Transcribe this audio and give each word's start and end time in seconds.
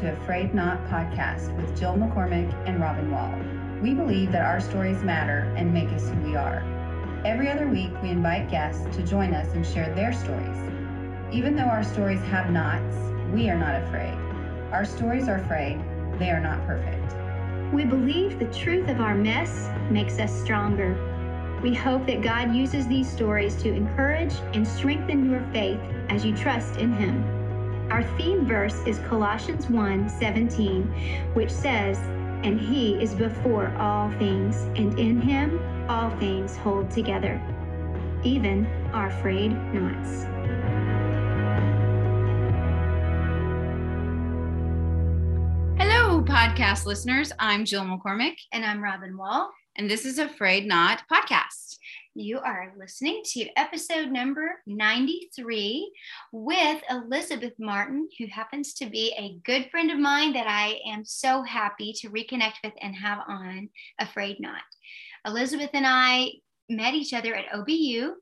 to 0.00 0.10
A 0.10 0.16
Frayed 0.24 0.54
Knot 0.54 0.82
podcast 0.88 1.54
with 1.58 1.78
Jill 1.78 1.92
McCormick 1.92 2.50
and 2.66 2.80
Robin 2.80 3.10
Wall. 3.10 3.34
We 3.82 3.92
believe 3.92 4.32
that 4.32 4.46
our 4.46 4.58
stories 4.58 5.02
matter 5.02 5.52
and 5.58 5.74
make 5.74 5.90
us 5.90 6.08
who 6.08 6.16
we 6.22 6.36
are. 6.36 6.62
Every 7.26 7.50
other 7.50 7.68
week, 7.68 7.90
we 8.02 8.08
invite 8.08 8.50
guests 8.50 8.82
to 8.96 9.02
join 9.02 9.34
us 9.34 9.52
and 9.52 9.66
share 9.66 9.94
their 9.94 10.14
stories. 10.14 10.56
Even 11.30 11.54
though 11.54 11.64
our 11.64 11.84
stories 11.84 12.22
have 12.22 12.50
knots, 12.50 12.96
we 13.30 13.50
are 13.50 13.58
not 13.58 13.74
afraid. 13.82 14.14
Our 14.72 14.86
stories 14.86 15.28
are 15.28 15.36
afraid, 15.36 15.78
they 16.18 16.30
are 16.30 16.40
not 16.40 16.64
perfect. 16.66 17.14
We 17.70 17.84
believe 17.84 18.38
the 18.38 18.58
truth 18.58 18.88
of 18.88 19.02
our 19.02 19.14
mess 19.14 19.68
makes 19.90 20.18
us 20.18 20.32
stronger. 20.32 20.96
We 21.62 21.74
hope 21.74 22.06
that 22.06 22.22
God 22.22 22.54
uses 22.54 22.88
these 22.88 23.10
stories 23.10 23.54
to 23.56 23.70
encourage 23.70 24.32
and 24.54 24.66
strengthen 24.66 25.30
your 25.30 25.44
faith 25.52 25.80
as 26.08 26.24
you 26.24 26.34
trust 26.34 26.76
in 26.78 26.90
Him. 26.90 27.39
Our 27.90 28.04
theme 28.16 28.46
verse 28.46 28.76
is 28.86 28.98
Colossians 29.08 29.68
1 29.68 30.08
17, 30.08 30.84
which 31.34 31.50
says, 31.50 31.98
And 32.44 32.60
He 32.60 32.94
is 33.02 33.14
before 33.14 33.74
all 33.78 34.10
things, 34.12 34.56
and 34.78 34.98
in 34.98 35.20
Him 35.20 35.60
all 35.88 36.10
things 36.18 36.56
hold 36.56 36.90
together, 36.90 37.40
even 38.22 38.66
our 38.92 39.10
frayed 39.10 39.52
knots. 39.74 40.26
Hello, 45.78 46.22
podcast 46.22 46.84
listeners. 46.86 47.32
I'm 47.38 47.64
Jill 47.64 47.84
McCormick, 47.84 48.36
And 48.52 48.64
I'm 48.64 48.82
Robin 48.82 49.16
Wall. 49.16 49.50
and 49.76 49.88
this 49.90 50.04
is 50.04 50.18
A 50.18 50.28
Frayed 50.28 50.66
Knot 50.66 51.02
podcast. 51.10 51.76
You 52.20 52.38
are 52.40 52.74
listening 52.78 53.22
to 53.32 53.48
episode 53.56 54.10
number 54.10 54.60
93 54.66 55.90
with 56.32 56.82
Elizabeth 56.90 57.54
Martin, 57.58 58.10
who 58.18 58.26
happens 58.26 58.74
to 58.74 58.90
be 58.90 59.14
a 59.16 59.38
good 59.42 59.70
friend 59.70 59.90
of 59.90 59.98
mine 59.98 60.34
that 60.34 60.46
I 60.46 60.80
am 60.86 61.06
so 61.06 61.42
happy 61.42 61.94
to 61.94 62.10
reconnect 62.10 62.56
with 62.62 62.74
and 62.82 62.94
have 62.94 63.20
on 63.26 63.70
A 63.98 64.06
Frayed 64.06 64.38
Knot. 64.38 64.60
Elizabeth 65.26 65.70
and 65.72 65.86
I 65.86 66.32
met 66.68 66.92
each 66.92 67.14
other 67.14 67.34
at 67.34 67.50
OBU, 67.54 68.16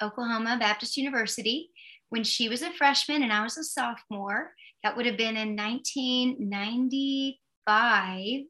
Oklahoma 0.00 0.56
Baptist 0.60 0.96
University, 0.96 1.70
when 2.10 2.22
she 2.22 2.48
was 2.48 2.62
a 2.62 2.72
freshman 2.74 3.24
and 3.24 3.32
I 3.32 3.42
was 3.42 3.58
a 3.58 3.64
sophomore. 3.64 4.52
That 4.84 4.96
would 4.96 5.06
have 5.06 5.16
been 5.16 5.36
in 5.36 5.56
1995. 5.56 8.44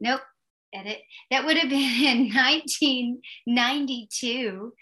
Nope, 0.00 0.20
edit. 0.74 0.98
That 1.30 1.44
would 1.44 1.56
have 1.56 1.68
been 1.70 1.80
in 2.04 2.34
1992. 3.46 4.72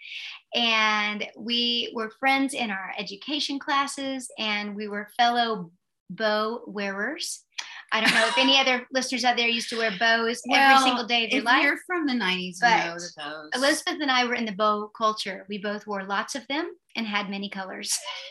And 0.55 1.27
we 1.37 1.93
were 1.95 2.11
friends 2.19 2.55
in 2.55 2.71
our 2.71 2.93
education 2.99 3.59
classes 3.59 4.29
and 4.39 4.75
we 4.75 4.89
were 4.89 5.09
fellow 5.17 5.71
bow 6.11 6.63
wearers. 6.67 7.45
I 7.93 8.01
don't 8.01 8.15
know 8.15 8.27
if 8.27 8.39
any 8.39 8.59
other 8.59 8.87
listeners 8.93 9.25
out 9.25 9.37
there 9.37 9.49
used 9.49 9.69
to 9.71 9.77
wear 9.79 9.91
bows 9.99 10.41
every 10.53 10.79
single 10.85 11.07
day 11.07 11.25
of 11.25 11.31
their 11.31 11.41
If 11.41 11.45
life. 11.45 11.63
you're 11.63 11.79
from 11.87 12.07
the 12.07 12.13
90s, 12.13 12.41
you 12.41 12.53
But 12.61 12.85
those. 12.95 13.15
Elizabeth 13.55 13.99
and 14.01 14.11
I 14.11 14.25
were 14.27 14.35
in 14.35 14.45
the 14.45 14.53
bow 14.53 14.91
culture. 14.97 15.45
We 15.49 15.59
both 15.59 15.87
wore 15.87 16.05
lots 16.05 16.35
of 16.37 16.47
them 16.49 16.71
and 16.97 17.07
had 17.07 17.29
many 17.31 17.49
colors. 17.49 17.99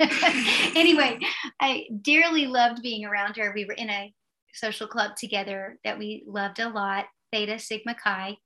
anyway, 0.75 1.19
I 1.59 1.87
dearly 2.01 2.47
loved 2.47 2.81
being 2.81 3.05
around 3.05 3.35
her. 3.37 3.51
We 3.53 3.65
were 3.65 3.73
in 3.73 3.89
a 3.89 4.13
social 4.53 4.87
club 4.87 5.15
together 5.17 5.77
that 5.83 5.99
we 5.99 6.23
loved 6.25 6.59
a 6.59 6.69
lot, 6.69 7.05
Theta 7.31 7.59
Sigma 7.59 7.95
Chi. 7.95 8.37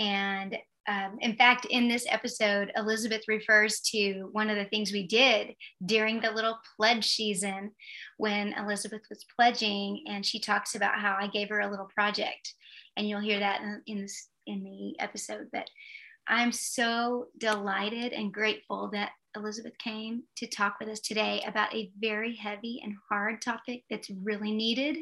And 0.00 0.56
um, 0.88 1.18
in 1.20 1.34
fact, 1.34 1.66
in 1.68 1.88
this 1.88 2.06
episode, 2.08 2.70
Elizabeth 2.76 3.22
refers 3.26 3.80
to 3.80 4.28
one 4.32 4.48
of 4.48 4.56
the 4.56 4.66
things 4.66 4.92
we 4.92 5.06
did 5.06 5.54
during 5.84 6.20
the 6.20 6.30
little 6.30 6.58
pledge 6.76 7.08
season 7.08 7.72
when 8.18 8.52
Elizabeth 8.52 9.02
was 9.10 9.24
pledging, 9.34 10.04
and 10.06 10.24
she 10.24 10.38
talks 10.38 10.74
about 10.76 11.00
how 11.00 11.16
I 11.20 11.26
gave 11.26 11.48
her 11.48 11.60
a 11.60 11.70
little 11.70 11.90
project, 11.92 12.54
and 12.96 13.08
you'll 13.08 13.20
hear 13.20 13.40
that 13.40 13.62
in, 13.62 13.82
in 13.86 14.02
this 14.02 14.28
in 14.46 14.62
the 14.62 15.02
episode. 15.02 15.48
But 15.52 15.68
I'm 16.28 16.52
so 16.52 17.26
delighted 17.36 18.12
and 18.12 18.32
grateful 18.32 18.90
that 18.92 19.10
Elizabeth 19.34 19.76
came 19.78 20.22
to 20.36 20.46
talk 20.46 20.76
with 20.78 20.88
us 20.88 21.00
today 21.00 21.42
about 21.46 21.74
a 21.74 21.90
very 21.98 22.36
heavy 22.36 22.80
and 22.82 22.94
hard 23.08 23.42
topic 23.42 23.82
that's 23.90 24.10
really 24.22 24.52
needed 24.52 24.98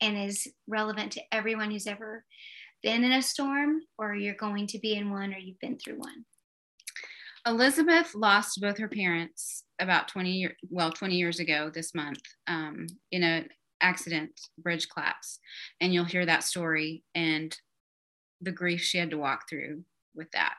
and 0.00 0.16
is 0.16 0.48
relevant 0.66 1.12
to 1.12 1.22
everyone 1.32 1.70
who's 1.70 1.86
ever 1.86 2.24
been 2.82 3.04
in 3.04 3.12
a 3.12 3.22
storm 3.22 3.80
or 3.98 4.14
you're 4.14 4.34
going 4.34 4.66
to 4.68 4.78
be 4.78 4.94
in 4.94 5.10
one 5.10 5.32
or 5.32 5.38
you've 5.38 5.60
been 5.60 5.78
through 5.78 5.98
one. 5.98 6.24
Elizabeth 7.46 8.14
lost 8.14 8.60
both 8.60 8.78
her 8.78 8.88
parents 8.88 9.64
about 9.80 10.08
20 10.08 10.30
years, 10.30 10.56
well, 10.68 10.90
20 10.90 11.14
years 11.14 11.38
ago 11.38 11.70
this 11.72 11.94
month 11.94 12.20
um, 12.48 12.86
in 13.12 13.22
an 13.22 13.48
accident, 13.80 14.32
bridge 14.58 14.88
collapse. 14.88 15.38
And 15.80 15.94
you'll 15.94 16.04
hear 16.04 16.26
that 16.26 16.42
story 16.42 17.04
and 17.14 17.56
the 18.40 18.52
grief 18.52 18.82
she 18.82 18.98
had 18.98 19.10
to 19.10 19.18
walk 19.18 19.48
through 19.48 19.84
with 20.14 20.30
that. 20.32 20.58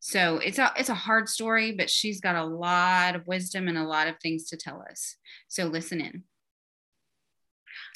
So 0.00 0.38
it's 0.38 0.58
a 0.58 0.72
it's 0.78 0.88
a 0.88 0.94
hard 0.94 1.28
story, 1.28 1.72
but 1.72 1.90
she's 1.90 2.20
got 2.20 2.36
a 2.36 2.44
lot 2.44 3.14
of 3.14 3.26
wisdom 3.26 3.68
and 3.68 3.76
a 3.76 3.84
lot 3.84 4.08
of 4.08 4.16
things 4.18 4.48
to 4.48 4.56
tell 4.56 4.82
us. 4.90 5.16
So 5.48 5.66
listen 5.66 6.00
in. 6.00 6.24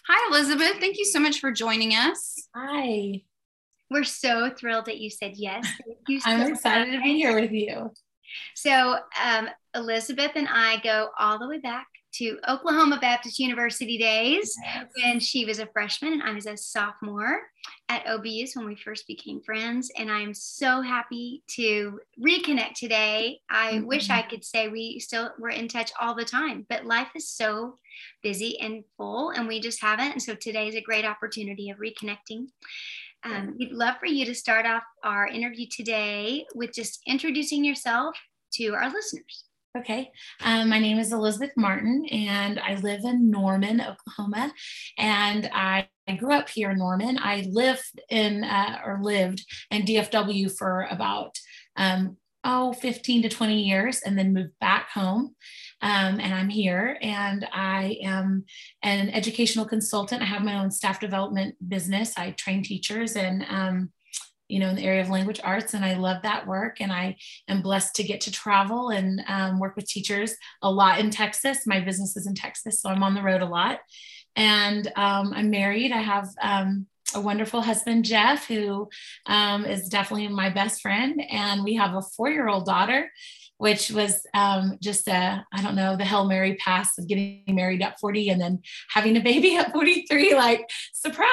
Hi, 0.06 0.28
Elizabeth. 0.30 0.78
Thank 0.80 0.98
you 0.98 1.04
so 1.06 1.18
much 1.18 1.40
for 1.40 1.50
joining 1.50 1.92
us. 1.92 2.48
Hi, 2.54 3.22
We're 3.90 4.04
so 4.04 4.50
thrilled 4.50 4.84
that 4.86 4.98
you 4.98 5.08
said 5.08 5.32
yes. 5.36 5.66
Thank 5.86 5.98
you 6.08 6.20
I'm 6.26 6.46
so 6.46 6.52
excited 6.52 6.92
to 6.92 7.00
be 7.00 7.14
here 7.14 7.38
with 7.40 7.52
you. 7.52 7.90
So, 8.54 8.98
um, 9.22 9.48
Elizabeth 9.74 10.32
and 10.34 10.48
I 10.50 10.78
go 10.82 11.08
all 11.18 11.38
the 11.38 11.48
way 11.48 11.58
back 11.58 11.86
to 12.18 12.38
Oklahoma 12.48 12.98
Baptist 13.00 13.38
University 13.38 13.98
days 13.98 14.56
when 15.02 15.18
she 15.18 15.44
was 15.44 15.58
a 15.58 15.66
freshman 15.66 16.12
and 16.12 16.22
I 16.22 16.32
was 16.32 16.46
a 16.46 16.56
sophomore 16.56 17.40
at 17.88 18.06
OBU's 18.06 18.54
when 18.54 18.66
we 18.66 18.76
first 18.76 19.06
became 19.06 19.40
friends. 19.42 19.90
And 19.96 20.10
I'm 20.10 20.32
so 20.32 20.80
happy 20.80 21.42
to 21.48 22.00
reconnect 22.24 22.74
today. 22.74 23.40
I 23.50 23.80
wish 23.84 24.10
I 24.10 24.22
could 24.22 24.44
say 24.44 24.68
we 24.68 25.00
still 25.00 25.30
were 25.38 25.50
in 25.50 25.66
touch 25.66 25.90
all 26.00 26.14
the 26.14 26.24
time, 26.24 26.66
but 26.68 26.86
life 26.86 27.08
is 27.16 27.28
so 27.28 27.78
busy 28.22 28.60
and 28.60 28.84
full, 28.96 29.30
and 29.30 29.48
we 29.48 29.60
just 29.60 29.80
haven't. 29.82 30.12
And 30.12 30.22
so 30.22 30.34
today 30.34 30.68
is 30.68 30.74
a 30.76 30.80
great 30.80 31.04
opportunity 31.04 31.70
of 31.70 31.78
reconnecting. 31.78 32.46
Um, 33.24 33.56
we'd 33.58 33.72
love 33.72 33.96
for 33.98 34.06
you 34.06 34.24
to 34.26 34.34
start 34.34 34.66
off 34.66 34.82
our 35.02 35.26
interview 35.26 35.66
today 35.70 36.44
with 36.54 36.72
just 36.72 37.00
introducing 37.06 37.64
yourself 37.64 38.16
to 38.54 38.74
our 38.74 38.90
listeners. 38.90 39.44
Okay. 39.76 40.12
Um, 40.44 40.68
my 40.68 40.78
name 40.78 41.00
is 41.00 41.12
Elizabeth 41.12 41.50
Martin, 41.56 42.06
and 42.12 42.60
I 42.60 42.76
live 42.76 43.00
in 43.04 43.28
Norman, 43.28 43.80
Oklahoma. 43.80 44.52
And 44.98 45.50
I, 45.52 45.88
I 46.06 46.14
grew 46.14 46.32
up 46.32 46.48
here 46.48 46.70
in 46.70 46.78
Norman. 46.78 47.18
I 47.20 47.44
lived 47.50 48.00
in 48.08 48.44
uh, 48.44 48.78
or 48.86 49.00
lived 49.02 49.44
in 49.72 49.82
DFW 49.82 50.56
for 50.56 50.86
about 50.92 51.36
um, 51.76 52.18
oh 52.44 52.72
15 52.72 53.22
to 53.22 53.28
20 53.28 53.62
years, 53.64 54.00
and 54.02 54.16
then 54.16 54.32
moved 54.32 54.52
back 54.60 54.90
home. 54.90 55.34
Um, 55.82 56.20
and 56.20 56.32
I'm 56.32 56.50
here, 56.50 56.96
and 57.02 57.44
I 57.52 57.98
am 58.04 58.44
an 58.84 59.10
educational 59.10 59.64
consultant. 59.64 60.22
I 60.22 60.26
have 60.26 60.44
my 60.44 60.60
own 60.60 60.70
staff 60.70 61.00
development 61.00 61.56
business. 61.68 62.16
I 62.16 62.30
train 62.30 62.62
teachers 62.62 63.16
and 63.16 63.44
um, 63.48 63.90
you 64.54 64.60
know 64.60 64.68
in 64.68 64.76
the 64.76 64.84
area 64.84 65.02
of 65.02 65.10
language 65.10 65.40
arts 65.42 65.74
and 65.74 65.84
i 65.84 65.94
love 65.94 66.22
that 66.22 66.46
work 66.46 66.80
and 66.80 66.92
i 66.92 67.16
am 67.48 67.60
blessed 67.60 67.96
to 67.96 68.04
get 68.04 68.20
to 68.20 68.30
travel 68.30 68.90
and 68.90 69.20
um, 69.26 69.58
work 69.58 69.74
with 69.74 69.88
teachers 69.88 70.36
a 70.62 70.70
lot 70.70 71.00
in 71.00 71.10
texas. 71.10 71.66
My 71.66 71.80
business 71.80 72.16
is 72.16 72.28
in 72.28 72.36
texas 72.36 72.80
so 72.80 72.88
i'm 72.88 73.02
on 73.02 73.14
the 73.14 73.22
road 73.22 73.42
a 73.42 73.46
lot. 73.46 73.80
And 74.36 74.86
um, 74.94 75.32
i'm 75.34 75.50
married. 75.50 75.90
I 75.90 76.02
have 76.02 76.28
um, 76.40 76.86
a 77.16 77.20
wonderful 77.20 77.62
husband 77.62 78.04
jeff 78.04 78.46
who 78.46 78.88
um, 79.26 79.64
is 79.64 79.88
definitely 79.88 80.28
my 80.28 80.50
best 80.50 80.80
friend 80.80 81.20
and 81.30 81.64
we 81.64 81.74
have 81.74 81.94
a 81.96 82.02
four-year-old 82.16 82.64
daughter 82.64 83.10
which 83.64 83.90
was 83.90 84.26
um, 84.34 84.76
just 84.82 85.08
a, 85.08 85.42
I 85.50 85.62
don't 85.62 85.74
know, 85.74 85.96
the 85.96 86.04
Hail 86.04 86.26
Mary 86.26 86.54
pass 86.56 86.98
of 86.98 87.08
getting 87.08 87.44
married 87.48 87.80
at 87.80 87.98
40 87.98 88.28
and 88.28 88.38
then 88.38 88.60
having 88.90 89.16
a 89.16 89.22
baby 89.22 89.56
at 89.56 89.72
43, 89.72 90.34
like 90.34 90.68
surprise. 90.92 91.30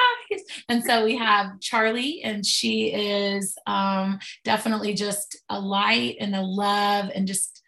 And 0.66 0.82
so 0.82 1.04
we 1.04 1.14
have 1.18 1.60
Charlie, 1.60 2.22
and 2.24 2.46
she 2.46 2.86
is 2.86 3.54
um, 3.66 4.18
definitely 4.44 4.94
just 4.94 5.42
a 5.50 5.60
light 5.60 6.16
and 6.20 6.34
a 6.34 6.40
love 6.40 7.10
and 7.14 7.28
just 7.28 7.62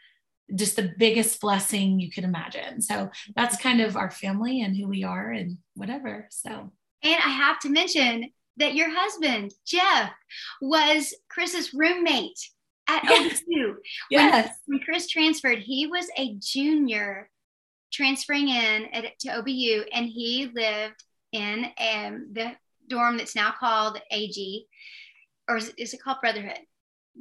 just 0.55 0.77
the 0.77 0.95
biggest 0.99 1.43
blessing 1.43 2.01
you 2.01 2.11
could 2.11 2.25
imagine. 2.25 2.81
So 2.81 3.11
that's 3.37 3.61
kind 3.61 3.83
of 3.83 3.99
our 3.99 4.11
family 4.11 4.63
and 4.63 4.75
who 4.75 4.89
we 4.89 5.05
are 5.05 5.31
and 5.31 5.59
whatever. 5.75 6.27
So 6.31 6.73
And 7.03 7.17
I 7.17 7.29
have 7.29 7.59
to 7.61 7.69
mention 7.69 8.31
that 8.57 8.75
your 8.75 8.89
husband, 8.91 9.53
Jeff, 9.67 10.11
was 10.63 11.13
Chris's 11.29 11.75
roommate 11.75 12.39
at 12.89 13.03
Yes. 13.05 13.41
OBU. 13.43 13.75
yes, 14.11 14.57
When 14.67 14.81
Chris 14.81 15.09
transferred, 15.09 15.59
he 15.59 15.87
was 15.87 16.07
a 16.17 16.35
junior 16.39 17.31
transferring 17.93 18.49
in 18.49 18.87
at, 18.93 19.19
to 19.21 19.29
OBU, 19.29 19.85
and 19.93 20.07
he 20.07 20.51
lived 20.55 21.03
in 21.33 21.67
um, 21.79 22.29
the 22.33 22.53
dorm 22.89 23.17
that's 23.17 23.35
now 23.37 23.53
called 23.59 24.01
AG, 24.11 24.67
or 25.49 25.57
is, 25.57 25.73
is 25.79 25.95
it 25.95 26.03
called 26.03 26.19
Brotherhood? 26.21 26.59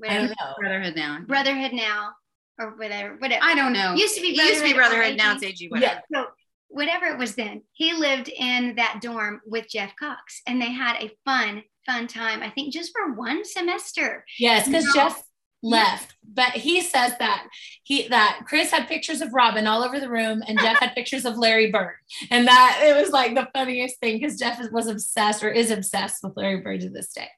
I 0.07 0.13
don't 0.15 0.27
know. 0.29 0.53
Brotherhood 0.59 0.95
now. 0.95 1.19
Brotherhood 1.27 1.73
now, 1.73 2.13
or 2.59 2.71
whatever. 2.77 3.15
Whatever. 3.17 3.43
I 3.43 3.53
don't 3.55 3.73
know. 3.73 3.93
Used 3.93 4.15
to 4.15 4.21
be 4.21 4.29
It 4.29 4.37
used 4.37 4.61
to 4.61 4.63
be 4.63 4.73
Brotherhood, 4.73 5.17
Brotherhood. 5.17 5.17
Now 5.17 5.33
it's 5.35 5.43
AG. 5.43 5.67
Whatever. 5.69 6.01
Yeah. 6.09 6.21
So 6.23 6.27
whatever 6.69 7.05
it 7.05 7.19
was 7.19 7.35
then, 7.35 7.61
he 7.73 7.93
lived 7.93 8.29
in 8.29 8.75
that 8.75 8.99
dorm 9.01 9.41
with 9.45 9.69
Jeff 9.69 9.95
Cox 9.95 10.41
and 10.47 10.59
they 10.59 10.71
had 10.71 10.97
a 11.03 11.11
fun, 11.25 11.61
fun 11.85 12.07
time. 12.07 12.41
I 12.41 12.49
think 12.49 12.73
just 12.73 12.91
for 12.91 13.13
one 13.13 13.45
semester. 13.45 14.25
Yes, 14.39 14.65
because 14.65 14.91
Jeff 14.95 15.21
left. 15.63 16.15
But 16.31 16.51
he 16.51 16.81
says 16.81 17.13
that 17.19 17.47
he 17.83 18.07
that 18.09 18.41
chris 18.45 18.71
had 18.71 18.87
pictures 18.87 19.21
of 19.21 19.33
robin 19.33 19.65
all 19.65 19.83
over 19.83 19.99
the 19.99 20.09
room 20.09 20.43
and 20.47 20.59
jeff 20.59 20.79
had 20.79 20.93
pictures 20.93 21.25
of 21.25 21.37
larry 21.37 21.71
bird. 21.71 21.95
And 22.29 22.47
that 22.47 22.81
it 22.83 22.95
was 22.95 23.11
like 23.11 23.33
the 23.33 23.49
funniest 23.53 23.99
thing 23.99 24.19
because 24.19 24.37
jeff 24.37 24.59
was 24.71 24.87
obsessed 24.87 25.43
or 25.43 25.49
is 25.49 25.71
obsessed 25.71 26.23
with 26.23 26.35
larry 26.35 26.61
bird 26.61 26.81
to 26.81 26.89
this 26.89 27.11
day. 27.13 27.29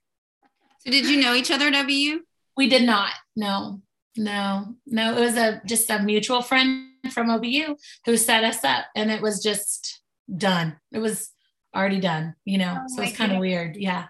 So 0.79 0.91
did 0.91 1.05
you 1.07 1.21
know 1.21 1.33
each 1.33 1.51
other 1.51 1.71
w 1.71 2.21
we 2.57 2.69
did 2.69 2.83
not. 2.83 3.11
No. 3.35 3.81
No. 4.15 4.75
No. 4.85 5.17
It 5.17 5.19
was 5.19 5.35
a 5.35 5.61
just 5.65 5.89
a 5.89 6.01
mutual 6.01 6.41
friend 6.41 6.87
from 7.11 7.27
obu 7.27 7.75
who 8.05 8.17
set 8.17 8.43
us 8.43 8.63
up 8.63 8.85
and 8.95 9.11
it 9.11 9.21
was 9.21 9.43
just 9.43 10.01
done. 10.35 10.77
It 10.91 10.99
was 10.99 11.31
already 11.75 11.99
done 11.99 12.35
you 12.45 12.57
know? 12.57 12.77
Oh 12.79 12.95
so 12.95 13.01
it's 13.03 13.17
kind 13.17 13.33
of 13.33 13.39
weird. 13.39 13.75
Yeah 13.75 14.05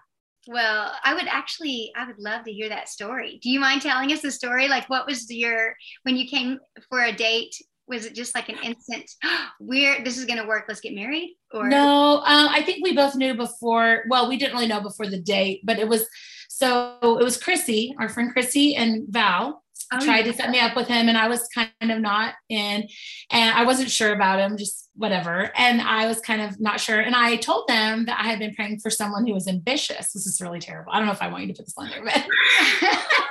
well, 0.48 0.92
I 1.04 1.14
would 1.14 1.28
actually, 1.28 1.92
I 1.96 2.06
would 2.06 2.20
love 2.20 2.44
to 2.46 2.52
hear 2.52 2.70
that 2.70 2.90
story. 2.90 3.40
Do 3.42 3.50
you 3.50 3.60
mind 3.60 3.82
telling 3.82 4.12
us 4.12 4.22
the 4.22 4.32
story? 4.32 4.68
Like, 4.68 4.90
what 4.90 5.08
was 5.08 5.30
your, 5.30 5.76
when 6.04 6.16
you 6.16 6.28
came 6.28 6.60
for 6.90 7.04
a 7.04 7.12
date, 7.12 7.56
was 7.88 8.06
it 8.06 8.16
just 8.16 8.36
like 8.36 8.50
an 8.50 8.58
instant, 8.64 9.10
we're, 9.60 10.04
this 10.04 10.18
is 10.18 10.26
going 10.26 10.40
to 10.40 10.48
work, 10.48 10.66
let's 10.68 10.82
get 10.82 10.94
married? 10.94 11.36
Or 11.52 11.68
no, 11.68 12.18
um, 12.18 12.50
I 12.50 12.62
think 12.62 12.84
we 12.84 12.96
both 12.96 13.16
knew 13.16 13.36
before, 13.36 14.04
well, 14.10 14.30
we 14.30 14.38
didn't 14.38 14.54
really 14.54 14.68
know 14.68 14.82
before 14.82 15.08
the 15.08 15.20
date, 15.20 15.62
but 15.64 15.80
it 15.80 15.88
was, 15.88 16.08
so 16.50 16.98
it 17.02 17.24
was 17.24 17.42
Chrissy, 17.42 17.96
our 18.00 18.10
friend 18.10 18.32
Chrissy 18.32 18.76
and 18.76 19.06
Val 19.10 19.64
oh, 19.92 20.00
tried 20.00 20.24
to 20.24 20.34
set 20.34 20.50
me 20.50 20.60
up 20.60 20.76
with 20.76 20.88
him 20.88 21.08
and 21.10 21.18
I 21.18 21.28
was 21.28 21.48
kind 21.54 21.70
of 21.82 22.00
not 22.00 22.34
in 22.50 22.88
and 23.32 23.58
I 23.58 23.66
wasn't 23.66 23.92
sure 23.92 24.14
about 24.14 24.40
him, 24.40 24.58
just 24.58 24.90
whatever. 24.96 25.52
And 25.56 25.82
I 25.82 26.08
was 26.08 26.20
kind 26.20 26.42
of 26.42 26.60
not 26.60 26.80
sure. 26.80 27.00
And 27.00 27.16
I 27.16 27.38
told 27.38 27.68
them 27.68 28.06
that 28.06 28.20
I 28.20 28.28
had 28.28 28.40
been 28.40 28.56
praying 28.56 28.80
for 28.80 28.90
someone 28.90 29.26
who 29.26 29.34
was 29.34 29.48
ambitious. 29.48 30.14
This 30.14 30.26
is 30.26 30.42
really 30.42 30.60
terrible. 30.60 30.92
I 30.92 30.98
don't 30.98 31.08
know 31.08 31.14
if 31.14 31.22
I 31.22 31.28
want 31.28 31.44
you 31.44 31.54
to 31.54 31.58
put 31.58 31.66
this 31.66 31.76
on 31.78 31.90
there, 31.90 32.04
but 32.04 32.26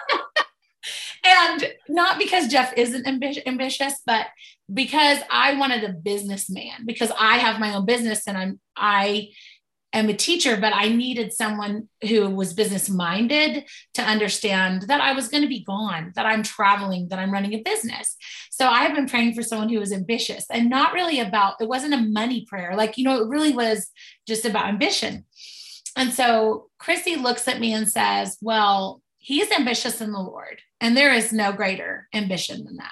and 1.25 1.73
not 1.89 2.19
because 2.19 2.49
Jeff 2.49 2.73
isn't 2.77 3.07
ambi- 3.07 3.47
ambitious, 3.47 4.01
but 4.07 4.27
because 4.73 5.19
I 5.31 5.55
wanted 5.55 5.85
a 5.85 5.93
businessman 5.93 6.87
because 6.87 7.13
I 7.19 7.39
have 7.39 7.61
my 7.61 7.75
own 7.75 7.85
business 7.85 8.27
and 8.27 8.37
I'm 8.37 8.61
I 8.77 9.29
am 9.99 10.09
a 10.09 10.15
teacher, 10.15 10.57
but 10.57 10.73
I 10.75 10.89
needed 10.89 11.33
someone 11.33 11.89
who 12.03 12.29
was 12.29 12.53
business 12.53 12.91
minded 12.91 13.65
to 13.95 14.03
understand 14.03 14.83
that 14.83 15.01
I 15.01 15.13
was 15.13 15.29
going 15.29 15.43
to 15.43 15.49
be 15.49 15.65
gone, 15.65 16.13
that 16.17 16.27
I'm 16.27 16.43
traveling, 16.43 17.09
that 17.09 17.19
I'm 17.19 17.33
running 17.33 17.55
a 17.55 17.63
business. 17.63 18.17
So 18.51 18.69
I've 18.69 18.95
been 18.95 19.09
praying 19.09 19.35
for 19.35 19.43
someone 19.43 19.69
who 19.69 19.79
was 19.79 19.93
ambitious 19.93 20.47
and 20.51 20.69
not 20.69 20.93
really 20.93 21.21
about, 21.21 21.61
it 21.61 21.69
wasn't 21.69 21.95
a 21.95 21.99
money 21.99 22.45
prayer. 22.47 22.75
Like, 22.77 22.99
you 22.99 23.05
know, 23.05 23.23
it 23.23 23.29
really 23.29 23.53
was 23.53 23.91
just 24.27 24.45
about 24.45 24.67
ambition. 24.67 25.25
And 25.97 26.13
so 26.13 26.71
Chrissy 26.79 27.17
looks 27.17 27.47
at 27.49 27.61
me 27.61 27.73
and 27.73 27.89
says, 27.89 28.37
Well, 28.41 29.01
he's 29.19 29.51
ambitious 29.53 30.01
in 30.01 30.13
the 30.13 30.21
Lord, 30.21 30.61
and 30.81 30.97
there 30.97 31.15
is 31.15 31.33
no 31.33 31.53
greater 31.53 32.09
ambition 32.13 32.65
than 32.65 32.77
that. 32.77 32.91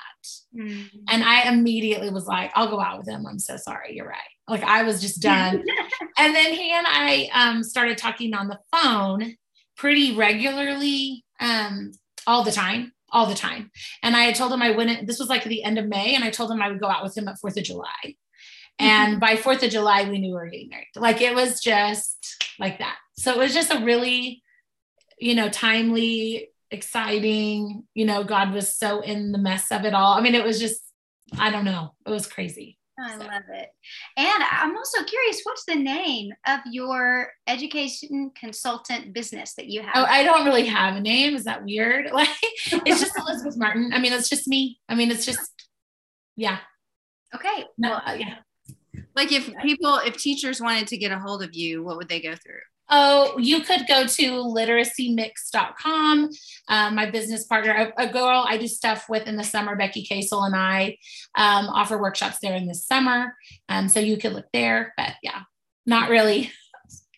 Mm-hmm. 0.57 0.99
And 1.09 1.25
I 1.25 1.49
immediately 1.49 2.11
was 2.11 2.27
like, 2.27 2.53
I'll 2.55 2.71
go 2.71 2.81
out 2.81 2.99
with 2.99 3.09
him. 3.09 3.27
I'm 3.27 3.39
so 3.39 3.57
sorry. 3.57 3.97
You're 3.97 4.09
right. 4.09 4.19
Like 4.49 4.63
I 4.63 4.83
was 4.83 5.01
just 5.01 5.21
done. 5.21 5.65
and 6.19 6.35
then 6.35 6.53
he 6.53 6.73
and 6.73 6.87
I 6.89 7.29
um, 7.33 7.63
started 7.63 7.99
talking 7.99 8.35
on 8.35 8.49
the 8.49 8.59
phone 8.73 9.37
pretty 9.77 10.17
regularly, 10.17 11.25
um, 11.41 11.93
all 12.27 12.45
the 12.45 12.53
time, 12.53 12.93
all 13.11 13.27
the 13.27 13.35
time. 13.35 13.71
And 14.03 14.17
I 14.17 14.23
had 14.23 14.35
told 14.35 14.53
him 14.53 14.63
I 14.63 14.71
wouldn't, 14.71 15.07
this 15.07 15.19
was 15.19 15.29
like 15.29 15.45
the 15.45 15.65
end 15.65 15.79
of 15.79 15.87
May, 15.87 16.15
and 16.15 16.25
I 16.25 16.31
told 16.31 16.51
him 16.51 16.63
I 16.63 16.69
would 16.69 16.81
go 16.81 16.89
out 16.89 17.03
with 17.03 17.17
him 17.17 17.29
at 17.29 17.37
4th 17.45 17.57
of 17.57 17.65
July. 17.65 18.17
And 18.79 19.13
mm-hmm. 19.13 19.21
by 19.21 19.37
4th 19.37 19.63
of 19.63 19.71
July, 19.71 20.09
we 20.09 20.19
knew 20.19 20.29
we 20.29 20.35
were 20.35 20.49
getting 20.49 20.69
married. 20.69 20.89
Like 20.97 21.21
it 21.21 21.35
was 21.35 21.61
just 21.61 22.45
like 22.59 22.79
that. 22.79 22.97
So 23.17 23.33
it 23.33 23.39
was 23.39 23.55
just 23.55 23.73
a 23.73 23.85
really, 23.85 24.43
you 25.19 25.35
know, 25.35 25.49
timely, 25.49 26.49
exciting. 26.71 27.85
You 27.95 28.07
know, 28.07 28.25
God 28.25 28.53
was 28.53 28.75
so 28.75 29.01
in 29.01 29.33
the 29.33 29.39
mess 29.39 29.71
of 29.71 29.85
it 29.85 29.95
all. 29.95 30.15
I 30.15 30.21
mean, 30.21 30.35
it 30.35 30.45
was 30.45 30.59
just, 30.59 30.81
I 31.39 31.51
don't 31.51 31.65
know, 31.65 31.95
it 32.07 32.11
was 32.11 32.27
crazy. 32.27 32.79
I 33.03 33.13
so. 33.13 33.25
love 33.25 33.43
it. 33.53 33.69
And 34.17 34.45
I'm 34.51 34.77
also 34.77 35.03
curious, 35.05 35.41
what's 35.43 35.65
the 35.65 35.75
name 35.75 36.33
of 36.47 36.61
your 36.71 37.29
education 37.47 38.31
consultant 38.39 39.13
business 39.13 39.55
that 39.55 39.67
you 39.67 39.83
have? 39.83 39.93
Oh, 39.95 40.05
I 40.05 40.23
don't 40.23 40.45
really 40.45 40.67
have 40.67 40.97
a 40.97 41.01
name. 41.01 41.35
Is 41.35 41.45
that 41.45 41.65
weird? 41.65 42.11
Like 42.13 42.29
it's 42.87 43.01
just 43.01 43.19
Elizabeth 43.19 43.57
Martin. 43.57 43.93
I 43.93 43.99
mean, 43.99 44.13
it's 44.13 44.29
just 44.29 44.47
me. 44.47 44.79
I 44.89 44.95
mean, 44.95 45.11
it's 45.11 45.27
just 45.27 45.51
yeah. 46.37 46.59
Okay. 47.35 47.65
No, 47.79 47.91
well, 47.91 48.03
uh, 48.07 48.13
yeah. 48.13 48.37
Like 49.15 49.33
if 49.33 49.51
people, 49.63 49.97
if 49.97 50.17
teachers 50.17 50.61
wanted 50.61 50.87
to 50.89 50.97
get 50.97 51.13
a 51.13 51.19
hold 51.19 51.43
of 51.43 51.55
you, 51.55 51.83
what 51.83 51.97
would 51.97 52.09
they 52.09 52.21
go 52.21 52.35
through? 52.35 52.61
Oh, 52.95 53.39
you 53.39 53.63
could 53.63 53.87
go 53.89 54.07
to 54.07 54.31
literacymix.com. 54.33 56.29
Um, 56.69 56.95
my 56.95 57.11
business 57.11 57.45
partner, 57.45 57.93
a, 57.97 58.03
a, 58.03 58.13
girl 58.13 58.45
I 58.47 58.59
do 58.59 58.69
stuff 58.69 59.07
with 59.09 59.27
in 59.27 59.37
the 59.37 59.45
summer, 59.45 59.77
Becky 59.77 60.05
Casel, 60.05 60.43
and 60.43 60.55
I 60.55 60.99
um, 61.35 61.69
offer 61.69 61.97
workshops 61.97 62.39
there 62.43 62.55
in 62.55 62.67
the 62.67 62.75
summer. 62.75 63.35
Um, 63.71 63.89
so 63.89 63.99
you 63.99 64.19
could 64.19 64.35
look 64.35 64.45
there, 64.53 64.93
but 64.99 65.15
yeah, 65.23 65.41
not 65.87 66.11
really, 66.11 66.53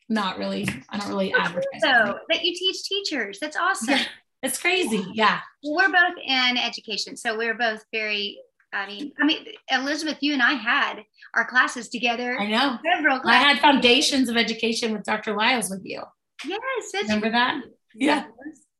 not 0.08 0.38
really. 0.38 0.68
I 0.90 0.98
don't 0.98 1.08
really 1.08 1.34
advertise. 1.34 1.80
So 1.80 2.20
that 2.30 2.44
you 2.44 2.54
teach 2.54 2.84
teachers. 2.84 3.40
That's 3.40 3.56
awesome. 3.56 3.94
Yeah, 3.94 4.04
it's 4.44 4.58
crazy. 4.58 5.04
Yeah. 5.12 5.40
We're 5.64 5.90
both 5.90 6.18
in 6.24 6.56
education. 6.56 7.16
So 7.16 7.36
we're 7.36 7.58
both 7.58 7.84
very 7.92 8.38
I 8.74 8.86
mean, 8.86 9.12
I 9.20 9.24
mean, 9.24 9.46
Elizabeth, 9.70 10.18
you 10.20 10.32
and 10.32 10.42
I 10.42 10.54
had 10.54 11.04
our 11.34 11.44
classes 11.44 11.88
together. 11.88 12.38
I 12.38 12.48
know. 12.48 12.78
Several 12.94 13.20
classes. 13.20 13.44
I 13.44 13.48
had 13.48 13.60
foundations 13.60 14.28
of 14.28 14.36
education 14.36 14.92
with 14.92 15.04
Dr. 15.04 15.36
Lyles 15.36 15.70
with 15.70 15.82
you. 15.84 16.02
Yes. 16.44 16.92
Remember 17.02 17.30
that? 17.30 17.62
Yeah. 17.94 18.24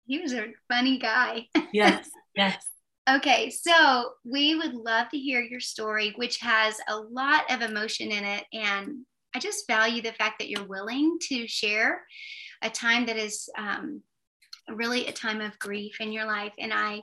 He 0.07 0.21
was 0.21 0.33
a 0.33 0.49
funny 0.69 0.99
guy. 0.99 1.47
yes. 1.73 2.11
Yes. 2.37 2.63
Okay, 3.09 3.51
so 3.51 4.13
we 4.25 4.55
would 4.55 4.75
love 4.75 5.11
to 5.11 5.19
hear 5.19 5.43
your 5.43 5.61
story, 5.61 6.15
which 6.17 6.41
has 6.41 6.77
a 6.89 6.97
lot 6.97 7.51
of 7.51 7.61
emotion 7.61 8.11
in 8.11 8.25
it. 8.25 8.45
And 8.53 9.05
I 9.35 9.41
just 9.41 9.67
value 9.67 10.01
the 10.01 10.13
fact 10.13 10.39
that 10.39 10.49
you're 10.49 10.67
willing 10.67 11.19
to 11.29 11.47
share 11.47 12.03
a 12.63 12.71
time 12.71 13.05
that 13.07 13.19
is 13.19 13.49
um, 13.59 14.01
really 14.69 15.07
a 15.07 15.13
time 15.13 15.41
of 15.41 15.59
grief 15.59 16.01
in 16.01 16.13
your 16.13 16.27
life. 16.27 16.53
And 16.59 16.73
I, 16.73 16.95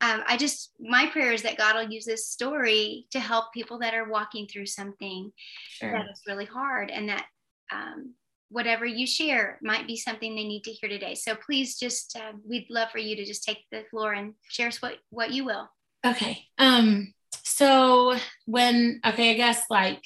um, 0.00 0.22
I 0.26 0.36
just, 0.36 0.72
my 0.80 1.06
prayer 1.06 1.32
is 1.32 1.42
that 1.42 1.58
God 1.58 1.76
will 1.76 1.90
use 1.90 2.04
this 2.04 2.28
story 2.28 3.06
to 3.10 3.20
help 3.20 3.52
people 3.52 3.78
that 3.80 3.94
are 3.94 4.08
walking 4.08 4.46
through 4.46 4.66
something 4.66 5.32
sure. 5.68 5.92
that 5.92 6.06
is 6.10 6.22
really 6.26 6.44
hard 6.44 6.90
and 6.90 7.08
that 7.08 7.26
um, 7.72 8.14
whatever 8.48 8.84
you 8.84 9.06
share 9.06 9.58
might 9.62 9.86
be 9.86 9.96
something 9.96 10.34
they 10.34 10.44
need 10.44 10.62
to 10.64 10.72
hear 10.72 10.88
today. 10.88 11.14
So 11.14 11.34
please 11.34 11.78
just, 11.78 12.16
uh, 12.16 12.32
we'd 12.48 12.66
love 12.70 12.90
for 12.90 12.98
you 12.98 13.16
to 13.16 13.24
just 13.24 13.44
take 13.44 13.58
the 13.70 13.84
floor 13.90 14.12
and 14.12 14.34
share 14.48 14.68
us 14.68 14.82
what, 14.82 14.98
what 15.10 15.32
you 15.32 15.44
will. 15.44 15.68
Okay. 16.04 16.44
Um, 16.58 17.12
so 17.42 18.16
when, 18.44 19.00
okay, 19.04 19.32
I 19.32 19.34
guess 19.34 19.64
like 19.70 20.04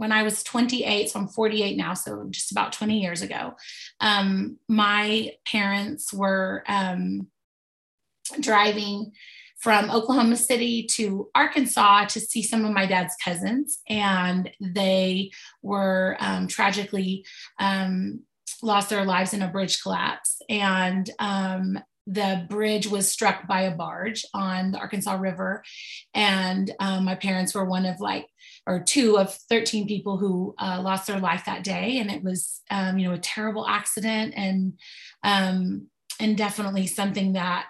when 0.00 0.12
I 0.12 0.22
was 0.22 0.42
28, 0.42 1.10
so 1.10 1.20
I'm 1.20 1.28
48 1.28 1.76
now, 1.76 1.92
so 1.92 2.26
just 2.30 2.52
about 2.52 2.72
20 2.72 2.98
years 2.98 3.20
ago, 3.20 3.52
um, 4.00 4.56
my 4.66 5.32
parents 5.44 6.10
were 6.10 6.64
um, 6.66 7.26
driving 8.40 9.12
from 9.58 9.90
Oklahoma 9.90 10.36
City 10.36 10.84
to 10.92 11.28
Arkansas 11.34 12.06
to 12.06 12.18
see 12.18 12.42
some 12.42 12.64
of 12.64 12.72
my 12.72 12.86
dad's 12.86 13.14
cousins, 13.22 13.80
and 13.90 14.50
they 14.58 15.32
were 15.60 16.16
um, 16.18 16.48
tragically 16.48 17.26
um, 17.58 18.20
lost 18.62 18.88
their 18.88 19.04
lives 19.04 19.34
in 19.34 19.42
a 19.42 19.48
bridge 19.48 19.82
collapse. 19.82 20.40
And 20.48 21.10
um, 21.18 21.78
the 22.06 22.46
bridge 22.48 22.86
was 22.86 23.10
struck 23.10 23.46
by 23.46 23.62
a 23.62 23.76
barge 23.76 24.24
on 24.32 24.72
the 24.72 24.78
Arkansas 24.78 25.14
River. 25.14 25.62
And 26.14 26.70
um, 26.80 27.04
my 27.04 27.16
parents 27.16 27.54
were 27.54 27.66
one 27.66 27.84
of 27.84 28.00
like, 28.00 28.26
or 28.70 28.80
two 28.80 29.18
of 29.18 29.34
13 29.48 29.88
people 29.88 30.16
who 30.16 30.54
uh, 30.58 30.80
lost 30.80 31.08
their 31.08 31.18
life 31.18 31.44
that 31.46 31.64
day. 31.64 31.98
And 31.98 32.10
it 32.10 32.22
was, 32.22 32.60
um, 32.70 32.98
you 32.98 33.08
know, 33.08 33.14
a 33.14 33.18
terrible 33.18 33.66
accident 33.66 34.34
and, 34.36 34.74
um, 35.24 35.88
and 36.20 36.36
definitely 36.36 36.86
something 36.86 37.32
that 37.32 37.66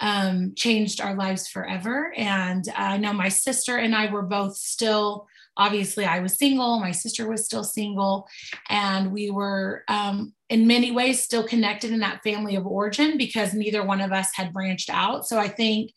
um, 0.00 0.54
changed 0.56 1.00
our 1.00 1.14
lives 1.14 1.46
forever. 1.46 2.12
And 2.16 2.64
I 2.74 2.96
know 2.96 3.12
my 3.12 3.28
sister 3.28 3.76
and 3.76 3.94
I 3.94 4.10
were 4.10 4.22
both 4.22 4.56
still 4.56 5.28
obviously 5.56 6.04
I 6.04 6.20
was 6.20 6.38
single, 6.38 6.80
my 6.80 6.92
sister 6.92 7.28
was 7.28 7.44
still 7.44 7.62
single, 7.62 8.26
and 8.70 9.12
we 9.12 9.30
were 9.30 9.84
um, 9.86 10.32
in 10.48 10.66
many 10.66 10.90
ways 10.92 11.22
still 11.22 11.46
connected 11.46 11.90
in 11.90 12.00
that 12.00 12.22
family 12.22 12.56
of 12.56 12.66
origin 12.66 13.18
because 13.18 13.52
neither 13.52 13.84
one 13.84 14.00
of 14.00 14.12
us 14.12 14.30
had 14.34 14.52
branched 14.52 14.88
out. 14.88 15.26
So 15.26 15.38
I 15.38 15.48
think, 15.48 15.90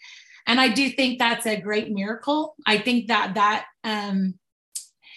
and 0.47 0.59
I 0.59 0.69
do 0.69 0.89
think 0.89 1.19
that's 1.19 1.45
a 1.45 1.59
great 1.59 1.91
miracle. 1.91 2.55
I 2.65 2.77
think 2.77 3.07
that 3.07 3.35
that, 3.35 3.65
um, 3.83 4.35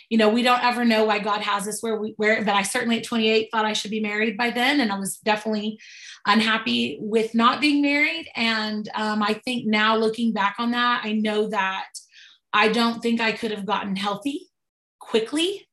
you 0.09 0.17
know, 0.17 0.31
we 0.31 0.43
don't 0.43 0.65
ever 0.65 0.85
know 0.85 1.05
why 1.05 1.19
God 1.19 1.43
has 1.43 1.69
us 1.69 1.83
where 1.83 1.97
we 2.01 2.15
where, 2.17 2.43
but 2.45 2.55
I 2.55 2.63
certainly 2.63 2.99
at 2.99 3.05
28 3.05 3.51
thought 3.53 3.67
I 3.67 3.75
should 3.75 3.91
be 3.91 4.01
married 4.01 4.37
by 4.37 4.51
then, 4.51 4.81
and 4.81 4.91
I 4.91 4.99
was 4.99 5.19
definitely 5.19 5.79
unhappy 6.27 6.99
with 7.01 7.35
not 7.35 7.61
being 7.61 7.83
married. 7.83 8.29
And 8.35 8.89
um, 8.95 9.23
I 9.23 9.35
think 9.35 9.67
now 9.67 9.97
looking 9.97 10.33
back 10.33 10.57
on 10.59 10.71
that, 10.73 11.03
I 11.05 11.13
know 11.13 11.49
that 11.49 11.89
I 12.53 12.69
don't 12.69 13.01
think 13.03 13.21
I 13.21 13.33
could 13.33 13.51
have 13.51 13.67
gotten 13.67 13.97
healthy 13.97 14.49
quickly 14.99 15.68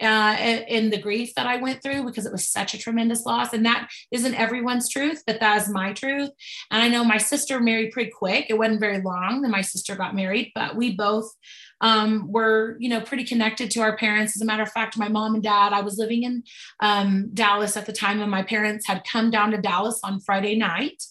uh, 0.00 0.36
in 0.68 0.90
the 0.90 1.00
grief 1.00 1.34
that 1.34 1.46
I 1.46 1.56
went 1.56 1.82
through 1.82 2.04
because 2.04 2.26
it 2.26 2.32
was 2.32 2.48
such 2.48 2.74
a 2.74 2.78
tremendous 2.78 3.24
loss. 3.26 3.52
And 3.52 3.64
that 3.66 3.90
isn't 4.10 4.34
everyone's 4.34 4.88
truth, 4.88 5.22
but 5.26 5.40
that 5.40 5.60
is 5.60 5.68
my 5.68 5.92
truth. 5.92 6.30
And 6.70 6.82
I 6.82 6.88
know 6.88 7.04
my 7.04 7.18
sister 7.18 7.60
married 7.60 7.92
pretty 7.92 8.10
quick. 8.10 8.46
It 8.48 8.58
wasn't 8.58 8.80
very 8.80 9.02
long 9.02 9.42
that 9.42 9.50
my 9.50 9.60
sister 9.60 9.96
got 9.96 10.14
married, 10.14 10.52
but 10.54 10.76
we 10.76 10.96
both 10.96 11.30
um, 11.80 12.30
were, 12.30 12.76
you 12.78 12.88
know, 12.88 13.00
pretty 13.00 13.24
connected 13.24 13.70
to 13.72 13.80
our 13.80 13.96
parents. 13.96 14.36
As 14.36 14.42
a 14.42 14.46
matter 14.46 14.62
of 14.62 14.72
fact, 14.72 14.98
my 14.98 15.08
mom 15.08 15.34
and 15.34 15.42
dad, 15.42 15.72
I 15.72 15.80
was 15.80 15.98
living 15.98 16.24
in 16.24 16.42
um, 16.80 17.30
Dallas 17.32 17.76
at 17.76 17.86
the 17.86 17.92
time, 17.92 18.20
and 18.20 18.30
my 18.30 18.42
parents 18.42 18.86
had 18.86 19.02
come 19.10 19.30
down 19.30 19.50
to 19.52 19.58
Dallas 19.58 20.00
on 20.04 20.20
Friday 20.20 20.56
night. 20.56 21.02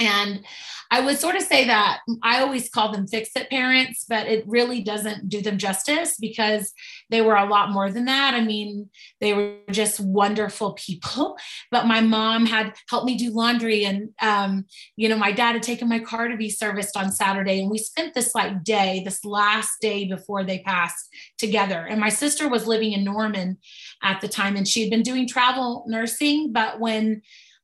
And 0.00 0.44
I 0.90 1.00
would 1.00 1.18
sort 1.18 1.34
of 1.34 1.42
say 1.42 1.66
that 1.66 2.00
I 2.22 2.40
always 2.40 2.68
call 2.68 2.92
them 2.92 3.08
fix 3.08 3.30
it 3.34 3.50
parents, 3.50 4.04
but 4.08 4.26
it 4.28 4.44
really 4.46 4.82
doesn't 4.82 5.28
do 5.28 5.40
them 5.42 5.58
justice 5.58 6.16
because 6.20 6.72
they 7.10 7.22
were 7.22 7.34
a 7.34 7.48
lot 7.48 7.70
more 7.70 7.90
than 7.90 8.04
that. 8.04 8.34
I 8.34 8.40
mean, 8.42 8.88
they 9.20 9.32
were 9.32 9.56
just 9.70 10.00
wonderful 10.00 10.72
people. 10.74 11.36
But 11.70 11.86
my 11.86 12.00
mom 12.00 12.46
had 12.46 12.74
helped 12.88 13.06
me 13.06 13.16
do 13.16 13.30
laundry, 13.30 13.84
and 13.84 14.10
um, 14.20 14.66
you 14.94 15.08
know, 15.08 15.16
my 15.16 15.32
dad 15.32 15.52
had 15.52 15.62
taken 15.62 15.88
my 15.88 15.98
car 15.98 16.28
to 16.28 16.36
be 16.36 16.48
serviced 16.48 16.96
on 16.96 17.10
Saturday, 17.10 17.60
and 17.60 17.70
we 17.70 17.78
spent 17.78 18.14
this 18.14 18.34
like 18.34 18.62
day, 18.62 19.02
this 19.04 19.24
last 19.24 19.80
day 19.80 20.06
before 20.06 20.44
they 20.44 20.60
passed 20.60 21.08
together. 21.38 21.84
And 21.86 22.00
my 22.00 22.08
sister 22.08 22.48
was 22.48 22.66
living 22.66 22.92
in 22.92 23.04
Norman 23.04 23.58
at 24.02 24.20
the 24.20 24.28
time, 24.28 24.56
and 24.56 24.66
she 24.66 24.82
had 24.82 24.90
been 24.90 25.02
doing 25.02 25.26
travel 25.26 25.84
nursing, 25.88 26.52
but 26.52 26.78
when 26.78 27.22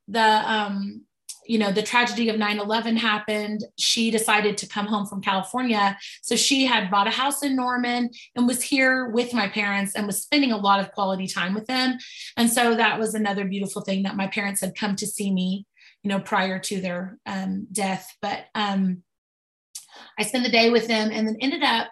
the 0.09 0.21
um, 0.21 1.03
you 1.47 1.59
know 1.59 1.73
the 1.73 1.83
tragedy 1.83 2.29
of 2.29 2.37
9-11 2.37 2.97
happened. 2.97 3.65
She 3.79 4.11
decided 4.11 4.57
to 4.59 4.69
come 4.69 4.87
home 4.87 5.07
from 5.07 5.21
california. 5.21 5.97
So 6.23 6.37
she 6.37 6.67
had 6.67 6.91
bought 6.91 7.07
a 7.07 7.11
house 7.11 7.43
in 7.43 7.57
norman 7.57 8.11
and 8.37 8.47
was 8.47 8.63
here 8.63 9.09
with 9.11 9.35
my 9.35 9.49
parents 9.49 9.95
and 9.95 10.07
was 10.07 10.23
spending 10.23 10.53
a 10.53 10.57
lot 10.57 10.81
of 10.81 10.93
quality 10.93 11.27
time 11.27 11.55
with 11.55 11.67
them. 11.67 11.99
And 12.37 12.51
so 12.51 12.75
that 12.77 12.99
was 12.99 13.15
another 13.15 13.45
beautiful 13.45 13.83
thing 13.83 14.03
that 14.05 14.17
my 14.17 14.27
parents 14.27 14.61
had 14.61 14.75
come 14.75 14.97
to 14.97 15.07
see 15.07 15.33
me 15.33 15.67
you 16.03 16.09
know 16.09 16.21
prior 16.21 16.59
to 16.59 16.81
their 16.81 17.19
um, 17.27 17.67
death. 17.73 18.17
But 18.21 18.47
um, 18.55 19.03
i 20.19 20.23
spent 20.23 20.45
the 20.45 20.51
day 20.51 20.71
with 20.71 20.89
them 20.89 21.11
and 21.13 21.27
then 21.27 21.37
ended 21.41 21.63
up 21.63 21.89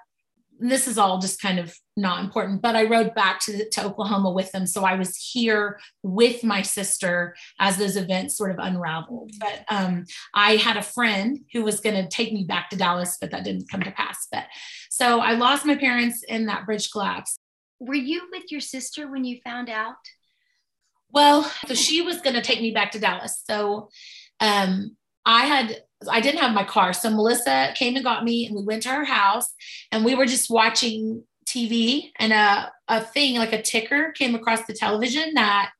this 0.60 0.86
is 0.86 0.98
all 0.98 1.18
just 1.18 1.40
kind 1.40 1.58
of 1.58 1.74
not 1.96 2.22
important, 2.22 2.62
but 2.62 2.76
I 2.76 2.84
rode 2.84 3.14
back 3.14 3.40
to, 3.40 3.68
to 3.70 3.84
Oklahoma 3.84 4.30
with 4.30 4.52
them. 4.52 4.66
So 4.66 4.84
I 4.84 4.94
was 4.94 5.16
here 5.16 5.80
with 6.02 6.44
my 6.44 6.62
sister 6.62 7.34
as 7.58 7.76
those 7.76 7.96
events 7.96 8.36
sort 8.36 8.50
of 8.50 8.58
unraveled. 8.58 9.32
But 9.38 9.64
um, 9.70 10.04
I 10.34 10.56
had 10.56 10.76
a 10.76 10.82
friend 10.82 11.40
who 11.52 11.62
was 11.62 11.80
going 11.80 11.96
to 11.96 12.08
take 12.08 12.32
me 12.32 12.44
back 12.44 12.70
to 12.70 12.76
Dallas, 12.76 13.16
but 13.20 13.30
that 13.30 13.44
didn't 13.44 13.70
come 13.70 13.82
to 13.82 13.90
pass. 13.90 14.28
But 14.30 14.44
so 14.90 15.20
I 15.20 15.32
lost 15.32 15.66
my 15.66 15.76
parents 15.76 16.22
in 16.22 16.46
that 16.46 16.66
bridge 16.66 16.90
collapse. 16.90 17.38
Were 17.78 17.94
you 17.94 18.28
with 18.30 18.52
your 18.52 18.60
sister 18.60 19.10
when 19.10 19.24
you 19.24 19.40
found 19.42 19.70
out? 19.70 19.96
Well, 21.12 21.50
so 21.66 21.74
she 21.74 22.02
was 22.02 22.20
going 22.20 22.36
to 22.36 22.42
take 22.42 22.60
me 22.60 22.70
back 22.70 22.92
to 22.92 23.00
Dallas. 23.00 23.42
So 23.48 23.88
um, 24.38 24.96
I 25.24 25.46
had 25.46 25.82
I 26.08 26.20
didn't 26.20 26.40
have 26.40 26.54
my 26.54 26.64
car. 26.64 26.92
So 26.92 27.10
Melissa 27.10 27.72
came 27.74 27.94
and 27.96 28.04
got 28.04 28.24
me 28.24 28.46
and 28.46 28.56
we 28.56 28.62
went 28.62 28.82
to 28.84 28.88
her 28.90 29.04
house 29.04 29.52
and 29.92 30.04
we 30.04 30.14
were 30.14 30.26
just 30.26 30.50
watching 30.50 31.24
TV 31.46 32.10
and 32.18 32.32
a, 32.32 32.72
a 32.88 33.00
thing 33.00 33.36
like 33.36 33.52
a 33.52 33.62
ticker 33.62 34.12
came 34.12 34.34
across 34.34 34.64
the 34.66 34.72
television 34.72 35.34
that 35.34 35.70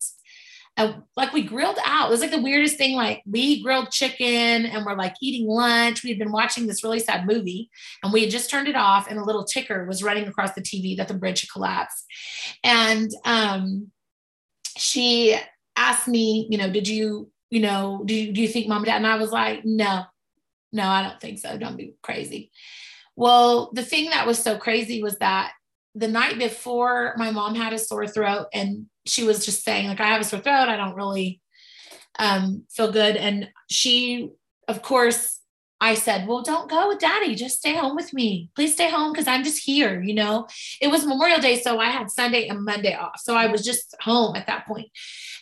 uh, 0.76 0.94
like 1.16 1.32
we 1.32 1.42
grilled 1.42 1.78
out. 1.84 2.08
It 2.08 2.10
was 2.10 2.20
like 2.20 2.30
the 2.30 2.42
weirdest 2.42 2.76
thing. 2.76 2.96
Like 2.96 3.22
we 3.26 3.62
grilled 3.62 3.90
chicken 3.90 4.66
and 4.66 4.84
we're 4.84 4.94
like 4.96 5.14
eating 5.20 5.46
lunch. 5.46 6.02
We 6.02 6.10
had 6.10 6.18
been 6.18 6.32
watching 6.32 6.66
this 6.66 6.84
really 6.84 7.00
sad 7.00 7.26
movie 7.26 7.70
and 8.02 8.12
we 8.12 8.22
had 8.22 8.30
just 8.30 8.50
turned 8.50 8.68
it 8.68 8.76
off 8.76 9.08
and 9.08 9.18
a 9.18 9.24
little 9.24 9.44
ticker 9.44 9.84
was 9.84 10.02
running 10.02 10.26
across 10.26 10.54
the 10.54 10.62
TV 10.62 10.96
that 10.96 11.08
the 11.08 11.14
bridge 11.14 11.42
had 11.42 11.50
collapsed. 11.50 12.04
And 12.62 13.10
um, 13.24 13.90
she 14.76 15.36
asked 15.76 16.08
me, 16.08 16.46
you 16.50 16.58
know, 16.58 16.70
did 16.70 16.88
you 16.88 17.30
you 17.50 17.60
know, 17.60 18.02
do 18.04 18.14
you, 18.14 18.32
do 18.32 18.40
you 18.40 18.48
think 18.48 18.68
mom 18.68 18.78
and 18.78 18.86
dad? 18.86 18.96
And 18.96 19.06
I 19.06 19.16
was 19.16 19.32
like, 19.32 19.64
no, 19.64 20.04
no, 20.72 20.86
I 20.86 21.02
don't 21.02 21.20
think 21.20 21.38
so. 21.38 21.56
Don't 21.56 21.76
be 21.76 21.94
crazy. 22.02 22.50
Well, 23.16 23.70
the 23.72 23.82
thing 23.82 24.10
that 24.10 24.26
was 24.26 24.38
so 24.38 24.56
crazy 24.56 25.02
was 25.02 25.18
that 25.18 25.52
the 25.94 26.08
night 26.08 26.38
before 26.38 27.14
my 27.16 27.30
mom 27.30 27.54
had 27.54 27.72
a 27.72 27.78
sore 27.78 28.06
throat 28.06 28.46
and 28.52 28.86
she 29.06 29.24
was 29.24 29.44
just 29.44 29.64
saying 29.64 29.88
like, 29.88 30.00
I 30.00 30.06
have 30.06 30.20
a 30.20 30.24
sore 30.24 30.40
throat. 30.40 30.68
I 30.68 30.76
don't 30.76 30.94
really 30.94 31.40
um, 32.18 32.64
feel 32.70 32.92
good. 32.92 33.16
And 33.16 33.48
she, 33.68 34.30
of 34.68 34.82
course, 34.82 35.39
I 35.80 35.94
said, 35.94 36.28
Well, 36.28 36.42
don't 36.42 36.68
go 36.68 36.88
with 36.88 36.98
daddy. 36.98 37.34
Just 37.34 37.58
stay 37.58 37.74
home 37.74 37.96
with 37.96 38.12
me. 38.12 38.50
Please 38.54 38.74
stay 38.74 38.90
home 38.90 39.12
because 39.12 39.26
I'm 39.26 39.42
just 39.42 39.62
here. 39.62 40.02
You 40.02 40.14
know, 40.14 40.46
it 40.80 40.88
was 40.88 41.06
Memorial 41.06 41.40
Day. 41.40 41.60
So 41.60 41.78
I 41.78 41.86
had 41.86 42.10
Sunday 42.10 42.48
and 42.48 42.64
Monday 42.64 42.94
off. 42.94 43.18
So 43.18 43.34
I 43.34 43.46
was 43.46 43.64
just 43.64 43.94
home 44.00 44.36
at 44.36 44.46
that 44.46 44.66
point. 44.66 44.88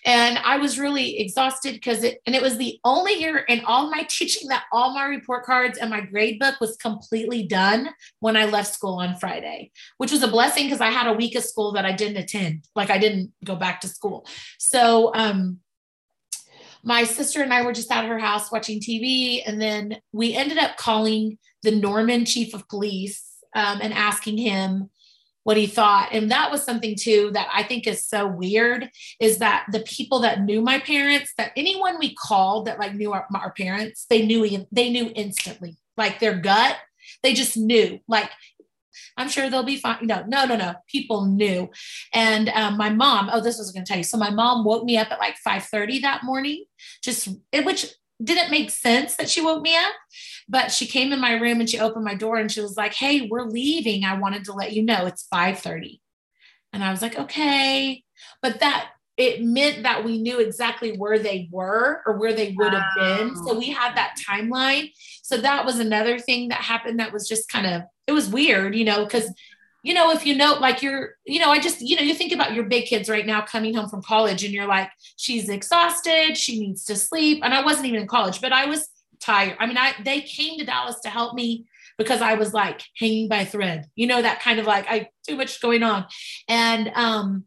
And 0.05 0.39
I 0.39 0.59
was 0.59 0.79
really 0.79 1.19
exhausted 1.19 1.75
because 1.75 2.05
it, 2.05 2.21
and 2.25 2.37
it 2.37 2.43
was 2.43 2.57
the 2.57 2.79
only 2.85 3.15
year 3.15 3.39
in 3.39 3.65
all 3.65 3.91
my 3.91 4.03
teaching 4.09 4.49
that 4.49 4.65
all 4.73 4.95
my 4.95 5.05
report 5.05 5.45
cards 5.45 5.79
and 5.79 5.91
my 5.91 6.01
grade 6.01 6.39
book 6.39 6.61
was 6.61 6.77
completely 6.77 7.43
done 7.43 7.91
when 8.21 8.37
I 8.37 8.45
left 8.45 8.73
school 8.73 8.95
on 8.95 9.17
Friday, 9.17 9.73
which 9.97 10.13
was 10.13 10.23
a 10.23 10.29
blessing 10.29 10.65
because 10.67 10.81
I 10.81 10.91
had 10.91 11.09
a 11.09 11.13
week 11.13 11.35
of 11.35 11.43
school 11.43 11.73
that 11.73 11.85
I 11.85 11.93
didn't 11.93 12.17
attend. 12.17 12.65
Like 12.77 12.91
I 12.91 12.99
didn't 12.99 13.33
go 13.45 13.57
back 13.57 13.81
to 13.81 13.89
school. 13.89 14.27
So, 14.59 15.13
um, 15.15 15.59
my 16.85 17.05
sister 17.05 17.43
and 17.43 17.53
I 17.53 17.63
were 17.63 17.73
just 17.73 17.91
at 17.91 18.07
her 18.07 18.19
house 18.19 18.51
watching 18.51 18.81
TV, 18.81 19.43
and 19.47 19.61
then 19.61 19.99
we 20.13 20.35
ended 20.35 20.59
up 20.59 20.77
calling 20.77 21.39
the 21.63 21.71
Norman 21.71 22.25
chief 22.25 22.55
of 22.55 22.69
police 22.69 23.25
um, 23.55 23.81
and 23.83 23.93
asking 23.93 24.39
him 24.39 24.91
what 25.43 25.57
he 25.57 25.67
thought. 25.67 26.11
And 26.13 26.31
that 26.31 26.51
was 26.51 26.63
something 26.63 26.95
too 26.95 27.31
that 27.33 27.49
I 27.53 27.63
think 27.63 27.87
is 27.87 28.05
so 28.05 28.27
weird 28.27 28.91
is 29.19 29.39
that 29.39 29.67
the 29.73 29.81
people 29.81 30.21
that 30.21 30.43
knew 30.43 30.61
my 30.61 30.79
parents, 30.79 31.33
that 31.39 31.53
anyone 31.57 31.99
we 31.99 32.15
called 32.15 32.67
that 32.67 32.79
like 32.79 32.95
knew 32.95 33.13
our, 33.13 33.27
our 33.35 33.53
parents, 33.53 34.05
they 34.11 34.27
knew 34.27 34.67
they 34.71 34.91
knew 34.91 35.11
instantly, 35.15 35.79
like 35.97 36.21
their 36.21 36.37
gut, 36.39 36.77
they 37.23 37.33
just 37.33 37.57
knew. 37.57 37.99
Like 38.07 38.31
I'm 39.17 39.29
sure 39.29 39.49
they'll 39.49 39.63
be 39.63 39.79
fine. 39.79 40.07
No, 40.07 40.25
no, 40.27 40.45
no, 40.45 40.57
no. 40.57 40.75
People 40.87 41.27
knew. 41.27 41.71
And 42.13 42.49
um, 42.51 42.77
my 42.77 42.91
mom, 42.91 43.31
oh, 43.33 43.41
this 43.41 43.59
was 43.59 43.73
going 43.73 43.85
to 43.85 43.89
tell 43.89 43.99
you. 43.99 44.05
So 44.05 44.19
my 44.19 44.31
mom 44.31 44.65
woke 44.65 44.85
me 44.85 44.97
up 44.97 45.11
at 45.11 45.19
like 45.19 45.37
5:30 45.47 46.03
that 46.03 46.25
morning, 46.25 46.65
just 47.03 47.29
which 47.53 47.87
didn't 48.23 48.51
make 48.51 48.71
sense 48.71 49.17
that 49.17 49.31
she 49.31 49.41
woke 49.41 49.63
me 49.63 49.77
up. 49.77 49.93
But 50.49 50.73
she 50.73 50.87
came 50.87 51.13
in 51.13 51.21
my 51.21 51.33
room 51.33 51.61
and 51.61 51.69
she 51.69 51.79
opened 51.79 52.05
my 52.05 52.15
door 52.15 52.37
and 52.37 52.51
she 52.51 52.61
was 52.61 52.77
like, 52.77 52.95
"Hey, 52.95 53.29
we're 53.31 53.45
leaving. 53.47 54.05
I 54.05 54.19
wanted 54.19 54.45
to 54.45 54.53
let 54.53 54.73
you 54.73 54.83
know 54.83 55.07
it's 55.07 55.27
5:30." 55.33 56.01
And 56.73 56.83
I 56.83 56.91
was 56.91 57.03
like, 57.03 57.19
"Okay." 57.19 58.03
But 58.43 58.61
that 58.61 58.91
it 59.19 59.43
meant 59.43 59.83
that 59.83 60.05
we 60.05 60.23
knew 60.23 60.39
exactly 60.39 60.93
where 60.97 61.19
they 61.19 61.49
were 61.51 62.03
or 62.07 62.17
where 62.19 62.33
they 62.33 62.55
would 62.57 62.73
have 62.73 62.87
wow. 62.97 63.17
been. 63.19 63.37
So 63.37 63.59
we 63.59 63.71
had 63.71 63.97
that 63.97 64.15
timeline. 64.29 64.93
So 65.23 65.37
that 65.39 65.67
was 65.67 65.81
another 65.81 66.21
thing 66.21 66.49
that 66.49 66.61
happened 66.61 67.01
that 67.01 67.13
was 67.13 67.29
just 67.29 67.49
kind 67.49 67.67
of 67.67 67.83
it 68.07 68.13
was 68.13 68.29
weird, 68.29 68.75
you 68.75 68.85
know, 68.85 69.05
because 69.05 69.31
you 69.89 69.95
know, 69.95 70.11
if 70.11 70.27
you 70.27 70.37
know, 70.37 70.53
like 70.61 70.83
you're, 70.83 71.15
you 71.25 71.41
know, 71.41 71.51
I 71.51 71.59
just, 71.61 71.81
you 71.81 71.97
know, 71.97 72.03
you 72.03 72.13
think 72.13 72.31
about 72.31 72.53
your 72.53 72.65
big 72.65 72.85
kids 72.85 73.09
right 73.09 73.25
now 73.25 73.41
coming 73.41 73.73
home 73.73 73.89
from 73.89 74.03
college 74.03 74.45
and 74.45 74.53
you're 74.53 74.67
like, 74.67 74.91
she's 75.17 75.49
exhausted, 75.49 76.37
she 76.37 76.61
needs 76.61 76.85
to 76.85 76.95
sleep. 76.95 77.41
And 77.43 77.55
I 77.55 77.65
wasn't 77.65 77.87
even 77.87 78.03
in 78.03 78.07
college, 78.07 78.43
but 78.43 78.53
I 78.53 78.67
was 78.67 78.87
tired. 79.19 79.57
I 79.59 79.65
mean, 79.65 79.79
I 79.79 79.95
they 80.05 80.21
came 80.21 80.59
to 80.59 80.67
Dallas 80.67 81.01
to 81.05 81.09
help 81.09 81.33
me 81.33 81.65
because 81.97 82.21
I 82.21 82.35
was 82.35 82.53
like 82.53 82.83
hanging 82.99 83.31
by 83.31 83.47
thread, 83.47 83.87
you 83.97 84.07
know, 84.07 84.21
that 84.21 84.43
kind 84.43 84.61
of 84.61 84.67
like 84.67 84.85
I 84.91 85.09
too 85.27 85.39
much 85.39 85.59
going 85.63 85.83
on. 85.83 86.05
And 86.49 86.93
um 86.95 87.45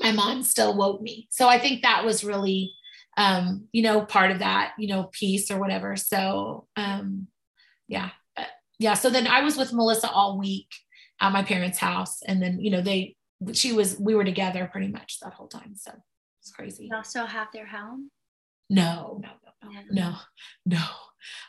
my 0.00 0.10
mom 0.10 0.42
still 0.42 0.76
woke 0.76 1.00
me. 1.00 1.28
So 1.30 1.46
I 1.46 1.60
think 1.60 1.82
that 1.82 2.04
was 2.04 2.24
really 2.24 2.72
um, 3.16 3.68
you 3.72 3.82
know, 3.82 4.04
part 4.04 4.32
of 4.32 4.40
that, 4.40 4.72
you 4.78 4.88
know, 4.88 5.04
piece 5.04 5.48
or 5.52 5.60
whatever. 5.60 5.94
So 5.94 6.66
um 6.74 7.28
yeah, 7.86 8.10
yeah, 8.80 8.94
so 8.94 9.10
then 9.10 9.28
I 9.28 9.42
was 9.42 9.56
with 9.56 9.72
Melissa 9.72 10.10
all 10.10 10.40
week 10.40 10.66
at 11.20 11.32
my 11.32 11.42
parents' 11.42 11.78
house, 11.78 12.22
and 12.22 12.42
then 12.42 12.60
you 12.60 12.70
know 12.70 12.80
they 12.80 13.16
she 13.52 13.72
was 13.72 13.98
we 13.98 14.14
were 14.14 14.24
together 14.24 14.68
pretty 14.70 14.88
much 14.88 15.20
that 15.20 15.34
whole 15.34 15.48
time. 15.48 15.74
So 15.76 15.92
it's 16.40 16.50
crazy. 16.50 16.88
You 16.90 16.96
also 16.96 17.24
have 17.24 17.48
their 17.52 17.66
home? 17.66 18.10
No, 18.68 19.20
no, 19.22 19.30
no, 19.62 19.70
no, 19.70 19.82
no, 19.90 20.16
no. 20.66 20.84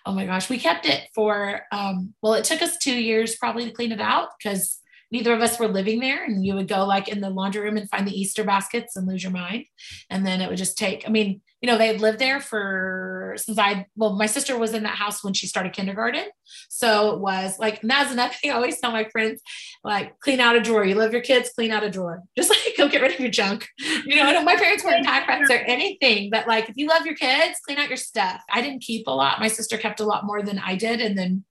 Oh 0.05 0.13
my 0.13 0.25
gosh, 0.25 0.50
we 0.50 0.57
kept 0.57 0.86
it 0.86 1.09
for 1.13 1.62
um, 1.71 2.13
well, 2.21 2.33
it 2.33 2.45
took 2.45 2.62
us 2.62 2.77
two 2.77 3.00
years 3.00 3.36
probably 3.36 3.65
to 3.65 3.71
clean 3.71 3.91
it 3.91 4.01
out 4.01 4.29
because 4.38 4.79
neither 5.11 5.33
of 5.33 5.41
us 5.41 5.59
were 5.59 5.67
living 5.67 5.99
there. 5.99 6.23
And 6.23 6.45
you 6.45 6.55
would 6.55 6.67
go 6.67 6.85
like 6.85 7.07
in 7.07 7.21
the 7.21 7.29
laundry 7.29 7.61
room 7.61 7.77
and 7.77 7.89
find 7.89 8.07
the 8.07 8.19
easter 8.19 8.43
baskets 8.43 8.95
and 8.95 9.07
lose 9.07 9.23
your 9.23 9.31
mind. 9.31 9.65
And 10.09 10.25
then 10.25 10.41
it 10.41 10.49
would 10.49 10.57
just 10.57 10.77
take 10.77 11.07
i 11.07 11.09
mean 11.09 11.41
you 11.61 11.67
know 11.67 11.77
they 11.77 11.87
had 11.87 12.01
lived 12.01 12.19
there 12.19 12.39
for 12.39 13.33
since 13.37 13.57
i 13.57 13.85
well 13.95 14.13
my 14.13 14.27
sister 14.27 14.57
was 14.57 14.73
in 14.73 14.83
that 14.83 14.95
house 14.95 15.23
when 15.23 15.33
she 15.33 15.47
started 15.47 15.73
kindergarten. 15.73 16.25
So 16.69 17.11
it 17.11 17.19
was 17.19 17.57
like 17.59 17.81
and 17.81 17.89
that's 17.89 18.11
another 18.11 18.33
thing 18.33 18.51
i 18.51 18.55
always 18.55 18.79
tell 18.79 18.91
my 18.91 19.05
friends 19.05 19.41
like 19.83 20.19
clean 20.19 20.39
out 20.39 20.55
a 20.55 20.61
drawer. 20.61 20.85
You 20.85 20.95
love 20.95 21.13
your 21.13 21.21
kids 21.21 21.49
clean 21.55 21.71
out 21.71 21.83
a 21.83 21.89
drawer. 21.89 22.23
Just 22.37 22.49
like 22.49 22.75
go 22.77 22.87
get 22.87 23.01
rid 23.01 23.13
of 23.13 23.19
your 23.19 23.29
junk. 23.29 23.67
You 24.05 24.15
know 24.15 24.43
my 24.43 24.55
parents 24.55 24.83
weren't 24.83 25.05
pack 25.05 25.27
rats 25.27 25.49
or 25.49 25.57
anything 25.57 26.29
but 26.29 26.47
like 26.47 26.69
if 26.69 26.77
you 26.77 26.87
love 26.87 27.05
your 27.05 27.15
kids 27.15 27.59
clean 27.65 27.77
out 27.77 27.89
your 27.89 27.97
stuff. 27.97 28.41
I 28.51 28.61
didn't 28.61 28.81
keep 28.81 29.07
a 29.07 29.11
lot. 29.11 29.39
My 29.39 29.47
sister 29.47 29.77
kept 29.77 29.99
a 29.99 30.05
lot 30.05 30.25
more 30.25 30.41
than 30.41 30.59
i 30.59 30.75
did. 30.75 31.01
And 31.01 31.17
then 31.17 31.43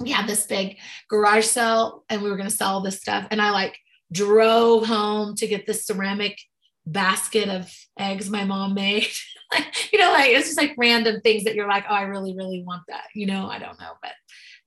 we 0.00 0.10
had 0.10 0.26
this 0.26 0.46
big 0.46 0.78
garage 1.08 1.44
sale 1.44 2.04
and 2.08 2.22
we 2.22 2.30
were 2.30 2.36
going 2.36 2.48
to 2.48 2.54
sell 2.54 2.74
all 2.74 2.80
this 2.80 3.00
stuff. 3.00 3.26
And 3.30 3.40
I 3.40 3.50
like 3.50 3.78
drove 4.12 4.86
home 4.86 5.36
to 5.36 5.46
get 5.46 5.66
this 5.66 5.86
ceramic 5.86 6.38
basket 6.86 7.48
of 7.48 7.72
eggs 7.98 8.30
my 8.30 8.44
mom 8.44 8.74
made. 8.74 9.06
you 9.92 9.98
know, 9.98 10.12
like 10.12 10.30
it's 10.30 10.46
just 10.46 10.58
like 10.58 10.74
random 10.78 11.20
things 11.20 11.44
that 11.44 11.54
you're 11.54 11.68
like, 11.68 11.84
oh, 11.88 11.94
I 11.94 12.02
really, 12.02 12.34
really 12.34 12.62
want 12.66 12.82
that. 12.88 13.04
You 13.14 13.26
know, 13.26 13.46
I 13.46 13.58
don't 13.58 13.78
know, 13.78 13.92
but 14.02 14.12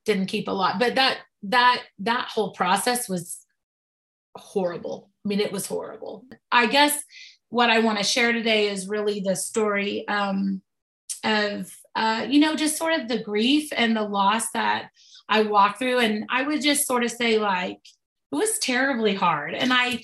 didn't 0.06 0.28
keep 0.28 0.48
a 0.48 0.52
lot. 0.52 0.80
But 0.80 0.96
that 0.96 1.20
that 1.44 1.84
that 2.00 2.30
whole 2.30 2.52
process 2.52 3.10
was 3.10 3.40
horrible. 4.36 5.10
I 5.26 5.30
mean, 5.30 5.40
it 5.40 5.52
was 5.52 5.68
horrible. 5.68 6.26
I 6.52 6.68
guess 6.68 7.02
what 7.50 7.70
I 7.70 7.80
want 7.80 7.98
to 8.00 8.04
share 8.04 8.32
today 8.32 8.70
is 8.70 8.88
really 8.88 9.22
the 9.22 9.36
story 9.36 10.08
um, 10.08 10.62
of, 11.24 11.72
uh, 11.96 12.26
you 12.28 12.40
know, 12.40 12.56
just 12.56 12.78
sort 12.78 12.94
of 12.94 13.08
the 13.08 13.22
grief 13.22 13.70
and 13.76 13.96
the 13.96 14.04
loss 14.04 14.50
that 14.52 14.90
I 15.30 15.44
walked 15.44 15.80
through. 15.80 16.00
And 16.00 16.26
I 16.30 16.44
would 16.44 16.62
just 16.62 16.88
sort 16.88 17.04
of 17.04 17.12
say, 17.12 17.38
like, 17.40 17.80
it 18.32 18.36
was 18.36 18.60
terribly 18.60 19.16
hard. 19.16 19.54
And 19.54 19.72
I 19.74 20.02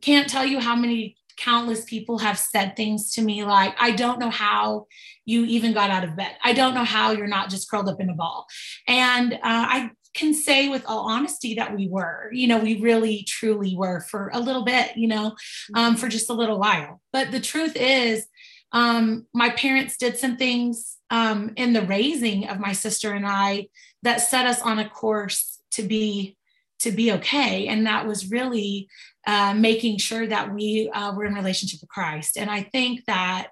can't 0.00 0.28
tell 0.28 0.44
you 0.44 0.60
how 0.60 0.76
many 0.76 1.16
countless 1.36 1.84
people 1.84 2.18
have 2.18 2.38
said 2.38 2.76
things 2.76 3.12
to 3.12 3.22
me 3.22 3.44
like, 3.44 3.74
I 3.80 3.92
don't 3.92 4.18
know 4.18 4.30
how 4.30 4.86
you 5.24 5.44
even 5.44 5.72
got 5.72 5.90
out 5.90 6.04
of 6.04 6.16
bed. 6.16 6.36
I 6.44 6.52
don't 6.52 6.74
know 6.74 6.84
how 6.84 7.12
you're 7.12 7.26
not 7.26 7.50
just 7.50 7.70
curled 7.70 7.88
up 7.88 8.00
in 8.00 8.10
a 8.10 8.14
ball. 8.14 8.46
And 8.86 9.34
uh, 9.34 9.38
I 9.42 9.90
can 10.14 10.34
say 10.34 10.68
with 10.68 10.84
all 10.86 11.08
honesty 11.08 11.54
that 11.54 11.74
we 11.74 11.88
were, 11.88 12.28
you 12.32 12.46
know, 12.46 12.58
we 12.58 12.80
really 12.80 13.24
truly 13.26 13.74
were 13.76 14.00
for 14.00 14.30
a 14.34 14.40
little 14.40 14.64
bit, 14.64 14.96
you 14.96 15.08
know, 15.08 15.34
um, 15.74 15.96
for 15.96 16.08
just 16.08 16.28
a 16.30 16.34
little 16.34 16.58
while. 16.58 17.00
But 17.12 17.30
the 17.30 17.40
truth 17.40 17.76
is, 17.76 18.26
um, 18.72 19.26
my 19.32 19.50
parents 19.50 19.96
did 19.96 20.16
some 20.16 20.36
things 20.36 20.96
um, 21.10 21.52
in 21.56 21.72
the 21.72 21.82
raising 21.82 22.48
of 22.48 22.58
my 22.58 22.72
sister 22.72 23.12
and 23.12 23.26
I 23.26 23.68
that 24.02 24.20
set 24.20 24.46
us 24.46 24.60
on 24.62 24.78
a 24.78 24.88
course 24.88 25.60
to 25.72 25.82
be 25.82 26.36
to 26.80 26.90
be 26.90 27.12
okay, 27.12 27.68
and 27.68 27.86
that 27.86 28.06
was 28.06 28.30
really 28.30 28.88
uh, 29.26 29.54
making 29.54 29.98
sure 29.98 30.26
that 30.26 30.52
we 30.52 30.90
uh, 30.92 31.14
were 31.14 31.24
in 31.24 31.34
relationship 31.34 31.80
with 31.80 31.88
Christ. 31.88 32.36
And 32.36 32.50
I 32.50 32.62
think 32.62 33.04
that 33.06 33.48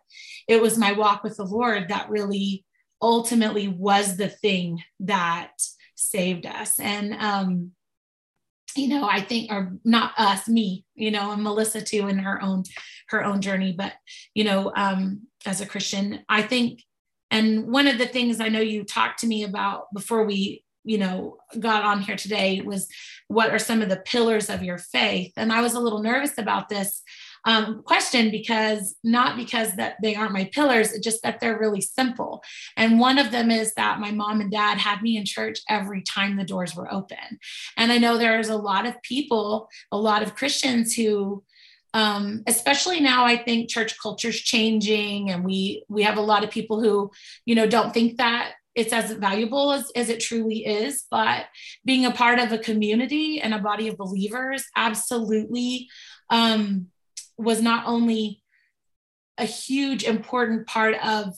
it 0.49 0.61
was 0.61 0.77
my 0.77 0.93
walk 0.93 1.23
with 1.23 1.37
the 1.37 1.45
Lord 1.45 1.89
that 1.89 2.11
really 2.11 2.65
ultimately 3.01 3.69
was 3.69 4.17
the 4.17 4.29
thing 4.29 4.83
that 4.99 5.53
saved 5.95 6.45
us. 6.45 6.81
And, 6.81 7.15
um, 7.15 7.71
you 8.75 8.89
know, 8.89 9.09
I 9.09 9.21
think, 9.21 9.53
or 9.53 9.79
not 9.85 10.13
us, 10.19 10.49
me, 10.49 10.85
you 10.95 11.13
know, 11.13 11.31
and 11.31 11.43
Melissa 11.43 11.83
too 11.83 12.09
in 12.09 12.19
her 12.19 12.43
own, 12.43 12.65
her 13.09 13.25
own 13.25 13.41
journey. 13.41 13.73
But, 13.73 13.93
you 14.35 14.45
know, 14.45 14.73
um, 14.75 15.29
as 15.47 15.61
a 15.61 15.67
Christian, 15.67 16.25
I 16.29 16.43
think, 16.43 16.83
and 17.31 17.67
one 17.69 17.87
of 17.87 17.99
the 17.99 18.07
things 18.07 18.41
I 18.41 18.49
know 18.49 18.61
you 18.61 18.85
talked 18.85 19.21
to 19.21 19.27
me 19.27 19.45
about 19.45 19.93
before 19.93 20.25
we 20.25 20.65
you 20.85 20.99
know 20.99 21.37
got 21.59 21.85
on 21.85 22.01
here 22.01 22.17
today 22.17 22.61
was 22.63 22.89
what 23.29 23.51
are 23.51 23.59
some 23.59 23.83
of 23.83 23.89
the 23.89 23.99
pillars 23.99 24.49
of 24.49 24.63
your 24.63 24.79
faith 24.79 25.31
and 25.37 25.53
i 25.53 25.61
was 25.61 25.75
a 25.75 25.79
little 25.79 26.03
nervous 26.03 26.39
about 26.39 26.71
this 26.71 27.03
um, 27.45 27.83
question 27.85 28.31
because 28.31 28.97
not 29.03 29.37
because 29.37 29.73
that 29.77 29.97
they 30.03 30.15
aren't 30.15 30.33
my 30.33 30.45
pillars, 30.53 30.93
just 31.03 31.23
that 31.23 31.41
they're 31.41 31.59
really 31.59 31.81
simple. 31.81 32.43
And 32.77 33.01
one 33.01 33.19
of 33.19 33.31
them 33.31 33.51
is 33.51 33.75
that 33.75 34.01
my 34.01 34.11
mom 34.11 34.41
and 34.41 34.51
dad 34.51 34.79
had 34.79 35.03
me 35.03 35.17
in 35.17 35.25
church 35.25 35.61
every 35.69 36.03
time 36.03 36.37
the 36.37 36.45
doors 36.45 36.75
were 36.75 36.93
open. 36.93 37.39
And 37.77 37.93
I 37.93 37.99
know 37.99 38.19
there's 38.19 38.49
a 38.49 38.57
lot 38.57 38.87
of 38.87 39.01
people, 39.03 39.69
a 39.91 39.99
lot 39.99 40.23
of 40.23 40.35
Christians 40.35 40.95
who 40.95 41.43
um, 41.95 42.43
especially 42.47 43.01
now 43.01 43.25
i 43.25 43.37
think 43.37 43.69
church 43.69 43.99
culture 44.01 44.29
is 44.29 44.41
changing 44.41 45.31
and 45.31 45.45
we 45.45 45.85
we 45.89 46.03
have 46.03 46.17
a 46.17 46.23
lot 46.23 46.45
of 46.45 46.51
people 46.51 46.81
who 46.81 47.11
you 47.45 47.55
know 47.55 47.67
don't 47.67 47.93
think 47.93 48.19
that 48.19 48.53
it's 48.77 48.93
as 48.93 49.11
valuable 49.13 49.73
as, 49.73 49.91
as 49.97 50.09
it 50.09 50.21
truly 50.21 50.65
is 50.65 51.05
but 51.11 51.47
being 51.85 52.07
a 52.07 52.11
part 52.11 52.39
of 52.39 52.53
a 52.53 52.59
community 52.59 53.41
and 53.41 53.53
a 53.53 53.59
body 53.59 53.89
of 53.89 53.97
believers 53.97 54.65
absolutely 54.77 55.89
um, 56.31 56.87
was 57.37 57.61
not 57.61 57.87
only 57.87 58.43
a 59.39 59.45
huge 59.45 60.05
important 60.05 60.67
part 60.67 60.95
of 61.05 61.35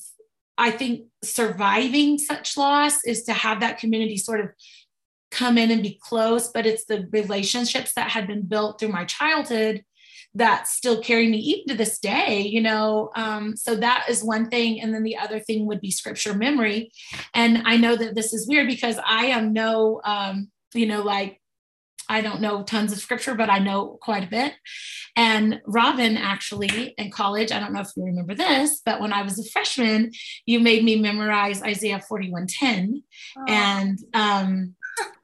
i 0.59 0.71
think 0.71 1.07
surviving 1.25 2.19
such 2.19 2.57
loss 2.57 3.05
is 3.05 3.25
to 3.25 3.33
have 3.33 3.61
that 3.61 3.79
community 3.79 4.17
sort 4.17 4.41
of 4.41 4.51
come 5.31 5.57
in 5.57 5.71
and 5.71 5.83
be 5.83 5.99
close 6.03 6.49
but 6.49 6.67
it's 6.67 6.85
the 6.85 7.09
relationships 7.11 7.95
that 7.95 8.11
had 8.11 8.27
been 8.27 8.43
built 8.43 8.79
through 8.79 8.89
my 8.89 9.05
childhood 9.07 9.83
that 10.35 10.67
still 10.67 11.03
carry 11.03 11.29
me 11.29 11.39
even 11.39 11.69
to 11.69 11.75
this 11.75 11.99
day 11.99 12.41
you 12.41 12.61
know 12.61 13.11
um, 13.17 13.57
so 13.57 13.75
that 13.75 14.07
is 14.09 14.25
one 14.25 14.49
thing 14.49 14.81
and 14.81 14.95
then 14.95 15.03
the 15.03 15.17
other 15.17 15.41
thing 15.41 15.67
would 15.67 15.81
be 15.81 15.91
scripture 15.91 16.35
memory 16.35 16.91
and 17.35 17.63
i 17.67 17.77
know 17.77 17.97
that 17.97 18.15
this 18.15 18.33
is 18.33 18.49
weird 18.49 18.67
because 18.67 18.99
i 19.07 19.27
am 19.27 19.53
no 19.53 20.01
um, 20.05 20.51
you 20.75 20.87
know 20.87 21.03
like 21.03 21.39
I 22.09 22.21
don't 22.21 22.43
know 22.43 22.63
tons 22.63 22.93
of 22.93 22.99
scripture, 22.99 23.35
but 23.35 23.49
I 23.49 23.59
know 23.59 23.99
quite 24.03 24.25
a 24.25 24.31
bit. 24.31 24.53
And 25.17 25.63
Robin, 25.67 26.19
actually, 26.19 26.95
in 26.99 27.11
college, 27.11 27.51
I 27.53 27.59
don't 27.59 27.73
know 27.73 27.81
if 27.81 27.91
you 27.97 28.05
remember 28.05 28.35
this, 28.35 28.83
but 28.85 29.01
when 29.01 29.15
I 29.15 29.23
was 29.23 29.39
a 29.39 29.51
freshman, 29.51 30.13
you 30.45 30.61
made 30.61 30.85
me 30.85 30.97
memorize 30.97 31.63
Isaiah 31.63 32.03
41:10. 32.11 33.03
Oh. 33.37 33.45
And 33.49 33.99
um, 34.13 34.75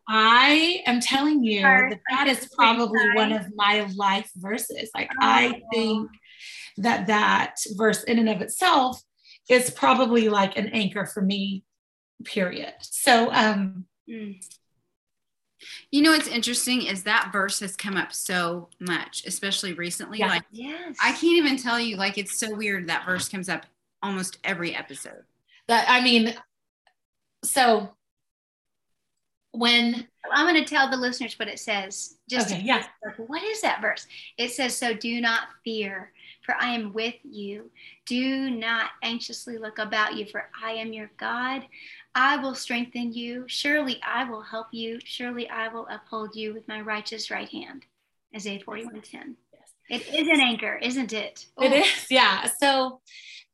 I 0.08 0.82
am 0.86 1.00
telling 1.00 1.44
you 1.44 1.62
that 1.62 2.00
that 2.10 2.26
is 2.28 2.48
probably 2.56 3.10
one 3.14 3.32
of 3.32 3.46
my 3.54 3.86
life 3.94 4.30
verses. 4.36 4.90
Like, 4.94 5.10
oh. 5.12 5.16
I 5.20 5.60
think 5.72 6.10
that 6.78 7.08
that 7.08 7.56
verse 7.76 8.04
in 8.04 8.18
and 8.18 8.28
of 8.28 8.40
itself 8.40 9.02
is 9.50 9.70
probably 9.70 10.28
like 10.28 10.56
an 10.56 10.68
anchor 10.68 11.04
for 11.04 11.20
me, 11.20 11.64
period. 12.24 12.72
So, 12.80 13.32
um, 13.32 13.84
mm 14.08 14.40
you 15.90 16.02
know 16.02 16.12
what's 16.12 16.28
interesting 16.28 16.82
is 16.82 17.04
that 17.04 17.30
verse 17.32 17.60
has 17.60 17.76
come 17.76 17.96
up 17.96 18.12
so 18.12 18.68
much, 18.78 19.24
especially 19.26 19.72
recently. 19.72 20.18
Yeah. 20.18 20.28
Like, 20.28 20.44
yes. 20.50 20.96
I 21.02 21.12
can't 21.12 21.36
even 21.36 21.56
tell 21.56 21.80
you. 21.80 21.96
Like, 21.96 22.18
it's 22.18 22.38
so 22.38 22.54
weird 22.54 22.88
that 22.88 23.06
verse 23.06 23.28
comes 23.28 23.48
up 23.48 23.66
almost 24.02 24.38
every 24.44 24.74
episode. 24.74 25.24
That 25.66 25.86
I 25.88 26.00
mean, 26.00 26.34
so 27.44 27.90
when 29.58 30.06
I'm 30.32 30.46
going 30.46 30.62
to 30.62 30.68
tell 30.68 30.90
the 30.90 30.96
listeners 30.96 31.38
what 31.38 31.48
it 31.48 31.58
says. 31.58 32.16
Just 32.28 32.52
okay, 32.52 32.62
yeah. 32.62 32.86
What 33.26 33.42
is 33.42 33.60
that 33.62 33.80
verse? 33.80 34.06
It 34.36 34.50
says, 34.52 34.76
"So 34.76 34.94
do 34.94 35.20
not 35.20 35.48
fear, 35.64 36.12
for 36.48 36.54
I 36.58 36.74
am 36.74 36.92
with 36.92 37.16
you. 37.24 37.70
Do 38.06 38.50
not 38.50 38.90
anxiously 39.02 39.58
look 39.58 39.78
about 39.78 40.16
you, 40.16 40.24
for 40.26 40.48
I 40.64 40.72
am 40.72 40.92
your 40.92 41.10
God. 41.18 41.66
I 42.14 42.36
will 42.38 42.54
strengthen 42.54 43.12
you. 43.12 43.44
Surely 43.48 44.00
I 44.02 44.24
will 44.24 44.42
help 44.42 44.68
you. 44.72 44.98
Surely 45.04 45.48
I 45.50 45.68
will 45.68 45.86
uphold 45.90 46.34
you 46.34 46.54
with 46.54 46.66
my 46.66 46.80
righteous 46.80 47.30
right 47.30 47.48
hand. 47.48 47.84
Isaiah 48.34 48.60
41 48.64 49.02
10. 49.02 49.36
Yes. 49.52 50.02
It 50.08 50.14
is 50.14 50.28
an 50.28 50.40
anchor, 50.40 50.76
isn't 50.76 51.12
it? 51.12 51.46
Oh. 51.56 51.64
It 51.64 51.72
is, 51.72 52.06
yeah. 52.10 52.46
So, 52.60 53.00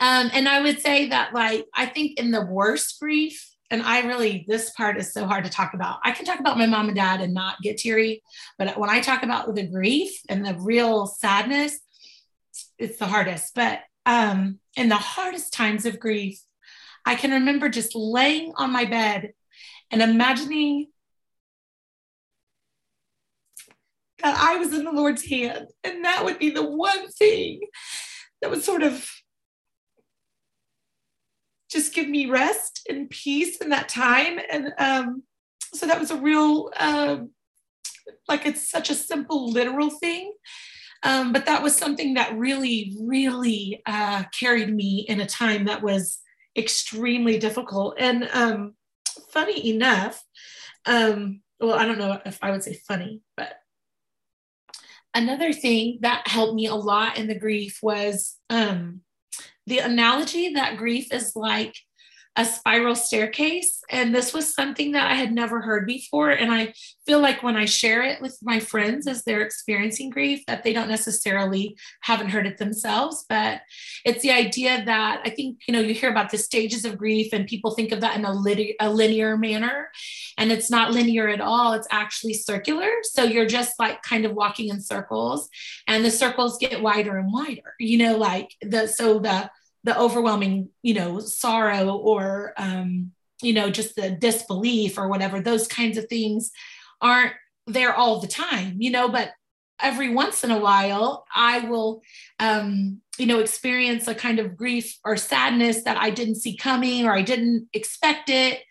um, 0.01 0.31
and 0.33 0.49
I 0.49 0.61
would 0.63 0.81
say 0.81 1.09
that, 1.09 1.35
like, 1.35 1.67
I 1.75 1.87
think 1.87 2.19
in 2.19 2.31
the 2.31 2.45
worst 2.45 2.99
grief, 3.01 3.54
and 3.71 3.83
I 3.83 4.01
really, 4.07 4.45
this 4.47 4.71
part 4.71 4.99
is 4.99 5.13
so 5.13 5.27
hard 5.27 5.45
to 5.45 5.51
talk 5.51 5.75
about. 5.75 5.99
I 6.05 6.13
can 6.13 6.27
talk 6.27 6.39
about 6.39 6.59
my 6.59 6.67
mom 6.67 6.89
and 6.89 6.97
dad 6.97 7.21
and 7.21 7.33
not 7.33 7.61
get 7.63 7.79
teary, 7.79 8.23
but 8.59 8.79
when 8.79 8.91
I 8.91 9.01
talk 9.01 9.23
about 9.23 9.55
the 9.55 9.67
grief 9.67 10.13
and 10.29 10.45
the 10.45 10.55
real 10.55 11.07
sadness, 11.07 11.79
it's 12.79 12.99
the 12.99 13.07
hardest. 13.07 13.55
But 13.55 13.81
um, 14.07 14.59
in 14.77 14.89
the 14.89 14.97
hardest 14.97 15.53
times 15.53 15.87
of 15.87 15.99
grief, 15.99 16.39
I 17.07 17.15
can 17.15 17.31
remember 17.31 17.69
just 17.69 17.95
laying 17.95 18.53
on 18.57 18.71
my 18.71 18.85
bed 18.85 19.33
and 19.91 20.03
imagining 20.03 20.89
that 24.23 24.37
I 24.39 24.57
was 24.57 24.73
in 24.73 24.85
the 24.85 24.93
Lord's 24.93 25.25
hand. 25.25 25.69
And 25.83 26.05
that 26.05 26.25
would 26.25 26.39
be 26.39 26.51
the 26.51 26.65
one 26.65 27.09
thing 27.11 27.61
that 28.41 28.51
would 28.51 28.63
sort 28.63 28.83
of 28.83 29.09
just 31.75 31.93
give 31.93 32.09
me 32.09 32.27
rest 32.27 32.87
and 32.89 33.11
peace 33.11 33.59
in 33.59 33.69
that 33.71 33.89
time. 33.89 34.39
And 34.51 34.73
um, 34.79 35.23
so 35.75 35.87
that 35.87 35.99
was 35.99 36.13
a 36.13 36.17
real, 36.17 36.71
uh, 36.77 37.19
like 38.29 38.47
it's 38.47 38.71
such 38.71 38.91
a 38.91 38.95
simple, 38.95 39.51
literal 39.51 39.91
thing. 39.91 40.33
Um, 41.03 41.33
but 41.33 41.47
that 41.47 41.63
was 41.63 41.77
something 41.77 42.15
that 42.15 42.39
really, 42.39 42.97
really 43.01 43.83
uh, 43.85 44.23
carried 44.39 44.75
me 44.75 45.05
in 45.09 45.21
a 45.21 45.27
time 45.27 45.67
that 45.67 45.83
was 45.83 46.21
extremely 46.57 47.39
difficult. 47.39 47.97
And 47.99 48.29
um, 48.33 48.75
funny 49.31 49.69
enough, 49.69 50.23
um, 50.87 51.43
well, 51.61 51.75
I 51.75 51.85
don't 51.85 51.99
know 51.99 52.21
if 52.25 52.39
I 52.41 52.53
would 52.53 52.63
say 52.63 52.75
funny, 52.75 53.21
but 53.37 53.59
another 55.13 55.53
thing 55.53 55.99
that 56.03 56.29
helped 56.29 56.55
me 56.55 56.67
a 56.67 56.75
lot 56.75 57.19
in 57.19 57.27
the 57.27 57.39
grief 57.39 57.81
was 57.83 58.37
um, 58.49 59.01
the 59.67 59.79
analogy 59.79 60.53
that 60.55 60.77
grief 60.77 61.13
is 61.13 61.33
like 61.35 61.75
a 62.37 62.45
spiral 62.45 62.97
staircase. 62.97 63.81
And 63.91 64.15
this 64.15 64.35
was 64.35 64.55
something 64.55 64.93
that 64.93 65.11
I 65.11 65.15
had 65.15 65.33
never 65.33 65.61
heard 65.61 65.87
before. 65.87 66.31
And 66.31 66.53
I 66.53 66.75
feel 67.07 67.21
like 67.21 67.43
when 67.43 67.57
I 67.57 67.65
share 67.65 68.03
it 68.03 68.21
with 68.21 68.37
my 68.43 68.59
friends 68.59 69.07
as 69.07 69.23
they're 69.23 69.43
experiencing 69.43 70.11
grief, 70.11 70.43
that 70.47 70.65
they 70.65 70.73
don't 70.73 70.89
necessarily 70.89 71.77
haven't 72.01 72.31
heard 72.31 72.47
it 72.47 72.59
themselves. 72.59 73.25
But 73.29 73.61
it's 74.05 74.23
the 74.23 74.33
idea 74.33 74.85
that 74.85 75.23
I 75.25 75.31
think, 75.31 75.61
you 75.69 75.73
know, 75.73 75.81
you 75.81 75.95
hear 75.95 76.11
about 76.11 76.31
the 76.31 76.39
stages 76.39 76.85
of 76.85 76.99
grief 76.99 77.33
and 77.33 77.47
people 77.47 77.71
think 77.71 77.93
of 77.93 78.01
that 78.01 78.17
in 78.17 78.25
a, 78.25 78.33
lit- 78.33 78.77
a 78.81 78.91
linear 78.91 79.37
manner. 79.37 79.91
And 80.37 80.51
it's 80.51 80.71
not 80.71 80.93
linear 80.93 81.29
at 81.29 81.41
all, 81.41 81.75
it's 81.75 81.89
actually 81.91 82.35
circular. 82.35 82.91
So 83.03 83.23
you're 83.23 83.47
just 83.47 83.79
like 83.79 84.03
kind 84.03 84.25
of 84.25 84.33
walking 84.33 84.69
in 84.69 84.81
circles, 84.81 85.49
and 85.87 86.05
the 86.05 86.11
circles 86.11 86.59
get 86.59 86.83
wider 86.83 87.19
and 87.19 87.33
wider, 87.33 87.75
you 87.79 87.99
know, 87.99 88.17
like 88.17 88.51
the 88.63 88.87
so 88.87 89.19
the 89.19 89.51
the 89.85 89.99
overwhelming, 89.99 90.71
you 90.83 90.95
know, 90.95 91.21
sorrow 91.21 91.97
or, 91.97 92.53
um, 92.57 93.13
you 93.43 93.53
know, 93.53 93.71
just 93.71 93.97
the 93.97 94.11
disbelief 94.11 94.99
or 94.99 95.09
whatever, 95.09 95.41
those 95.41 95.69
kinds 95.69 95.99
of 95.99 96.07
things 96.09 96.51
aren't 97.01 97.35
there 97.67 97.95
all 97.95 98.21
the 98.21 98.27
time, 98.27 98.77
you 98.81 98.91
know, 98.91 99.09
but 99.09 99.31
every 99.81 100.13
once 100.13 100.45
in 100.45 100.51
a 100.51 100.59
while 100.59 101.27
I 101.35 101.61
will, 101.61 102.03
um, 102.39 103.01
you 103.19 103.27
know, 103.27 103.41
experience 103.41 104.09
a 104.09 104.15
kind 104.15 104.39
of 104.39 104.57
grief 104.57 104.99
or 105.05 105.17
sadness 105.17 105.85
that 105.85 105.97
I 105.97 106.11
didn't 106.11 106.37
see 106.37 106.57
coming 106.57 107.07
or 107.07 107.13
I 107.13 107.23
didn't 107.23 107.69
expect 107.73 108.31
it. 108.31 108.63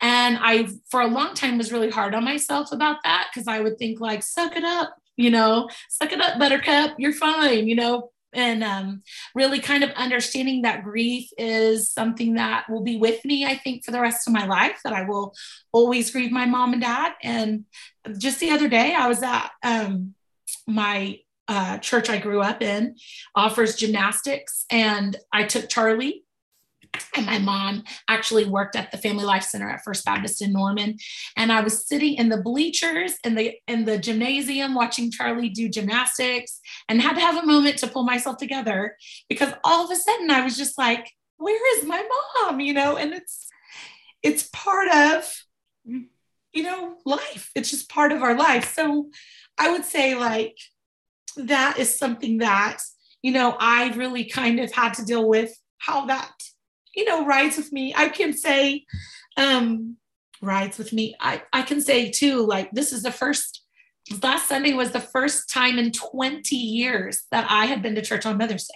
And 0.00 0.38
I, 0.40 0.68
for 0.90 1.00
a 1.00 1.06
long 1.06 1.34
time, 1.34 1.58
was 1.58 1.72
really 1.72 1.90
hard 1.90 2.14
on 2.14 2.24
myself 2.24 2.72
about 2.72 2.98
that 3.04 3.28
because 3.32 3.48
I 3.48 3.60
would 3.60 3.78
think, 3.78 4.00
like, 4.00 4.22
suck 4.22 4.56
it 4.56 4.64
up, 4.64 4.94
you 5.16 5.30
know, 5.30 5.68
suck 5.88 6.12
it 6.12 6.20
up, 6.20 6.38
buttercup, 6.38 6.94
you're 6.98 7.12
fine, 7.12 7.66
you 7.66 7.74
know, 7.74 8.10
and 8.32 8.62
um, 8.62 9.02
really 9.34 9.58
kind 9.58 9.82
of 9.82 9.90
understanding 9.90 10.62
that 10.62 10.84
grief 10.84 11.28
is 11.36 11.90
something 11.90 12.34
that 12.34 12.68
will 12.68 12.82
be 12.82 12.96
with 12.96 13.24
me 13.24 13.44
i 13.44 13.56
think 13.56 13.84
for 13.84 13.90
the 13.90 14.00
rest 14.00 14.26
of 14.26 14.32
my 14.32 14.46
life 14.46 14.78
that 14.84 14.92
i 14.92 15.02
will 15.02 15.34
always 15.72 16.10
grieve 16.10 16.32
my 16.32 16.46
mom 16.46 16.72
and 16.72 16.82
dad. 16.82 17.12
And 17.22 17.64
just 18.18 18.40
the 18.40 18.50
other 18.50 18.68
day 18.68 18.94
i 18.94 19.08
was 19.08 19.22
at 19.22 19.50
um, 19.62 20.14
my 20.66 21.18
uh, 21.48 21.78
church 21.78 22.08
i 22.08 22.18
grew 22.18 22.40
up 22.40 22.62
in 22.62 22.96
offers 23.34 23.76
gymnastics 23.76 24.64
and 24.70 25.16
i 25.32 25.44
took 25.44 25.68
charlie 25.68 26.24
and 27.16 27.26
my 27.26 27.38
mom 27.38 27.84
actually 28.08 28.44
worked 28.44 28.76
at 28.76 28.90
the 28.90 28.98
Family 28.98 29.24
Life 29.24 29.42
Center 29.42 29.68
at 29.68 29.84
First 29.84 30.04
Baptist 30.04 30.42
in 30.42 30.52
Norman. 30.52 30.98
And 31.36 31.52
I 31.52 31.60
was 31.60 31.86
sitting 31.86 32.14
in 32.14 32.28
the 32.28 32.42
bleachers 32.42 33.16
in 33.24 33.34
the 33.34 33.54
in 33.66 33.84
the 33.84 33.98
gymnasium 33.98 34.74
watching 34.74 35.10
Charlie 35.10 35.48
do 35.48 35.68
gymnastics 35.68 36.60
and 36.88 37.00
had 37.00 37.14
to 37.14 37.20
have 37.20 37.42
a 37.42 37.46
moment 37.46 37.78
to 37.78 37.86
pull 37.86 38.04
myself 38.04 38.36
together 38.36 38.96
because 39.28 39.52
all 39.64 39.84
of 39.84 39.90
a 39.90 39.96
sudden 39.96 40.30
I 40.30 40.42
was 40.42 40.56
just 40.56 40.78
like, 40.78 41.10
where 41.36 41.78
is 41.78 41.84
my 41.84 42.06
mom? 42.36 42.60
You 42.60 42.74
know, 42.74 42.96
and 42.96 43.12
it's 43.12 43.48
it's 44.22 44.48
part 44.52 44.88
of 44.88 45.44
you 45.84 46.62
know 46.62 46.96
life. 47.04 47.50
It's 47.54 47.70
just 47.70 47.88
part 47.88 48.12
of 48.12 48.22
our 48.22 48.36
life. 48.36 48.74
So 48.74 49.10
I 49.58 49.70
would 49.70 49.84
say 49.84 50.14
like 50.14 50.56
that 51.36 51.78
is 51.78 51.96
something 51.96 52.38
that 52.38 52.78
you 53.22 53.32
know 53.32 53.56
I 53.58 53.92
really 53.94 54.24
kind 54.24 54.60
of 54.60 54.72
had 54.72 54.94
to 54.94 55.04
deal 55.04 55.28
with 55.28 55.52
how 55.78 56.06
that 56.06 56.32
you 56.94 57.04
know, 57.04 57.26
rides 57.26 57.56
with 57.56 57.72
me. 57.72 57.94
I 57.96 58.08
can 58.08 58.32
say, 58.32 58.84
um, 59.36 59.96
rides 60.42 60.78
with 60.78 60.92
me. 60.92 61.14
I, 61.20 61.42
I 61.52 61.62
can 61.62 61.80
say 61.80 62.10
too, 62.10 62.44
like, 62.46 62.70
this 62.72 62.92
is 62.92 63.02
the 63.02 63.12
first, 63.12 63.64
last 64.22 64.48
Sunday 64.48 64.72
was 64.72 64.90
the 64.90 65.00
first 65.00 65.50
time 65.50 65.78
in 65.78 65.92
20 65.92 66.56
years 66.56 67.22
that 67.30 67.46
I 67.50 67.66
had 67.66 67.82
been 67.82 67.94
to 67.94 68.02
church 68.02 68.26
on 68.26 68.38
Mother's 68.38 68.66
Day. 68.66 68.74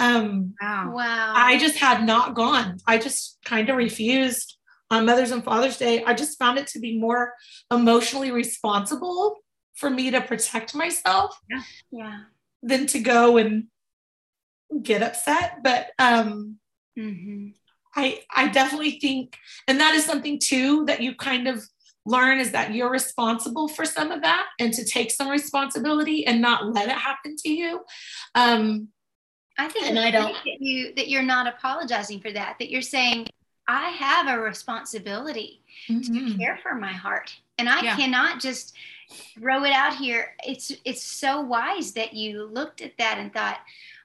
Um, 0.00 0.54
wow. 0.60 0.92
Wow. 0.94 1.32
I 1.36 1.58
just 1.58 1.76
had 1.76 2.04
not 2.04 2.34
gone. 2.34 2.78
I 2.86 2.98
just 2.98 3.38
kind 3.44 3.68
of 3.68 3.76
refused 3.76 4.56
on 4.90 5.06
Mother's 5.06 5.30
and 5.30 5.44
Father's 5.44 5.76
Day. 5.76 6.04
I 6.04 6.14
just 6.14 6.38
found 6.38 6.58
it 6.58 6.66
to 6.68 6.80
be 6.80 6.98
more 6.98 7.34
emotionally 7.70 8.30
responsible 8.30 9.38
for 9.74 9.90
me 9.90 10.10
to 10.10 10.20
protect 10.20 10.74
myself. 10.74 11.38
Yeah. 11.50 11.62
Yeah. 11.90 12.20
Than 12.62 12.86
to 12.88 13.00
go 13.00 13.36
and 13.36 13.64
get 14.82 15.02
upset. 15.02 15.58
But 15.62 15.90
um 15.98 16.58
Mm-hmm. 16.98 17.48
I 17.96 18.22
I 18.34 18.48
definitely 18.48 18.98
think, 19.00 19.36
and 19.68 19.80
that 19.80 19.94
is 19.94 20.04
something 20.04 20.38
too 20.38 20.84
that 20.86 21.00
you 21.00 21.14
kind 21.14 21.48
of 21.48 21.64
learn 22.06 22.38
is 22.38 22.52
that 22.52 22.74
you're 22.74 22.90
responsible 22.90 23.68
for 23.68 23.84
some 23.84 24.10
of 24.10 24.22
that 24.22 24.46
and 24.60 24.72
to 24.74 24.84
take 24.84 25.10
some 25.10 25.28
responsibility 25.28 26.26
and 26.26 26.40
not 26.40 26.72
let 26.74 26.88
it 26.88 26.96
happen 26.96 27.34
to 27.36 27.48
you. 27.50 27.80
Um, 28.34 28.88
I 29.56 29.68
think 29.68 29.86
and 29.86 29.98
I 29.98 30.10
don't 30.10 30.32
that 30.32 30.60
you 30.60 30.94
that 30.96 31.08
you're 31.08 31.22
not 31.22 31.46
apologizing 31.46 32.20
for 32.20 32.32
that. 32.32 32.56
That 32.58 32.70
you're 32.70 32.82
saying 32.82 33.28
I 33.68 33.90
have 33.90 34.26
a 34.28 34.40
responsibility 34.40 35.62
mm-hmm. 35.88 36.32
to 36.32 36.38
care 36.38 36.58
for 36.62 36.74
my 36.74 36.92
heart, 36.92 37.34
and 37.58 37.68
I 37.68 37.82
yeah. 37.82 37.96
cannot 37.96 38.40
just 38.40 38.74
throw 39.38 39.64
it 39.64 39.72
out 39.72 39.94
here. 39.94 40.34
It's 40.44 40.72
it's 40.84 41.02
so 41.02 41.40
wise 41.40 41.92
that 41.92 42.14
you 42.14 42.44
looked 42.46 42.82
at 42.82 42.98
that 42.98 43.18
and 43.18 43.32
thought, 43.32 43.58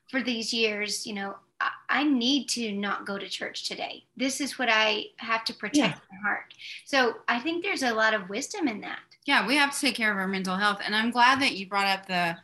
for 0.10 0.22
these 0.22 0.54
years, 0.54 1.08
you 1.08 1.14
know, 1.14 1.36
I 1.90 2.04
need 2.04 2.48
to 2.50 2.72
not 2.72 3.06
go 3.06 3.18
to 3.18 3.28
church 3.28 3.68
today. 3.68 4.06
This 4.16 4.40
is 4.40 4.58
what 4.58 4.70
I 4.72 5.06
have 5.18 5.44
to 5.46 5.54
protect 5.54 5.96
yeah. 5.96 6.02
my 6.12 6.30
heart. 6.30 6.54
So 6.86 7.16
I 7.28 7.40
think 7.40 7.64
there's 7.64 7.84
a 7.84 7.94
lot 7.94 8.14
of 8.14 8.30
wisdom 8.30 8.68
in 8.68 8.82
that. 8.82 9.00
Yeah, 9.26 9.46
we 9.46 9.56
have 9.58 9.74
to 9.74 9.80
take 9.80 9.96
care 9.96 10.12
of 10.12 10.18
our 10.18 10.28
mental 10.28 10.56
health. 10.56 10.80
And 10.84 10.96
I'm 10.96 11.12
glad 11.12 11.42
that 11.42 11.56
you 11.56 11.68
brought 11.68 11.88
up 11.88 12.06
the 12.08 12.38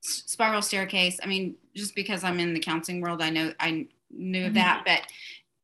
spiral 0.00 0.62
staircase. 0.62 1.18
I 1.22 1.26
mean, 1.26 1.56
just 1.74 1.94
because 1.94 2.24
I'm 2.24 2.40
in 2.40 2.54
the 2.54 2.60
counseling 2.60 3.00
world, 3.00 3.20
I 3.20 3.30
know 3.30 3.52
I 3.60 3.86
knew 4.10 4.46
mm-hmm. 4.46 4.54
that, 4.54 4.82
but 4.86 5.02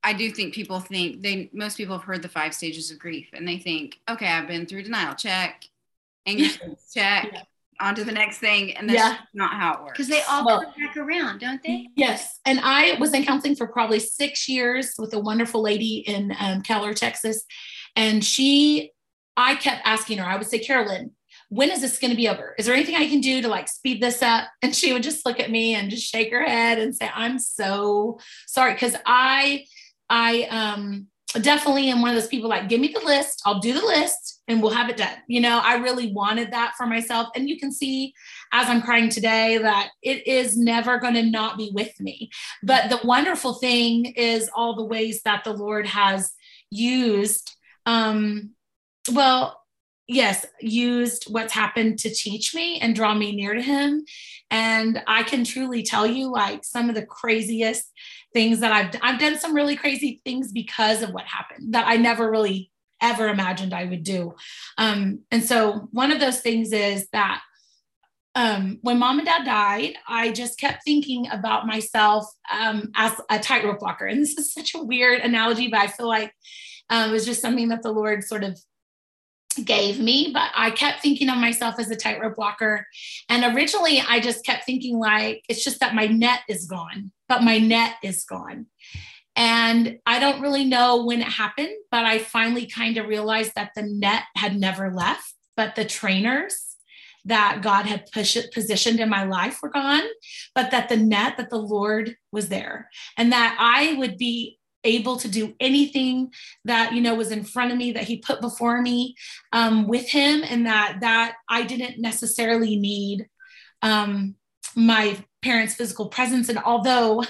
I 0.03 0.13
do 0.13 0.31
think 0.31 0.55
people 0.55 0.81
think 0.81 1.23
they 1.23 1.51
most 1.53 1.77
people 1.77 1.97
have 1.97 2.07
heard 2.07 2.23
the 2.23 2.29
five 2.29 2.55
stages 2.55 2.91
of 2.91 2.99
grief 2.99 3.29
and 3.33 3.47
they 3.47 3.59
think, 3.59 3.99
okay, 4.09 4.27
I've 4.27 4.49
been 4.49 4.67
through 4.67 4.83
denial, 4.83 5.15
check, 5.15 5.65
anger, 6.27 6.49
check, 6.95 7.31
yeah 7.33 7.43
on 7.81 7.95
to 7.95 8.05
the 8.05 8.13
next 8.13 8.39
thing 8.39 8.77
and 8.77 8.89
that's 8.89 8.99
yeah. 8.99 9.17
not 9.35 9.53
how 9.53 9.75
it 9.75 9.81
works. 9.81 9.93
Because 9.93 10.09
they 10.09 10.23
all 10.23 10.45
well, 10.45 10.63
come 10.63 10.73
back 10.79 10.97
around 10.97 11.41
don't 11.41 11.63
they? 11.63 11.89
yes. 11.97 12.39
And 12.45 12.61
i 12.63 12.97
was 12.99 13.13
in 13.15 13.25
counseling 13.25 13.57
for 13.57 13.67
probably 13.67 14.01
six 14.01 14.49
years 14.49 14.95
with 14.99 15.13
a 15.15 15.19
wonderful 15.19 15.63
lady 15.63 15.99
in 15.99 16.35
um, 16.39 16.63
keller 16.63 16.95
texas. 16.95 17.45
And 17.97 18.25
she 18.25 18.93
i 19.37 19.55
kept 19.55 19.83
asking 19.85 20.19
her 20.19 20.25
i 20.25 20.37
would 20.37 20.47
say 20.47 20.59
carolyn 20.59 21.13
when 21.51 21.71
is 21.73 21.81
this 21.81 21.99
going 21.99 22.13
to 22.13 22.17
be 22.17 22.29
over? 22.29 22.55
Is 22.59 22.67
there 22.67 22.75
anything 22.77 22.95
i 22.95 23.09
can 23.09 23.21
do 23.21 23.43
to 23.43 23.49
like 23.49 23.69
speed 23.69 24.01
this 24.01 24.23
up? 24.23 24.45
And 24.63 24.75
she 24.75 24.93
would 24.93 25.03
just 25.03 25.27
look 25.27 25.41
at 25.41 25.51
me 25.51 25.75
and 25.75 25.91
just 25.91 26.09
shake 26.09 26.31
her 26.33 26.45
head 26.45 26.79
and 26.79 26.95
say 26.95 27.11
i'm 27.15 27.39
so 27.39 28.21
sorry. 28.47 28.73
Because 28.75 28.97
i 29.05 29.65
i 30.09 30.45
um 30.45 31.09
definitely 31.39 31.89
am 31.91 32.03
one 32.03 32.11
of 32.11 32.17
those 32.17 32.29
people 32.29 32.49
like 32.49 32.69
give 32.69 32.81
me 32.81 32.89
the 32.89 33.01
list 33.01 33.41
i'll 33.47 33.61
do 33.61 33.73
the 33.73 33.87
list 33.87 34.41
and 34.49 34.61
we'll 34.61 34.73
have 34.73 34.91
it 34.91 34.97
done. 34.97 35.17
You 35.29 35.41
know 35.41 35.61
i 35.63 35.77
really 35.77 36.13
wanted 36.13 36.51
that 36.53 36.75
for 36.77 36.87
myself. 36.87 37.29
And 37.37 37.49
you 37.49 37.59
can 37.59 37.73
see 37.73 38.13
as 38.53 38.69
i'm 38.69 38.83
crying 38.83 39.09
today 39.09 39.59
that 39.59 39.91
it 40.03 40.27
is 40.27 40.57
never 40.57 40.99
going 40.99 41.15
to 41.15 41.23
not 41.23 41.57
be 41.57 41.71
with 41.73 41.99
me. 42.01 42.31
But 42.63 42.91
the 42.91 43.01
wonderful 43.05 43.55
thing 43.55 44.07
is 44.07 44.51
all 44.55 44.75
the 44.75 44.85
ways 44.85 45.23
that 45.23 45.45
the 45.45 45.53
lord 45.53 45.87
has 45.87 46.33
used 46.71 47.57
um 47.87 48.51
well 49.13 49.60
yes, 50.11 50.45
used 50.61 51.25
what's 51.31 51.53
happened 51.53 51.99
to 52.01 52.13
teach 52.13 52.55
me 52.55 52.81
and 52.81 52.97
draw 52.97 53.15
me 53.15 53.35
near 53.35 53.55
to 53.55 53.63
him. 53.63 54.05
And 54.51 55.03
I 55.07 55.23
can 55.23 55.45
truly 55.45 55.85
tell 55.85 56.07
you, 56.07 56.31
like, 56.31 56.65
some 56.65 56.89
of 56.89 56.97
the 56.97 57.07
craziest 57.07 57.91
things 58.33 58.61
that 58.61 58.73
I've 58.73 59.01
I've 59.03 59.21
done 59.21 59.39
some 59.39 59.55
really 59.55 59.77
crazy 59.77 60.21
things 60.25 60.53
because 60.53 61.03
of 61.03 61.11
what 61.11 61.25
happened 61.25 61.75
that 61.75 61.87
I 61.87 61.97
never 61.97 62.31
really 62.31 62.71
ever 63.01 63.29
imagined 63.29 63.73
I 63.73 63.87
would 63.87 64.03
do. 64.03 64.35
Um, 64.77 65.21
and 65.31 65.43
so 65.43 65.89
one 65.93 66.13
of 66.13 66.21
those 66.21 66.41
things 66.41 66.73
is 66.73 67.09
that 67.13 67.41
um, 68.35 68.79
when 68.83 68.99
mom 68.99 69.19
and 69.19 69.27
dad 69.27 69.45
died, 69.45 69.95
I 70.07 70.33
just 70.33 70.59
kept 70.59 70.85
thinking 70.85 71.29
about 71.31 71.67
myself 71.67 72.27
um, 72.53 72.91
as 72.95 73.13
a 73.31 73.39
tightrope 73.39 73.81
walker. 73.81 74.07
And 74.07 74.21
this 74.21 74.37
is 74.37 74.53
such 74.53 74.75
a 74.75 74.83
weird 74.83 75.21
analogy, 75.21 75.69
but 75.69 75.81
I 75.81 75.87
feel 75.87 76.09
like 76.09 76.33
um, 76.91 77.11
it 77.11 77.13
was 77.13 77.25
just 77.25 77.41
something 77.41 77.69
that 77.69 77.83
the 77.83 77.93
Lord 77.93 78.23
sort 78.23 78.45
of 78.45 78.61
gave 79.65 80.01
me, 80.01 80.31
but 80.33 80.51
I 80.55 80.71
kept 80.71 81.03
thinking 81.03 81.29
of 81.29 81.39
myself 81.39 81.77
as 81.79 81.91
a 81.91 81.97
tightrope 81.97 82.39
walker. 82.39 82.87
And 83.29 83.55
originally, 83.55 84.01
I 84.01 84.21
just 84.21 84.45
kept 84.45 84.65
thinking, 84.65 84.99
like, 84.99 85.45
it's 85.49 85.65
just 85.65 85.81
that 85.81 85.95
my 85.95 86.07
net 86.07 86.41
is 86.49 86.67
gone, 86.67 87.13
but 87.29 87.43
my 87.43 87.59
net 87.59 87.97
is 88.03 88.25
gone. 88.25 88.67
And 89.37 89.99
I 90.07 90.19
don't 90.19 90.43
really 90.43 90.65
know 90.65 91.05
when 91.05 91.21
it 91.21 91.29
happened, 91.29 91.75
but 91.91 92.05
I 92.05 92.19
finally 92.19 92.67
kind 92.67 92.97
of 92.97 93.07
realized 93.07 93.53
that 93.55 93.71
the 93.75 93.83
net 93.83 94.25
had 94.37 94.57
never 94.57 94.93
left, 94.93 95.33
but 95.57 95.77
the 95.77 95.85
trainers 95.85 96.77
that 97.25 97.61
God 97.63 97.87
had 97.87 98.11
push, 98.13 98.37
positioned 98.53 99.01
in 99.01 99.09
my 99.09 99.25
life 99.25 99.61
were 99.63 99.69
gone, 99.69 100.03
but 100.55 100.71
that 100.71 100.89
the 100.89 100.97
net 100.97 101.37
that 101.37 101.51
the 101.51 101.59
Lord 101.59 102.17
was 102.33 102.49
there 102.49 102.89
and 103.17 103.33
that 103.33 103.57
I 103.59 103.95
would 103.99 104.17
be 104.17 104.59
able 104.85 105.17
to 105.17 105.29
do 105.29 105.55
anything 105.61 106.31
that 106.65 106.93
you 106.93 107.01
know 107.01 107.15
was 107.15 107.31
in 107.31 107.45
front 107.45 107.73
of 107.73 107.79
me 107.79 107.93
that 107.93 108.05
he 108.05 108.19
put 108.19 108.41
before 108.41 108.81
me 108.81 109.15
um, 109.53 109.87
with 109.87 110.09
him 110.09 110.43
and 110.49 110.67
that 110.67 110.99
that 111.01 111.35
i 111.49 111.63
didn't 111.63 112.01
necessarily 112.01 112.77
need 112.77 113.27
um, 113.83 114.35
my 114.77 115.17
parents 115.43 115.75
physical 115.75 116.09
presence 116.09 116.49
and 116.49 116.59
although 116.59 117.23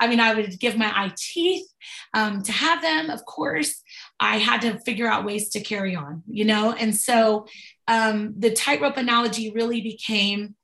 i 0.00 0.06
mean 0.06 0.20
i 0.20 0.34
would 0.34 0.58
give 0.58 0.76
my 0.76 0.92
eye 0.94 1.12
teeth 1.16 1.66
um, 2.14 2.42
to 2.42 2.52
have 2.52 2.82
them, 2.82 3.10
of 3.10 3.24
course, 3.24 3.82
I 4.18 4.38
had 4.38 4.62
to 4.62 4.78
figure 4.80 5.08
out 5.08 5.24
ways 5.24 5.50
to 5.50 5.60
carry 5.60 5.94
on, 5.94 6.22
you 6.26 6.44
know? 6.44 6.72
And 6.72 6.96
so 6.96 7.46
um, 7.88 8.34
the 8.38 8.52
tightrope 8.52 8.96
analogy 8.96 9.50
really 9.50 9.80
became 9.80 10.54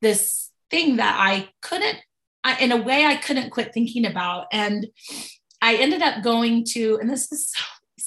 this 0.00 0.50
thing 0.70 0.96
that 0.96 1.16
I 1.18 1.50
couldn't, 1.60 1.98
I, 2.44 2.56
in 2.58 2.72
a 2.72 2.82
way, 2.82 3.04
I 3.04 3.16
couldn't 3.16 3.50
quit 3.50 3.72
thinking 3.72 4.06
about. 4.06 4.46
And 4.52 4.86
I 5.62 5.76
ended 5.76 6.02
up 6.02 6.22
going 6.22 6.64
to, 6.72 6.98
and 7.00 7.08
this 7.08 7.32
is 7.32 7.50
so 7.50 7.62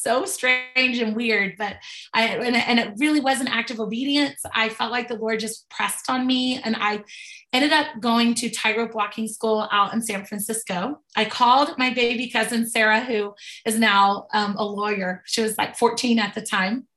so 0.06 0.24
strange 0.26 1.00
and 1.00 1.16
weird, 1.16 1.56
but 1.58 1.78
I, 2.14 2.28
and, 2.28 2.56
and 2.56 2.80
it 2.80 2.94
really 2.98 3.20
was 3.20 3.42
an 3.42 3.48
act 3.48 3.72
of 3.72 3.80
obedience. 3.80 4.40
I 4.54 4.70
felt 4.70 4.92
like 4.92 5.08
the 5.08 5.16
Lord 5.16 5.40
just 5.40 5.68
pressed 5.70 6.12
on 6.12 6.28
me 6.28 6.62
and 6.64 6.76
I 6.80 7.04
ended 7.52 7.74
up 7.74 7.88
going 8.00 8.36
to 8.36 8.50
tightrope 8.52 8.94
walking 8.94 9.28
school 9.28 9.68
out 9.72 9.94
in 9.94 10.02
San 10.04 10.24
Francisco. 10.26 11.00
I 11.16 11.26
called 11.26 11.78
my 11.80 11.92
baby 11.92 12.30
cousin, 12.30 12.70
Sarah, 12.70 13.00
who 13.00 13.34
is 13.66 13.80
now 13.80 14.28
um, 14.32 14.56
a 14.58 14.64
lawyer. 14.66 15.24
She 15.26 15.42
was 15.42 15.58
like 15.58 15.76
14 15.76 16.20
at 16.20 16.36
the 16.36 16.42
time. 16.42 16.88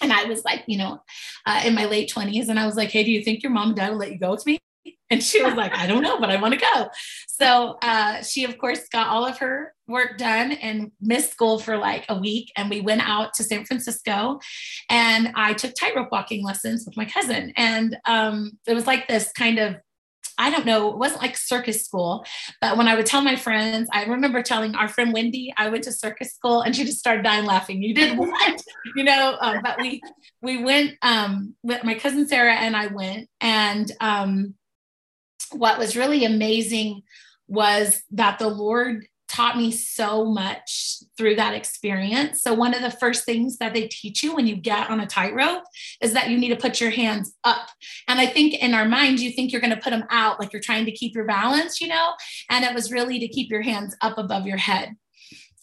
And 0.00 0.12
I 0.12 0.24
was 0.24 0.44
like, 0.44 0.64
you 0.66 0.78
know, 0.78 1.00
uh, 1.46 1.62
in 1.64 1.76
my 1.76 1.84
late 1.84 2.12
20s. 2.12 2.48
And 2.48 2.58
I 2.58 2.66
was 2.66 2.74
like, 2.74 2.90
hey, 2.90 3.04
do 3.04 3.12
you 3.12 3.22
think 3.22 3.44
your 3.44 3.52
mom 3.52 3.68
and 3.68 3.76
dad 3.76 3.90
will 3.90 3.98
let 3.98 4.10
you 4.10 4.18
go 4.18 4.32
with 4.32 4.46
me? 4.46 4.58
And 5.12 5.22
she 5.22 5.42
was 5.42 5.52
like, 5.52 5.74
I 5.74 5.86
don't 5.86 6.02
know, 6.02 6.18
but 6.18 6.30
I 6.30 6.40
want 6.40 6.54
to 6.54 6.60
go. 6.60 6.88
So 7.28 7.76
uh, 7.82 8.22
she, 8.22 8.44
of 8.44 8.56
course, 8.56 8.88
got 8.88 9.08
all 9.08 9.26
of 9.26 9.36
her 9.38 9.74
work 9.86 10.16
done 10.16 10.52
and 10.52 10.90
missed 11.02 11.30
school 11.30 11.58
for 11.58 11.76
like 11.76 12.06
a 12.08 12.18
week. 12.18 12.50
And 12.56 12.70
we 12.70 12.80
went 12.80 13.06
out 13.06 13.34
to 13.34 13.44
San 13.44 13.66
Francisco 13.66 14.40
and 14.88 15.30
I 15.34 15.52
took 15.52 15.74
tightrope 15.74 16.10
walking 16.10 16.42
lessons 16.42 16.86
with 16.86 16.96
my 16.96 17.04
cousin. 17.04 17.52
And 17.58 17.94
um, 18.06 18.52
it 18.66 18.72
was 18.72 18.86
like 18.86 19.06
this 19.06 19.30
kind 19.32 19.58
of 19.58 19.76
I 20.38 20.50
don't 20.50 20.64
know, 20.64 20.88
it 20.88 20.96
wasn't 20.96 21.20
like 21.20 21.36
circus 21.36 21.84
school, 21.84 22.24
but 22.60 22.78
when 22.78 22.88
I 22.88 22.94
would 22.94 23.04
tell 23.04 23.20
my 23.20 23.36
friends, 23.36 23.88
I 23.92 24.04
remember 24.04 24.42
telling 24.42 24.74
our 24.74 24.88
friend 24.88 25.12
Wendy, 25.12 25.52
I 25.58 25.68
went 25.68 25.84
to 25.84 25.92
circus 25.92 26.32
school 26.32 26.62
and 26.62 26.74
she 26.74 26.84
just 26.84 26.98
started 26.98 27.22
dying 27.22 27.44
laughing. 27.44 27.82
You 27.82 27.94
did 27.94 28.16
what? 28.16 28.62
you 28.96 29.04
know, 29.04 29.36
um, 29.40 29.60
but 29.62 29.78
we, 29.78 30.00
we 30.40 30.62
went, 30.64 30.94
um, 31.02 31.54
with 31.62 31.84
my 31.84 31.94
cousin 31.94 32.26
Sarah 32.26 32.54
and 32.54 32.74
I 32.74 32.86
went 32.86 33.28
and, 33.42 33.92
um, 34.00 34.54
what 35.52 35.78
was 35.78 35.96
really 35.96 36.24
amazing 36.24 37.02
was 37.48 38.02
that 38.10 38.38
the 38.38 38.48
Lord 38.48 39.06
taught 39.32 39.56
me 39.56 39.70
so 39.70 40.26
much 40.26 40.98
through 41.16 41.34
that 41.36 41.54
experience. 41.54 42.42
So, 42.42 42.52
one 42.52 42.74
of 42.74 42.82
the 42.82 42.90
first 42.90 43.24
things 43.24 43.56
that 43.58 43.72
they 43.72 43.88
teach 43.88 44.22
you 44.22 44.34
when 44.34 44.46
you 44.46 44.56
get 44.56 44.90
on 44.90 45.00
a 45.00 45.06
tightrope 45.06 45.64
is 46.02 46.12
that 46.12 46.28
you 46.28 46.38
need 46.38 46.50
to 46.50 46.56
put 46.56 46.80
your 46.80 46.90
hands 46.90 47.34
up. 47.42 47.68
And 48.08 48.20
I 48.20 48.26
think 48.26 48.54
in 48.54 48.74
our 48.74 48.84
minds, 48.84 49.22
you 49.22 49.32
think 49.32 49.50
you're 49.50 49.62
going 49.62 49.74
to 49.74 49.80
put 49.80 49.90
them 49.90 50.04
out 50.10 50.38
like 50.38 50.52
you're 50.52 50.60
trying 50.60 50.84
to 50.84 50.92
keep 50.92 51.14
your 51.14 51.24
balance, 51.24 51.80
you 51.80 51.88
know? 51.88 52.12
And 52.50 52.64
it 52.64 52.74
was 52.74 52.92
really 52.92 53.18
to 53.20 53.28
keep 53.28 53.50
your 53.50 53.62
hands 53.62 53.96
up 54.02 54.18
above 54.18 54.46
your 54.46 54.58
head. 54.58 54.96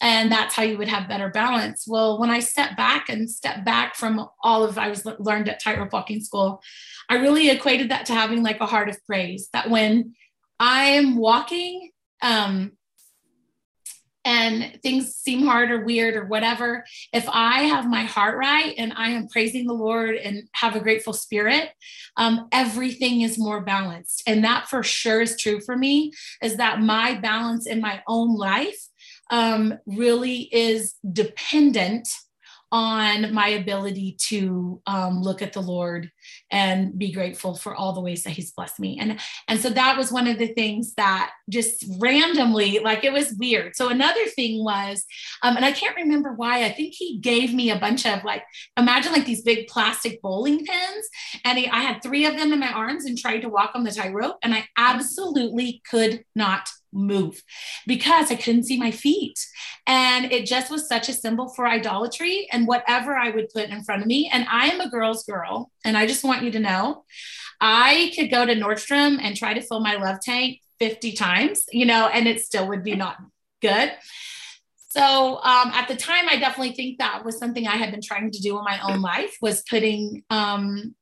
And 0.01 0.31
that's 0.31 0.55
how 0.55 0.63
you 0.63 0.77
would 0.77 0.87
have 0.87 1.09
better 1.09 1.29
balance. 1.29 1.85
Well, 1.87 2.19
when 2.19 2.29
I 2.29 2.39
step 2.39 2.77
back 2.77 3.09
and 3.09 3.29
step 3.29 3.65
back 3.65 3.95
from 3.95 4.27
all 4.43 4.63
of 4.63 4.77
I 4.77 4.89
was 4.89 5.05
learned 5.05 5.49
at 5.49 5.61
tightrope 5.61 5.91
walking 5.91 6.21
school, 6.21 6.61
I 7.09 7.15
really 7.15 7.49
equated 7.49 7.89
that 7.91 8.05
to 8.05 8.13
having 8.13 8.43
like 8.43 8.61
a 8.61 8.65
heart 8.65 8.89
of 8.89 8.97
praise. 9.05 9.49
That 9.51 9.69
when 9.69 10.13
I 10.59 10.85
am 10.85 11.17
walking, 11.17 11.91
um, 12.21 12.73
and 14.25 14.77
things 14.83 15.15
seem 15.15 15.45
hard 15.45 15.71
or 15.71 15.83
weird 15.83 16.15
or 16.15 16.25
whatever, 16.25 16.85
if 17.13 17.27
I 17.29 17.63
have 17.63 17.89
my 17.89 18.03
heart 18.03 18.37
right 18.37 18.75
and 18.77 18.93
I 18.95 19.09
am 19.09 19.27
praising 19.29 19.65
the 19.65 19.73
Lord 19.73 20.15
and 20.15 20.43
have 20.53 20.75
a 20.75 20.81
grateful 20.81 21.13
spirit, 21.13 21.69
um, 22.17 22.47
everything 22.51 23.21
is 23.21 23.39
more 23.39 23.61
balanced. 23.61 24.23
And 24.27 24.43
that 24.43 24.67
for 24.67 24.83
sure 24.83 25.21
is 25.21 25.37
true 25.37 25.61
for 25.61 25.75
me, 25.75 26.11
is 26.43 26.57
that 26.57 26.81
my 26.81 27.15
balance 27.15 27.65
in 27.65 27.79
my 27.79 28.03
own 28.07 28.35
life 28.35 28.88
um, 29.29 29.77
really 29.85 30.49
is 30.51 30.95
dependent 31.11 32.07
on 32.71 33.33
my 33.33 33.47
ability 33.47 34.15
to 34.19 34.81
um, 34.85 35.21
look 35.21 35.41
at 35.41 35.53
the 35.53 35.61
Lord 35.61 36.11
and 36.51 36.97
be 36.97 37.11
grateful 37.11 37.55
for 37.55 37.73
all 37.73 37.93
the 37.93 38.01
ways 38.01 38.23
that 38.23 38.33
He's 38.33 38.51
blessed 38.51 38.79
me. 38.79 38.99
And 38.99 39.19
and 39.47 39.59
so 39.59 39.69
that 39.71 39.97
was 39.97 40.11
one 40.11 40.27
of 40.27 40.37
the 40.37 40.53
things 40.53 40.93
that 40.95 41.31
just 41.49 41.85
randomly, 41.99 42.79
like 42.79 43.03
it 43.03 43.13
was 43.13 43.33
weird. 43.33 43.75
So 43.75 43.89
another 43.89 44.25
thing 44.27 44.63
was, 44.63 45.03
um, 45.41 45.55
and 45.55 45.65
I 45.65 45.71
can't 45.71 45.95
remember 45.95 46.33
why. 46.33 46.63
I 46.63 46.71
think 46.71 46.93
He 46.93 47.17
gave 47.17 47.53
me 47.53 47.71
a 47.71 47.79
bunch 47.79 48.05
of 48.05 48.23
like, 48.23 48.43
imagine 48.77 49.13
like 49.13 49.25
these 49.25 49.41
big 49.41 49.67
plastic 49.67 50.21
bowling 50.21 50.63
pins, 50.63 51.09
and 51.45 51.57
he, 51.57 51.67
I 51.67 51.79
had 51.79 52.03
three 52.03 52.25
of 52.25 52.37
them 52.37 52.53
in 52.53 52.59
my 52.59 52.71
arms 52.71 53.05
and 53.05 53.17
tried 53.17 53.41
to 53.41 53.49
walk 53.49 53.71
on 53.73 53.83
the 53.83 53.91
tightrope, 53.91 54.37
and 54.43 54.53
I 54.53 54.67
absolutely 54.77 55.81
could 55.89 56.23
not 56.35 56.69
move 56.91 57.43
because 57.87 58.31
I 58.31 58.35
couldn't 58.35 58.65
see 58.65 58.79
my 58.79 58.91
feet. 58.91 59.39
And 59.87 60.31
it 60.31 60.45
just 60.45 60.71
was 60.71 60.87
such 60.87 61.09
a 61.09 61.13
symbol 61.13 61.49
for 61.49 61.67
idolatry 61.67 62.47
and 62.51 62.67
whatever 62.67 63.15
I 63.15 63.29
would 63.29 63.49
put 63.49 63.69
in 63.69 63.83
front 63.83 64.01
of 64.01 64.07
me. 64.07 64.29
And 64.31 64.45
I 64.49 64.67
am 64.67 64.81
a 64.81 64.89
girl's 64.89 65.23
girl. 65.23 65.71
And 65.85 65.97
I 65.97 66.07
just 66.07 66.23
want 66.23 66.43
you 66.43 66.51
to 66.51 66.59
know 66.59 67.03
I 67.61 68.11
could 68.15 68.31
go 68.31 68.45
to 68.45 68.55
Nordstrom 68.55 69.19
and 69.21 69.35
try 69.35 69.53
to 69.53 69.61
fill 69.61 69.81
my 69.81 69.95
love 69.95 70.19
tank 70.21 70.61
50 70.79 71.13
times, 71.13 71.65
you 71.71 71.85
know, 71.85 72.07
and 72.07 72.27
it 72.27 72.41
still 72.41 72.67
would 72.67 72.83
be 72.83 72.95
not 72.95 73.17
good. 73.61 73.91
So 74.91 75.35
um, 75.43 75.71
at 75.73 75.87
the 75.87 75.95
time, 75.95 76.27
I 76.27 76.37
definitely 76.37 76.73
think 76.73 76.97
that 76.97 77.23
was 77.23 77.37
something 77.37 77.67
I 77.67 77.75
had 77.75 77.91
been 77.91 78.01
trying 78.01 78.31
to 78.31 78.39
do 78.39 78.57
in 78.57 78.63
my 78.63 78.79
own 78.81 79.01
life 79.01 79.37
was 79.39 79.61
putting 79.69 80.23
um, 80.31 80.95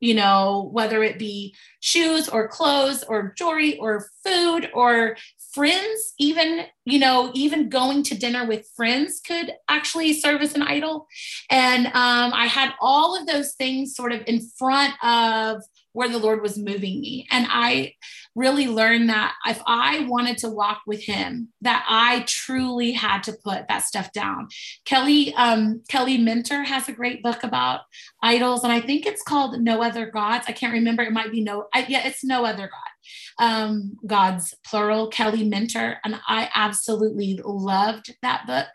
you 0.00 0.14
know, 0.14 0.68
whether 0.72 1.02
it 1.02 1.18
be 1.18 1.54
shoes 1.80 2.28
or 2.28 2.48
clothes 2.48 3.04
or 3.04 3.34
jewelry 3.36 3.78
or 3.78 4.08
food 4.24 4.70
or 4.74 5.16
friends, 5.52 6.14
even, 6.18 6.66
you 6.84 6.98
know, 6.98 7.30
even 7.34 7.68
going 7.68 8.02
to 8.04 8.18
dinner 8.18 8.46
with 8.46 8.70
friends 8.76 9.20
could 9.24 9.52
actually 9.68 10.12
serve 10.12 10.40
as 10.42 10.54
an 10.54 10.62
idol. 10.62 11.06
And 11.50 11.86
um, 11.86 12.32
I 12.34 12.46
had 12.46 12.72
all 12.80 13.18
of 13.18 13.26
those 13.26 13.54
things 13.54 13.94
sort 13.94 14.12
of 14.12 14.22
in 14.26 14.40
front 14.58 14.94
of 15.02 15.62
where 15.92 16.08
the 16.08 16.18
Lord 16.18 16.40
was 16.40 16.56
moving 16.56 17.00
me. 17.00 17.26
And 17.30 17.46
I 17.48 17.94
really 18.36 18.68
learned 18.68 19.08
that 19.08 19.34
if 19.46 19.60
I 19.66 20.06
wanted 20.06 20.38
to 20.38 20.48
walk 20.48 20.82
with 20.86 21.02
him, 21.02 21.48
that 21.62 21.84
I 21.88 22.24
truly 22.28 22.92
had 22.92 23.24
to 23.24 23.32
put 23.32 23.66
that 23.68 23.82
stuff 23.82 24.12
down. 24.12 24.48
Kelly, 24.84 25.34
um, 25.34 25.82
Kelly 25.88 26.16
Minter 26.16 26.62
has 26.62 26.88
a 26.88 26.92
great 26.92 27.22
book 27.22 27.42
about 27.42 27.80
idols, 28.22 28.62
and 28.62 28.72
I 28.72 28.80
think 28.80 29.04
it's 29.04 29.22
called 29.22 29.60
No 29.60 29.82
Other 29.82 30.06
Gods. 30.06 30.44
I 30.46 30.52
can't 30.52 30.72
remember. 30.72 31.02
It 31.02 31.12
might 31.12 31.32
be 31.32 31.42
no, 31.42 31.66
I, 31.74 31.86
yeah, 31.88 32.06
it's 32.06 32.22
No 32.22 32.44
Other 32.44 32.68
God. 32.68 32.89
Um, 33.38 33.96
Gods, 34.06 34.54
plural, 34.66 35.08
Kelly 35.08 35.44
Minter. 35.44 35.98
And 36.04 36.20
I 36.26 36.48
absolutely 36.54 37.40
loved 37.44 38.14
that 38.22 38.46
book. 38.46 38.68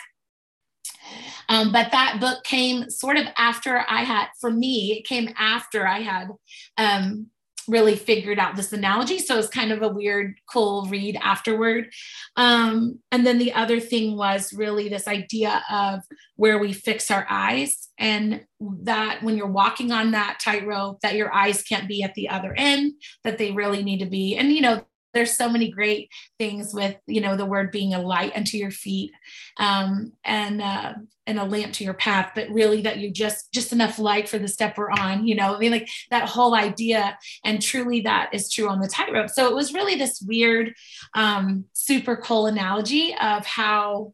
Um, 1.49 1.71
but 1.71 1.91
that 1.91 2.19
book 2.19 2.43
came 2.43 2.89
sort 2.89 3.17
of 3.17 3.27
after 3.37 3.85
I 3.87 4.03
had, 4.03 4.27
for 4.39 4.49
me, 4.49 4.93
it 4.93 5.05
came 5.05 5.29
after 5.37 5.87
I 5.87 5.99
had 5.99 6.29
um, 6.77 7.27
really 7.67 7.95
figured 7.95 8.39
out 8.39 8.55
this 8.55 8.73
analogy. 8.73 9.19
So 9.19 9.37
it's 9.37 9.47
kind 9.47 9.71
of 9.71 9.81
a 9.81 9.89
weird, 9.89 10.35
cool 10.51 10.85
read 10.89 11.17
afterward. 11.21 11.91
Um, 12.35 12.99
and 13.11 13.25
then 13.25 13.37
the 13.37 13.53
other 13.53 13.79
thing 13.79 14.17
was 14.17 14.53
really 14.53 14.89
this 14.89 15.07
idea 15.07 15.63
of 15.69 16.01
where 16.35 16.59
we 16.59 16.73
fix 16.73 17.09
our 17.11 17.25
eyes 17.29 17.89
and 17.97 18.45
that 18.59 19.23
when 19.23 19.37
you're 19.37 19.47
walking 19.47 19.91
on 19.91 20.11
that 20.11 20.39
tightrope, 20.41 21.01
that 21.01 21.15
your 21.15 21.33
eyes 21.33 21.63
can't 21.63 21.87
be 21.87 22.03
at 22.03 22.13
the 22.15 22.29
other 22.29 22.53
end, 22.57 22.93
that 23.23 23.37
they 23.37 23.51
really 23.51 23.83
need 23.83 23.99
to 23.99 24.05
be. 24.05 24.35
And, 24.35 24.51
you 24.51 24.61
know, 24.61 24.85
there's 25.15 25.35
so 25.35 25.49
many 25.49 25.71
great 25.71 26.11
things 26.37 26.73
with 26.73 26.95
you 27.07 27.21
know 27.21 27.35
the 27.35 27.45
word 27.45 27.71
being 27.71 27.95
a 27.95 28.01
light 28.01 28.35
unto 28.35 28.57
your 28.57 28.71
feet 28.71 29.11
um, 29.57 30.13
and 30.23 30.61
uh, 30.61 30.93
and 31.25 31.39
a 31.39 31.43
lamp 31.43 31.73
to 31.73 31.83
your 31.83 31.95
path 31.95 32.33
but 32.35 32.47
really 32.49 32.81
that 32.81 32.99
you 32.99 33.09
just 33.09 33.51
just 33.51 33.73
enough 33.73 33.97
light 33.97 34.29
for 34.29 34.37
the 34.37 34.47
step 34.47 34.77
we're 34.77 34.91
on 34.91 35.25
you 35.25 35.33
know 35.33 35.55
i 35.55 35.59
mean 35.59 35.71
like 35.71 35.89
that 36.11 36.29
whole 36.29 36.53
idea 36.53 37.17
and 37.43 37.61
truly 37.61 38.01
that 38.01 38.29
is 38.33 38.51
true 38.51 38.69
on 38.69 38.79
the 38.79 38.87
tightrope. 38.87 39.29
So 39.29 39.47
it 39.47 39.55
was 39.55 39.73
really 39.73 39.95
this 39.95 40.21
weird 40.21 40.73
um, 41.15 41.65
super 41.73 42.15
cool 42.15 42.47
analogy 42.47 43.15
of 43.21 43.45
how 43.45 44.13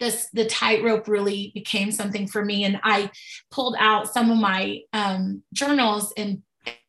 this 0.00 0.28
the 0.32 0.44
tightrope 0.44 1.06
really 1.06 1.52
became 1.54 1.92
something 1.92 2.26
for 2.26 2.44
me. 2.44 2.64
And 2.64 2.80
i 2.82 3.10
pulled 3.50 3.76
out 3.78 4.12
some 4.12 4.30
of 4.30 4.38
my 4.38 4.80
um, 4.92 5.42
journals 5.52 6.12
and 6.16 6.42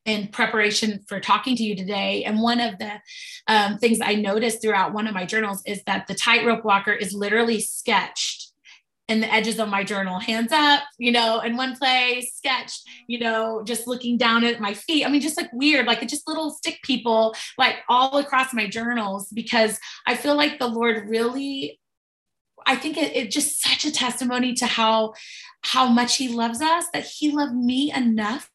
in 0.06 0.28
preparation 0.28 1.04
for 1.08 1.20
talking 1.20 1.56
to 1.56 1.64
you 1.64 1.76
today. 1.76 2.24
And 2.24 2.40
one 2.40 2.60
of 2.60 2.78
the 2.78 2.92
um, 3.48 3.78
things 3.80 4.00
I 4.02 4.16
noticed 4.16 4.62
throughout 4.62 4.94
one 4.94 5.08
of 5.08 5.14
my 5.14 5.26
journals 5.26 5.64
is 5.66 5.82
that 5.88 6.08
the 6.08 6.16
tightrope 6.16 6.64
walker 6.64 6.94
is 6.94 7.14
literally 7.14 7.60
sketched 7.60 8.52
in 9.08 9.22
the 9.22 9.32
edges 9.32 9.60
of 9.60 9.70
my 9.70 9.84
journal, 9.84 10.20
hands 10.20 10.52
up, 10.52 10.82
you 10.98 11.12
know, 11.12 11.40
in 11.42 11.56
one 11.56 11.76
place, 11.76 12.36
sketched, 12.36 12.82
you 13.08 13.20
know, 13.20 13.62
just 13.64 13.86
looking 13.88 14.18
down 14.18 14.44
at 14.44 14.60
my 14.60 14.74
feet. 14.74 15.06
I 15.06 15.10
mean, 15.10 15.22
just 15.22 15.38
like 15.38 15.52
weird, 15.54 15.86
like 15.86 16.08
just 16.08 16.28
little 16.28 16.50
stick 16.50 16.80
people, 16.84 17.36
like 17.58 17.78
all 17.88 18.18
across 18.18 18.52
my 18.52 18.68
journals, 18.68 19.30
because 19.30 19.80
I 20.08 20.16
feel 20.16 20.36
like 20.36 20.58
the 20.58 20.68
Lord 20.68 21.08
really 21.08 21.80
I 22.66 22.76
think 22.76 22.98
it, 22.98 23.16
it, 23.16 23.32
just 23.32 23.62
such 23.62 23.86
a 23.86 23.92
testimony 23.92 24.54
to 24.56 24.66
how 24.66 25.14
how 25.62 25.88
much 25.88 26.18
he 26.18 26.28
loves 26.28 26.62
us 26.62 26.86
that 26.94 27.06
he 27.06 27.32
loved 27.32 27.56
me 27.56 27.92
enough 27.94 28.50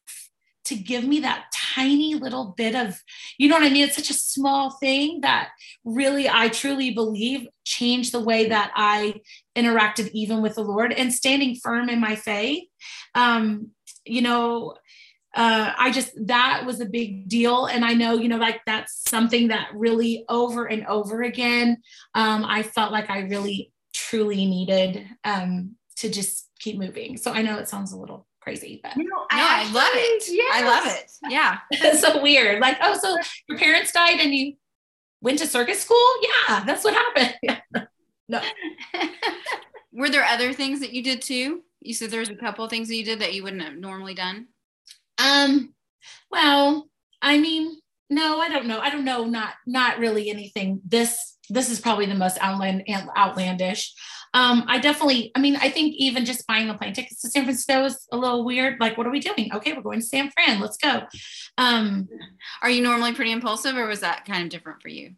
to 0.65 0.75
give 0.75 1.03
me 1.03 1.19
that 1.21 1.45
tiny 1.53 2.15
little 2.15 2.53
bit 2.57 2.75
of, 2.75 2.99
you 3.37 3.47
know 3.47 3.55
what 3.55 3.63
I 3.63 3.69
mean? 3.69 3.83
It's 3.83 3.95
such 3.95 4.09
a 4.09 4.15
small 4.15 4.71
thing 4.71 5.21
that 5.21 5.49
really, 5.83 6.29
I 6.29 6.49
truly 6.49 6.91
believe 6.91 7.47
changed 7.65 8.11
the 8.11 8.19
way 8.19 8.49
that 8.49 8.71
I 8.75 9.21
interacted 9.55 10.09
even 10.13 10.41
with 10.41 10.55
the 10.55 10.63
Lord 10.63 10.93
and 10.93 11.13
standing 11.13 11.55
firm 11.55 11.89
in 11.89 11.99
my 11.99 12.15
faith. 12.15 12.63
Um, 13.15 13.71
you 14.05 14.21
know, 14.21 14.75
uh, 15.33 15.71
I 15.77 15.91
just 15.91 16.11
that 16.27 16.65
was 16.65 16.81
a 16.81 16.85
big 16.85 17.29
deal, 17.29 17.65
and 17.65 17.85
I 17.85 17.93
know 17.93 18.15
you 18.15 18.27
know 18.27 18.37
like 18.37 18.59
that's 18.65 19.01
something 19.09 19.47
that 19.47 19.69
really 19.73 20.25
over 20.27 20.65
and 20.65 20.85
over 20.87 21.21
again. 21.21 21.77
Um, 22.13 22.43
I 22.43 22.63
felt 22.63 22.91
like 22.91 23.09
I 23.09 23.19
really 23.19 23.71
truly 23.93 24.45
needed 24.45 25.05
um, 25.23 25.75
to 25.97 26.09
just 26.09 26.49
keep 26.59 26.77
moving. 26.77 27.15
So 27.15 27.31
I 27.31 27.43
know 27.43 27.59
it 27.59 27.69
sounds 27.69 27.93
a 27.93 27.97
little 27.97 28.27
crazy, 28.41 28.79
but 28.83 28.97
no, 28.97 29.05
I, 29.31 29.65
I 29.65 29.71
love 29.71 29.91
it. 29.93 30.23
Yes. 30.27 30.51
I 30.53 30.67
love 30.67 30.85
it. 30.87 31.11
Yeah, 31.29 31.59
it's 31.71 32.01
so 32.01 32.21
weird. 32.21 32.59
Like, 32.59 32.77
oh, 32.81 32.97
so 33.01 33.17
your 33.47 33.57
parents 33.57 33.91
died 33.91 34.19
and 34.19 34.33
you 34.33 34.55
went 35.21 35.39
to 35.39 35.47
circus 35.47 35.81
school? 35.81 35.97
Yeah, 36.21 36.63
that's 36.65 36.83
what 36.83 36.93
happened. 36.93 37.61
no. 38.27 38.41
Were 39.93 40.09
there 40.09 40.25
other 40.25 40.53
things 40.53 40.79
that 40.79 40.93
you 40.93 41.03
did 41.03 41.21
too? 41.21 41.61
You 41.81 41.93
said 41.93 42.11
there 42.11 42.19
was 42.19 42.29
a 42.29 42.35
couple 42.35 42.63
of 42.63 42.69
things 42.69 42.87
that 42.87 42.95
you 42.95 43.03
did 43.03 43.19
that 43.19 43.33
you 43.33 43.43
wouldn't 43.43 43.61
have 43.61 43.75
normally 43.75 44.13
done. 44.13 44.47
Um, 45.17 45.73
well, 46.31 46.89
I 47.21 47.37
mean, 47.39 47.77
no, 48.09 48.39
I 48.39 48.49
don't 48.49 48.67
know. 48.67 48.79
I 48.79 48.89
don't 48.89 49.05
know. 49.05 49.25
Not 49.25 49.53
not 49.65 49.99
really 49.99 50.29
anything. 50.29 50.81
This 50.85 51.37
this 51.49 51.69
is 51.69 51.79
probably 51.79 52.05
the 52.05 52.15
most 52.15 52.37
outland 52.41 52.83
outlandish. 53.17 53.93
Um, 54.33 54.63
I 54.67 54.79
definitely. 54.79 55.31
I 55.35 55.39
mean, 55.39 55.57
I 55.57 55.69
think 55.69 55.95
even 55.97 56.25
just 56.25 56.47
buying 56.47 56.67
the 56.67 56.73
plane 56.73 56.93
tickets 56.93 57.21
to 57.21 57.29
San 57.29 57.43
Francisco 57.43 57.85
is 57.85 58.07
a 58.11 58.17
little 58.17 58.45
weird. 58.45 58.79
Like, 58.79 58.97
what 58.97 59.05
are 59.05 59.11
we 59.11 59.19
doing? 59.19 59.51
Okay, 59.53 59.73
we're 59.73 59.81
going 59.81 59.99
to 59.99 60.05
San 60.05 60.31
Fran. 60.31 60.59
Let's 60.59 60.77
go. 60.77 61.01
Um, 61.57 62.07
are 62.61 62.69
you 62.69 62.81
normally 62.81 63.13
pretty 63.13 63.31
impulsive, 63.31 63.75
or 63.75 63.87
was 63.87 63.99
that 63.99 64.25
kind 64.25 64.43
of 64.43 64.49
different 64.49 64.81
for 64.81 64.89
you? 64.89 65.15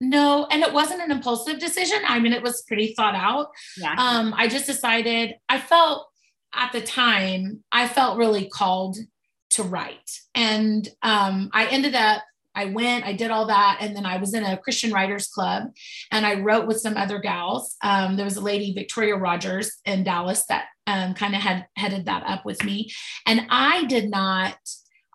No, 0.00 0.46
and 0.50 0.62
it 0.62 0.72
wasn't 0.72 1.02
an 1.02 1.10
impulsive 1.10 1.58
decision. 1.58 1.98
I 2.06 2.20
mean, 2.20 2.32
it 2.32 2.42
was 2.42 2.62
pretty 2.62 2.94
thought 2.94 3.16
out. 3.16 3.48
Yeah. 3.76 3.94
Um, 3.98 4.32
I 4.36 4.46
just 4.46 4.66
decided. 4.66 5.34
I 5.48 5.58
felt 5.58 6.06
at 6.54 6.72
the 6.72 6.80
time, 6.80 7.64
I 7.72 7.88
felt 7.88 8.18
really 8.18 8.48
called 8.48 8.96
to 9.50 9.62
write. 9.62 10.10
And 10.34 10.88
um, 11.02 11.50
I 11.52 11.66
ended 11.66 11.94
up, 11.94 12.22
I 12.58 12.64
went, 12.64 13.06
I 13.06 13.12
did 13.12 13.30
all 13.30 13.46
that. 13.46 13.78
And 13.80 13.94
then 13.94 14.04
I 14.04 14.16
was 14.16 14.34
in 14.34 14.42
a 14.42 14.58
Christian 14.58 14.92
Writers 14.92 15.28
Club 15.28 15.70
and 16.10 16.26
I 16.26 16.40
wrote 16.40 16.66
with 16.66 16.80
some 16.80 16.96
other 16.96 17.20
gals. 17.20 17.76
Um, 17.84 18.16
there 18.16 18.24
was 18.24 18.36
a 18.36 18.40
lady, 18.40 18.74
Victoria 18.74 19.14
Rogers 19.14 19.78
in 19.84 20.02
Dallas, 20.02 20.44
that 20.48 20.64
um, 20.88 21.14
kind 21.14 21.36
of 21.36 21.40
had 21.40 21.68
headed 21.76 22.06
that 22.06 22.24
up 22.26 22.44
with 22.44 22.64
me. 22.64 22.90
And 23.26 23.46
I 23.48 23.84
did 23.84 24.10
not, 24.10 24.56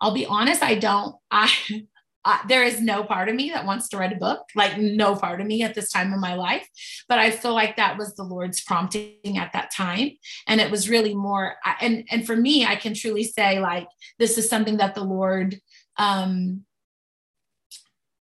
I'll 0.00 0.14
be 0.14 0.24
honest, 0.24 0.62
I 0.62 0.76
don't, 0.76 1.16
I, 1.30 1.52
uh, 2.24 2.38
there 2.48 2.64
is 2.64 2.80
no 2.80 3.04
part 3.04 3.28
of 3.28 3.34
me 3.34 3.50
that 3.50 3.66
wants 3.66 3.90
to 3.90 3.98
write 3.98 4.14
a 4.14 4.16
book, 4.16 4.40
like 4.54 4.78
no 4.78 5.14
part 5.14 5.42
of 5.42 5.46
me 5.46 5.62
at 5.62 5.74
this 5.74 5.92
time 5.92 6.14
in 6.14 6.20
my 6.20 6.36
life. 6.36 6.66
But 7.10 7.18
I 7.18 7.30
feel 7.30 7.52
like 7.52 7.76
that 7.76 7.98
was 7.98 8.14
the 8.14 8.22
Lord's 8.22 8.62
prompting 8.62 9.36
at 9.36 9.52
that 9.52 9.70
time, 9.70 10.12
and 10.48 10.62
it 10.62 10.70
was 10.70 10.88
really 10.88 11.14
more. 11.14 11.56
And 11.82 12.08
and 12.10 12.26
for 12.26 12.34
me, 12.34 12.64
I 12.64 12.76
can 12.76 12.94
truly 12.94 13.24
say 13.24 13.60
like 13.60 13.88
this 14.18 14.38
is 14.38 14.48
something 14.48 14.78
that 14.78 14.94
the 14.94 15.04
Lord 15.04 15.60
um, 15.98 16.64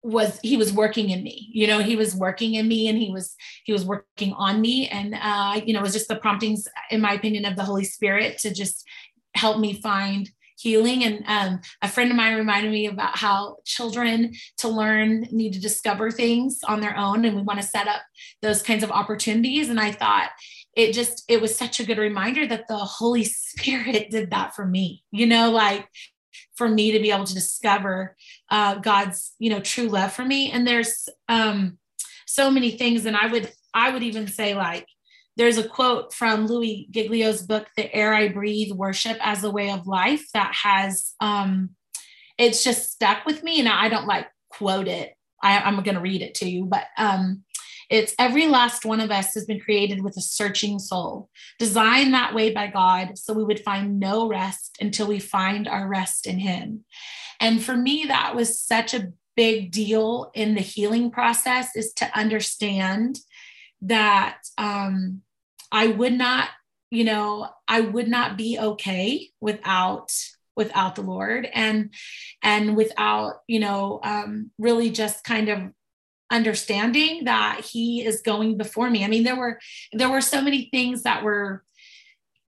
was 0.02 0.40
he 0.42 0.56
was 0.56 0.72
working 0.72 1.10
in 1.10 1.22
me 1.24 1.50
you 1.52 1.68
know 1.68 1.80
he 1.80 1.96
was 1.96 2.16
working 2.16 2.54
in 2.54 2.68
me 2.68 2.88
and 2.88 2.98
he 2.98 3.12
was 3.12 3.36
he 3.66 3.74
was 3.74 3.84
working 3.86 4.34
on 4.34 4.62
me 4.62 4.88
and 4.88 5.14
uh 5.22 5.60
you 5.66 5.74
know 5.74 5.80
it 5.80 5.84
was 5.84 5.94
just 5.94 6.08
the 6.08 6.16
promptings 6.16 6.68
in 6.90 7.02
my 7.02 7.14
opinion 7.14 7.46
of 7.46 7.56
the 7.56 7.64
holy 7.64 7.84
spirit 7.84 8.38
to 8.38 8.54
just 8.54 8.86
help 9.36 9.60
me 9.60 9.74
find 9.74 10.30
healing. 10.58 11.04
And 11.06 11.24
um, 11.26 11.62
a 11.82 11.88
friend 11.88 12.12
of 12.12 12.18
mine 12.18 12.36
reminded 12.36 12.72
me 12.72 12.88
about 12.88 13.18
how 13.18 13.58
children 13.66 14.34
to 14.58 14.68
learn 14.68 15.26
need 15.32 15.54
to 15.54 15.62
discover 15.62 16.12
things 16.12 16.60
on 16.68 16.82
their 16.82 16.98
own. 16.98 17.24
And 17.24 17.36
we 17.36 17.42
want 17.42 17.62
to 17.62 17.66
set 17.66 17.88
up 17.88 18.02
those 18.42 18.62
kinds 18.62 18.84
of 18.84 18.92
opportunities. 18.92 19.70
And 19.70 19.80
I 19.80 19.94
thought, 19.94 20.32
it 20.76 20.94
just 20.94 21.24
it 21.28 21.42
was 21.42 21.56
such 21.56 21.80
a 21.80 21.84
good 21.84 21.98
reminder 21.98 22.46
that 22.48 22.68
the 22.68 22.78
holy 22.78 23.24
spirit 23.26 24.10
did 24.10 24.32
that 24.32 24.56
for 24.56 24.66
me 24.66 25.04
you 25.12 25.26
know 25.26 25.52
like 25.52 25.88
for 26.60 26.68
me 26.70 26.92
to 26.92 27.00
be 27.00 27.10
able 27.10 27.24
to 27.24 27.34
discover 27.34 28.16
uh, 28.52 28.76
god's 28.76 29.34
you 29.40 29.50
know 29.50 29.62
true 29.62 29.88
love 29.88 30.12
for 30.14 30.26
me. 30.26 30.52
And 30.52 30.68
there's 30.68 31.08
um 31.28 31.80
so 32.28 32.52
many 32.52 32.72
things. 32.72 33.06
And 33.06 33.18
i 33.18 33.26
would 33.26 33.52
i 33.74 33.90
would 33.90 34.04
even 34.04 34.28
say 34.28 34.54
like 34.54 34.86
there's 35.38 35.58
a 35.58 35.68
quote 35.68 36.14
from 36.14 36.48
Louie 36.48 36.90
Giglio's 36.92 37.42
book, 37.42 37.66
The 37.78 37.96
Air 37.96 38.14
I 38.14 38.28
Breathe 38.28 38.74
Worship 38.74 39.18
as 39.22 39.42
a 39.42 39.50
Way 39.50 39.72
of 39.72 39.88
Life, 39.88 40.26
that 40.34 40.54
has, 40.54 41.14
um, 41.22 41.70
it's 42.38 42.62
just 42.62 42.92
stuck 42.92 43.26
with 43.26 43.42
me. 43.42 43.60
And 43.60 43.70
I 43.70 43.88
don't 43.88 44.06
like 44.06 44.28
quote 44.50 44.90
it, 44.90 45.14
I, 45.42 45.70
am 45.70 45.82
going 45.82 45.96
to 45.96 46.02
read 46.02 46.22
it 46.22 46.36
to 46.36 46.50
you, 46.50 46.66
but 46.66 46.84
um, 46.98 47.46
it's 47.90 48.14
every 48.20 48.48
last 48.48 48.86
one 48.86 49.00
of 49.00 49.12
us 49.12 49.34
has 49.34 49.46
been 49.46 49.60
created 49.60 50.04
with 50.04 50.16
a 50.18 50.22
searching 50.22 50.78
soul, 50.80 51.30
designed 51.58 52.14
that 52.14 52.36
way 52.36 52.52
by 52.54 52.68
God, 52.68 53.18
so 53.18 53.34
we 53.34 53.44
would 53.44 53.62
find 53.62 54.00
no 54.00 54.28
rest 54.28 54.78
until 54.80 55.08
we 55.08 55.20
find 55.20 55.68
our 55.68 55.88
rest 55.88 56.28
in 56.28 56.40
Him. 56.40 56.86
And 57.40 57.64
for 57.64 57.76
me, 57.76 58.06
that 58.08 58.36
was 58.36 58.60
such 58.60 58.94
a 58.94 59.14
big 59.36 59.72
deal 59.72 60.32
in 60.34 60.54
the 60.54 60.62
healing 60.62 61.10
process 61.10 61.76
is 61.76 61.94
to 61.94 62.18
understand 62.18 63.18
that 63.82 64.38
um, 64.58 65.22
I 65.72 65.88
would 65.88 66.14
not, 66.14 66.50
you 66.92 67.06
know, 67.06 67.50
I 67.68 67.82
would 67.82 68.08
not 68.08 68.38
be 68.38 68.60
okay 68.60 69.30
without 69.40 70.12
without 70.56 70.96
the 70.96 71.02
Lord 71.02 71.48
and 71.54 71.94
and 72.44 72.76
without, 72.76 73.36
you 73.48 73.62
know, 73.62 74.02
um, 74.04 74.52
really 74.58 74.90
just 74.90 75.24
kind 75.24 75.48
of 75.48 75.60
understanding 76.32 77.26
that 77.26 77.62
he 77.62 78.06
is 78.06 78.22
going 78.22 78.58
before 78.58 78.90
me. 78.90 79.04
I 79.04 79.08
mean, 79.08 79.24
there 79.24 79.38
were 79.38 79.60
there 79.94 80.10
were 80.10 80.22
so 80.22 80.42
many 80.42 80.70
things 80.72 81.04
that 81.04 81.24
were 81.24 81.64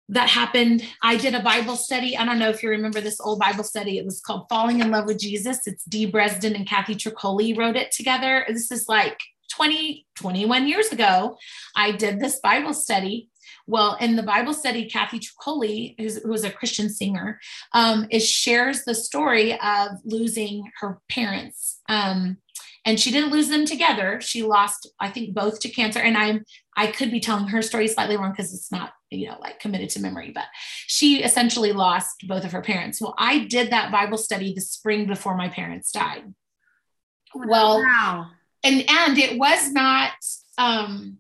that 0.09 0.29
happened. 0.29 0.85
I 1.03 1.17
did 1.17 1.35
a 1.35 1.43
Bible 1.43 1.77
study. 1.77 2.17
I 2.17 2.25
don't 2.25 2.39
know 2.39 2.51
if 2.51 2.63
you 2.63 2.69
remember 2.69 3.01
this 3.01 3.21
old 3.21 3.39
Bible 3.39 3.65
study. 3.65 3.99
It 3.99 4.05
was 4.05 4.21
called 4.21 4.47
Falling 4.49 4.81
in 4.81 4.91
Love 4.91 5.07
with 5.07 5.19
Jesus. 5.19 5.67
It's 5.67 5.85
Dee 5.85 6.11
Brestin 6.11 6.55
and 6.55 6.69
Kathy 6.69 6.95
Troccoli 6.95 7.57
wrote 7.57 7.77
it 7.77 7.91
together. 7.91 8.45
This 8.49 8.71
is 8.71 8.87
like 8.89 9.19
20, 9.53 10.07
21 10.17 10.69
years 10.69 10.89
ago, 10.89 11.37
I 11.77 11.93
did 11.93 12.21
this 12.21 12.41
Bible 12.41 12.75
study. 12.75 13.31
Well, 13.67 13.97
in 14.01 14.17
the 14.17 14.23
Bible 14.23 14.53
study, 14.53 14.87
Kathy 14.87 15.21
Troccoli, 15.21 15.95
who 15.99 16.29
was 16.29 16.45
a 16.45 16.51
Christian 16.51 16.91
singer, 16.91 17.41
um, 17.73 18.07
is 18.11 18.29
shares 18.29 18.85
the 18.85 18.95
story 18.95 19.59
of 19.61 19.91
losing 20.05 20.71
her 20.81 21.01
parents. 21.09 21.81
Um, 21.89 22.39
and 22.85 22.99
she 23.01 23.11
didn't 23.11 23.31
lose 23.31 23.49
them 23.49 23.65
together. 23.65 24.21
She 24.21 24.43
lost, 24.43 24.89
I 25.01 25.11
think, 25.11 25.35
both 25.35 25.61
to 25.61 25.69
cancer. 25.69 26.01
And 26.01 26.17
I'm, 26.17 26.45
I 26.77 26.89
could 26.89 27.11
be 27.11 27.21
telling 27.21 27.47
her 27.49 27.63
story 27.63 27.89
slightly 27.89 28.17
wrong 28.17 28.33
because 28.33 28.53
it's 28.53 28.71
not, 28.71 28.93
you 29.11 29.29
know, 29.29 29.39
like 29.41 29.61
committed 29.61 29.91
to 29.91 30.01
memory. 30.01 30.33
But 30.35 30.45
she 30.87 31.23
essentially 31.23 31.73
lost 31.73 32.27
both 32.27 32.45
of 32.45 32.53
her 32.53 32.63
parents. 32.63 33.01
Well, 33.01 33.15
I 33.19 33.41
did 33.41 33.71
that 33.71 33.93
Bible 33.93 34.19
study 34.19 34.55
the 34.55 34.61
spring 34.61 35.07
before 35.07 35.37
my 35.37 35.49
parents 35.49 35.93
died. 35.93 36.35
Well, 37.35 37.81
wow 37.81 38.31
and 38.65 38.85
and 38.89 39.19
it 39.19 39.39
was 39.39 39.71
not 39.71 40.13
um 40.59 41.19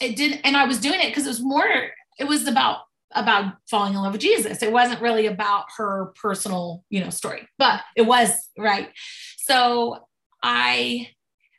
it 0.00 0.16
did 0.16 0.40
and 0.44 0.56
i 0.56 0.64
was 0.64 0.80
doing 0.80 1.00
it 1.00 1.08
because 1.08 1.26
it 1.26 1.30
was 1.30 1.42
more 1.42 1.90
it 2.18 2.24
was 2.24 2.46
about 2.46 2.78
about 3.12 3.54
falling 3.68 3.92
in 3.94 4.00
love 4.00 4.12
with 4.12 4.20
jesus 4.20 4.62
it 4.62 4.72
wasn't 4.72 5.00
really 5.00 5.26
about 5.26 5.64
her 5.76 6.12
personal 6.20 6.84
you 6.88 7.02
know 7.02 7.10
story 7.10 7.46
but 7.58 7.82
it 7.96 8.02
was 8.02 8.30
right 8.56 8.90
so 9.36 9.98
i 10.42 11.08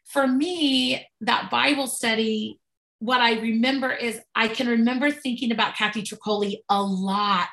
for 0.05 0.27
me 0.27 1.05
that 1.21 1.49
bible 1.49 1.87
study 1.87 2.59
what 2.99 3.21
i 3.21 3.39
remember 3.39 3.91
is 3.91 4.19
i 4.35 4.47
can 4.47 4.67
remember 4.67 5.11
thinking 5.11 5.51
about 5.51 5.75
kathy 5.75 6.01
Troccoli 6.01 6.57
a 6.69 6.81
lot 6.81 7.47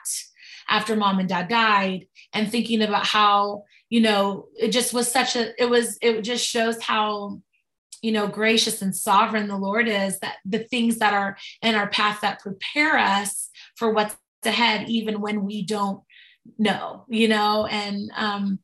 after 0.68 0.96
mom 0.96 1.18
and 1.18 1.28
dad 1.28 1.48
died 1.48 2.06
and 2.32 2.50
thinking 2.50 2.82
about 2.82 3.06
how 3.06 3.64
you 3.88 4.00
know 4.00 4.46
it 4.56 4.68
just 4.68 4.92
was 4.92 5.10
such 5.10 5.36
a 5.36 5.60
it 5.62 5.68
was 5.68 5.98
it 6.02 6.22
just 6.22 6.46
shows 6.46 6.82
how 6.82 7.40
you 8.02 8.12
know 8.12 8.26
gracious 8.26 8.82
and 8.82 8.94
sovereign 8.94 9.48
the 9.48 9.56
lord 9.56 9.88
is 9.88 10.18
that 10.20 10.36
the 10.44 10.58
things 10.58 10.98
that 10.98 11.14
are 11.14 11.36
in 11.62 11.74
our 11.74 11.88
path 11.88 12.20
that 12.20 12.40
prepare 12.40 12.98
us 12.98 13.50
for 13.76 13.92
what's 13.92 14.16
ahead 14.44 14.88
even 14.88 15.20
when 15.20 15.44
we 15.44 15.62
don't 15.62 16.02
know 16.58 17.04
you 17.08 17.26
know 17.26 17.66
and 17.66 18.10
um 18.16 18.58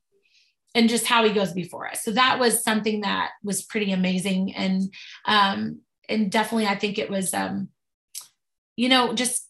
and 0.75 0.89
just 0.89 1.07
how 1.07 1.25
he 1.25 1.33
goes 1.33 1.53
before 1.53 1.89
us 1.89 2.03
so 2.03 2.11
that 2.11 2.39
was 2.39 2.63
something 2.63 3.01
that 3.01 3.31
was 3.43 3.63
pretty 3.63 3.93
amazing 3.93 4.55
and 4.55 4.93
um 5.27 5.81
and 6.09 6.31
definitely 6.31 6.67
i 6.67 6.75
think 6.75 6.99
it 6.99 7.11
was 7.11 7.33
um 7.35 7.69
you 8.77 8.89
know 8.89 9.13
just 9.15 9.49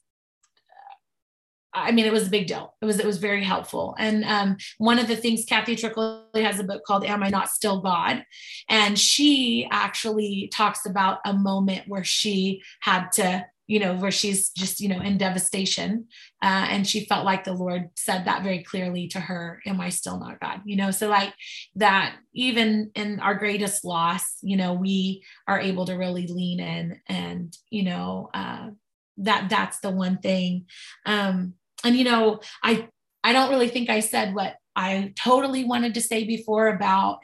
I 1.75 1.91
mean, 1.91 2.05
it 2.05 2.13
was 2.13 2.27
a 2.27 2.31
big 2.31 2.49
deal. 2.49 2.75
It 2.83 2.85
was 2.85 2.99
it 2.99 3.07
was 3.07 3.19
very 3.19 3.43
helpful. 3.43 3.95
And 3.99 4.25
um, 4.25 4.57
one 4.79 4.99
of 4.99 5.09
the 5.09 5.17
things 5.17 5.47
Kathy 5.47 5.75
Troccoli 5.75 6.43
has 6.43 6.61
a 6.61 6.65
book 6.65 6.85
called 6.85 7.05
"Am 7.05 7.23
I 7.23 7.31
Not 7.31 7.49
Still 7.49 7.81
God," 7.81 8.25
and 8.69 8.99
she 8.99 9.67
actually 9.71 10.51
talks 10.53 10.85
about 10.85 11.21
a 11.25 11.33
moment 11.33 11.89
where 11.89 12.05
she 12.05 12.63
had 12.81 13.11
to 13.13 13.47
you 13.67 13.79
know, 13.79 13.95
where 13.95 14.11
she's 14.11 14.51
just, 14.51 14.81
you 14.81 14.89
know, 14.89 15.01
in 15.01 15.19
devastation. 15.19 16.07
Uh, 16.43 16.67
and 16.69 16.87
she 16.87 17.05
felt 17.05 17.25
like 17.25 17.45
the 17.45 17.53
Lord 17.53 17.91
said 17.97 18.25
that 18.25 18.43
very 18.43 18.63
clearly 18.63 19.09
to 19.09 19.21
her, 19.21 19.61
Am 19.67 19.81
I 19.81 19.89
still 19.89 20.19
not 20.19 20.41
God? 20.41 20.61
You 20.65 20.77
know, 20.77 20.91
so 20.91 21.09
like 21.09 21.33
that, 21.77 22.17
even 22.35 22.91
in 22.95 23.21
our 23.21 23.35
greatest 23.35 23.85
loss, 23.85 24.37
you 24.43 24.57
know, 24.57 24.75
we 24.75 25.25
are 25.47 25.61
able 25.61 25.87
to 25.87 25.95
really 25.95 26.27
lean 26.27 26.61
in 26.61 27.01
and, 27.07 27.57
you 27.71 27.85
know, 27.85 28.31
uh, 28.35 28.71
that 29.19 29.49
that's 29.49 29.81
the 29.81 29.91
one 29.91 30.19
thing. 30.19 30.67
Um, 31.07 31.55
and, 31.85 31.97
you 31.97 32.05
know, 32.05 32.41
I, 32.63 32.89
I 33.25 33.33
don't 33.33 33.51
really 33.51 33.69
think 33.69 33.91
I 33.91 34.01
said 34.01 34.35
what 34.35 34.57
I 34.75 35.13
totally 35.17 35.65
wanted 35.65 35.95
to 35.95 36.01
say 36.01 36.25
before 36.25 36.69
about 36.69 37.21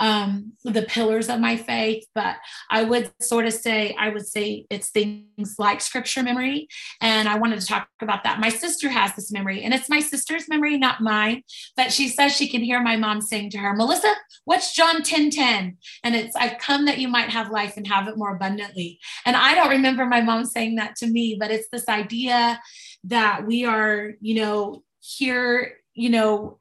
um, 0.00 0.52
the 0.64 0.82
pillars 0.82 1.28
of 1.28 1.40
my 1.40 1.56
faith, 1.56 2.04
but 2.14 2.36
I 2.70 2.82
would 2.82 3.12
sort 3.22 3.46
of 3.46 3.52
say, 3.52 3.94
I 3.98 4.08
would 4.08 4.26
say 4.26 4.66
it's 4.68 4.90
things 4.90 5.54
like 5.58 5.80
scripture 5.80 6.22
memory. 6.22 6.68
And 7.00 7.28
I 7.28 7.38
wanted 7.38 7.60
to 7.60 7.66
talk 7.66 7.88
about 8.00 8.24
that. 8.24 8.40
My 8.40 8.48
sister 8.48 8.88
has 8.88 9.14
this 9.14 9.30
memory, 9.30 9.62
and 9.62 9.72
it's 9.72 9.88
my 9.88 10.00
sister's 10.00 10.48
memory, 10.48 10.76
not 10.78 11.00
mine. 11.00 11.42
But 11.76 11.92
she 11.92 12.08
says 12.08 12.32
she 12.32 12.48
can 12.48 12.62
hear 12.62 12.80
my 12.80 12.96
mom 12.96 13.20
saying 13.20 13.50
to 13.50 13.58
her, 13.58 13.74
Melissa, 13.74 14.12
what's 14.44 14.74
John 14.74 15.02
10 15.02 15.30
10? 15.30 15.76
And 16.02 16.14
it's, 16.16 16.34
I've 16.34 16.58
come 16.58 16.86
that 16.86 16.98
you 16.98 17.08
might 17.08 17.30
have 17.30 17.50
life 17.50 17.76
and 17.76 17.86
have 17.86 18.08
it 18.08 18.16
more 18.16 18.34
abundantly. 18.34 18.98
And 19.24 19.36
I 19.36 19.54
don't 19.54 19.70
remember 19.70 20.06
my 20.06 20.20
mom 20.20 20.44
saying 20.44 20.76
that 20.76 20.96
to 20.96 21.06
me, 21.06 21.36
but 21.38 21.50
it's 21.50 21.68
this 21.70 21.88
idea 21.88 22.60
that 23.04 23.46
we 23.46 23.64
are, 23.64 24.12
you 24.20 24.34
know, 24.34 24.82
here, 25.00 25.74
you 25.94 26.10
know, 26.10 26.58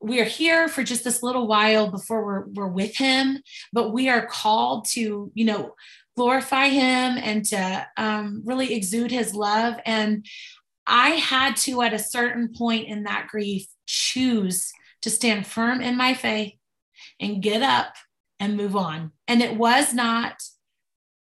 we 0.00 0.20
are 0.20 0.24
here 0.24 0.68
for 0.68 0.82
just 0.82 1.04
this 1.04 1.22
little 1.22 1.46
while 1.46 1.90
before 1.90 2.24
we're, 2.24 2.46
we're 2.48 2.68
with 2.68 2.96
him 2.96 3.42
but 3.72 3.92
we 3.92 4.08
are 4.08 4.26
called 4.26 4.86
to 4.86 5.30
you 5.34 5.44
know 5.44 5.74
glorify 6.18 6.66
him 6.66 7.16
and 7.16 7.44
to 7.44 7.86
um, 7.96 8.42
really 8.44 8.74
exude 8.74 9.12
his 9.12 9.34
love. 9.34 9.76
And 9.86 10.26
i 10.84 11.10
had 11.10 11.54
to 11.54 11.82
at 11.82 11.94
a 11.94 11.98
certain 11.98 12.52
point 12.52 12.88
in 12.88 13.04
that 13.04 13.28
grief 13.30 13.66
choose 13.86 14.72
to 15.02 15.10
stand 15.10 15.46
firm 15.46 15.80
in 15.80 15.96
my 15.96 16.14
faith 16.14 16.54
and 17.20 17.42
get 17.42 17.62
up 17.62 17.94
and 18.40 18.56
move 18.56 18.74
on. 18.74 19.12
And 19.28 19.42
it 19.42 19.56
was 19.56 19.94
not 19.94 20.42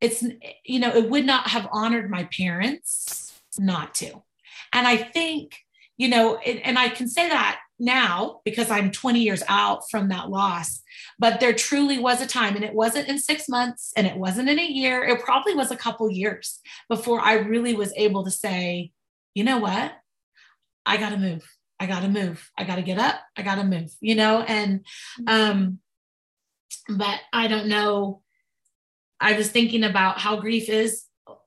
it's 0.00 0.24
you 0.64 0.78
know 0.78 0.94
it 0.94 1.10
would 1.10 1.26
not 1.26 1.48
have 1.48 1.68
honored 1.72 2.10
my 2.10 2.24
parents 2.34 3.38
not 3.58 3.94
to. 3.96 4.22
And 4.72 4.86
i 4.86 4.96
think 4.96 5.56
you 5.98 6.08
know 6.08 6.38
it, 6.42 6.62
and 6.64 6.78
i 6.78 6.88
can 6.88 7.08
say 7.08 7.28
that 7.28 7.58
now 7.78 8.40
because 8.44 8.70
I'm 8.70 8.90
20 8.90 9.20
years 9.20 9.42
out 9.48 9.88
from 9.90 10.08
that 10.08 10.30
loss. 10.30 10.82
But 11.18 11.40
there 11.40 11.52
truly 11.52 11.98
was 11.98 12.20
a 12.20 12.26
time, 12.26 12.56
and 12.56 12.64
it 12.64 12.74
wasn't 12.74 13.08
in 13.08 13.18
six 13.18 13.48
months 13.48 13.92
and 13.96 14.06
it 14.06 14.16
wasn't 14.16 14.48
in 14.48 14.58
a 14.58 14.66
year. 14.66 15.02
It 15.04 15.22
probably 15.22 15.54
was 15.54 15.70
a 15.70 15.76
couple 15.76 16.10
years 16.10 16.60
before 16.88 17.20
I 17.20 17.34
really 17.34 17.74
was 17.74 17.92
able 17.96 18.24
to 18.24 18.30
say, 18.30 18.92
you 19.34 19.44
know 19.44 19.58
what? 19.58 19.92
I 20.84 20.96
got 20.96 21.10
to 21.10 21.18
move. 21.18 21.44
I 21.78 21.86
got 21.86 22.00
to 22.00 22.08
move. 22.08 22.50
I 22.56 22.64
got 22.64 22.76
to 22.76 22.82
get 22.82 22.98
up. 22.98 23.20
I 23.36 23.42
got 23.42 23.56
to 23.56 23.64
move, 23.64 23.92
you 24.00 24.14
know? 24.14 24.40
And, 24.40 24.86
um, 25.26 25.80
but 26.88 27.20
I 27.32 27.48
don't 27.48 27.66
know. 27.66 28.22
I 29.20 29.34
was 29.34 29.50
thinking 29.50 29.84
about 29.84 30.18
how 30.20 30.36
grief 30.36 30.68
is, 30.68 31.04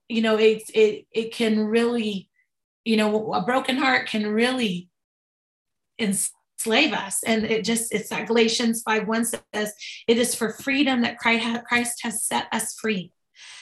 you 0.08 0.22
know, 0.22 0.38
it, 0.38 0.64
it, 0.74 1.06
it 1.12 1.34
can 1.34 1.60
really, 1.60 2.30
you 2.84 2.98
know, 2.98 3.34
a 3.34 3.42
broken 3.44 3.78
heart 3.78 4.08
can 4.08 4.28
really 4.28 4.90
enslave 6.00 6.94
us. 6.94 7.24
And 7.24 7.46
it 7.46 7.64
just, 7.64 7.94
it's 7.94 8.10
that 8.10 8.28
Galatians 8.28 8.82
5 8.84 9.08
1 9.08 9.26
says, 9.26 9.74
It 10.08 10.18
is 10.18 10.36
for 10.36 10.54
freedom 10.54 11.02
that 11.02 11.18
Christ 11.18 12.00
has 12.04 12.26
set 12.26 12.48
us 12.52 12.76
free. 12.80 13.12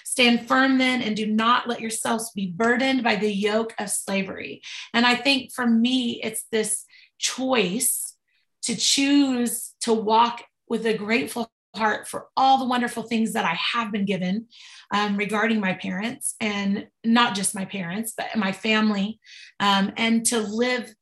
Stand 0.06 0.48
firm 0.48 0.80
then 0.80 1.04
and 1.04 1.16
do 1.16 1.28
not 1.28 1.68
let 1.68 1.80
yourselves 1.80 2.32
be 2.32 2.48
burdened 2.48 3.04
by 3.04 3.18
the 3.18 3.32
yoke 3.32 3.76
of 3.78 3.90
slavery. 3.90 4.62
And 4.94 5.06
I 5.06 5.16
think 5.16 5.54
for 5.54 5.68
me, 5.68 6.20
it's 6.24 6.46
this 6.52 6.86
choice 7.20 8.16
to 8.64 8.76
choose 8.76 9.76
to 9.82 9.94
walk 9.94 10.44
with 10.68 10.86
a 10.86 10.98
grateful 10.98 11.52
heart 11.76 12.08
for 12.08 12.28
all 12.36 12.58
the 12.58 12.66
wonderful 12.66 13.04
things 13.04 13.34
that 13.34 13.46
I 13.46 13.58
have 13.74 13.92
been 13.92 14.06
given 14.06 14.48
um, 14.92 15.16
regarding 15.18 15.60
my 15.60 15.74
parents 15.74 16.36
and 16.42 16.88
not 17.04 17.36
just 17.36 17.56
my 17.56 17.66
parents, 17.66 18.14
but 18.18 18.36
my 18.36 18.52
family, 18.52 19.20
um, 19.60 19.92
and 19.98 20.26
to 20.28 20.40
live 20.40 20.94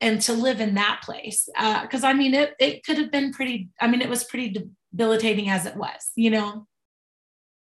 and 0.00 0.20
to 0.22 0.32
live 0.32 0.60
in 0.60 0.74
that 0.74 1.00
place 1.04 1.48
because 1.82 2.04
uh, 2.04 2.08
i 2.08 2.12
mean 2.12 2.34
it, 2.34 2.54
it 2.58 2.84
could 2.84 2.98
have 2.98 3.10
been 3.10 3.32
pretty 3.32 3.68
i 3.80 3.86
mean 3.86 4.00
it 4.00 4.08
was 4.08 4.24
pretty 4.24 4.68
debilitating 4.92 5.48
as 5.48 5.66
it 5.66 5.76
was 5.76 6.10
you 6.16 6.30
know 6.30 6.66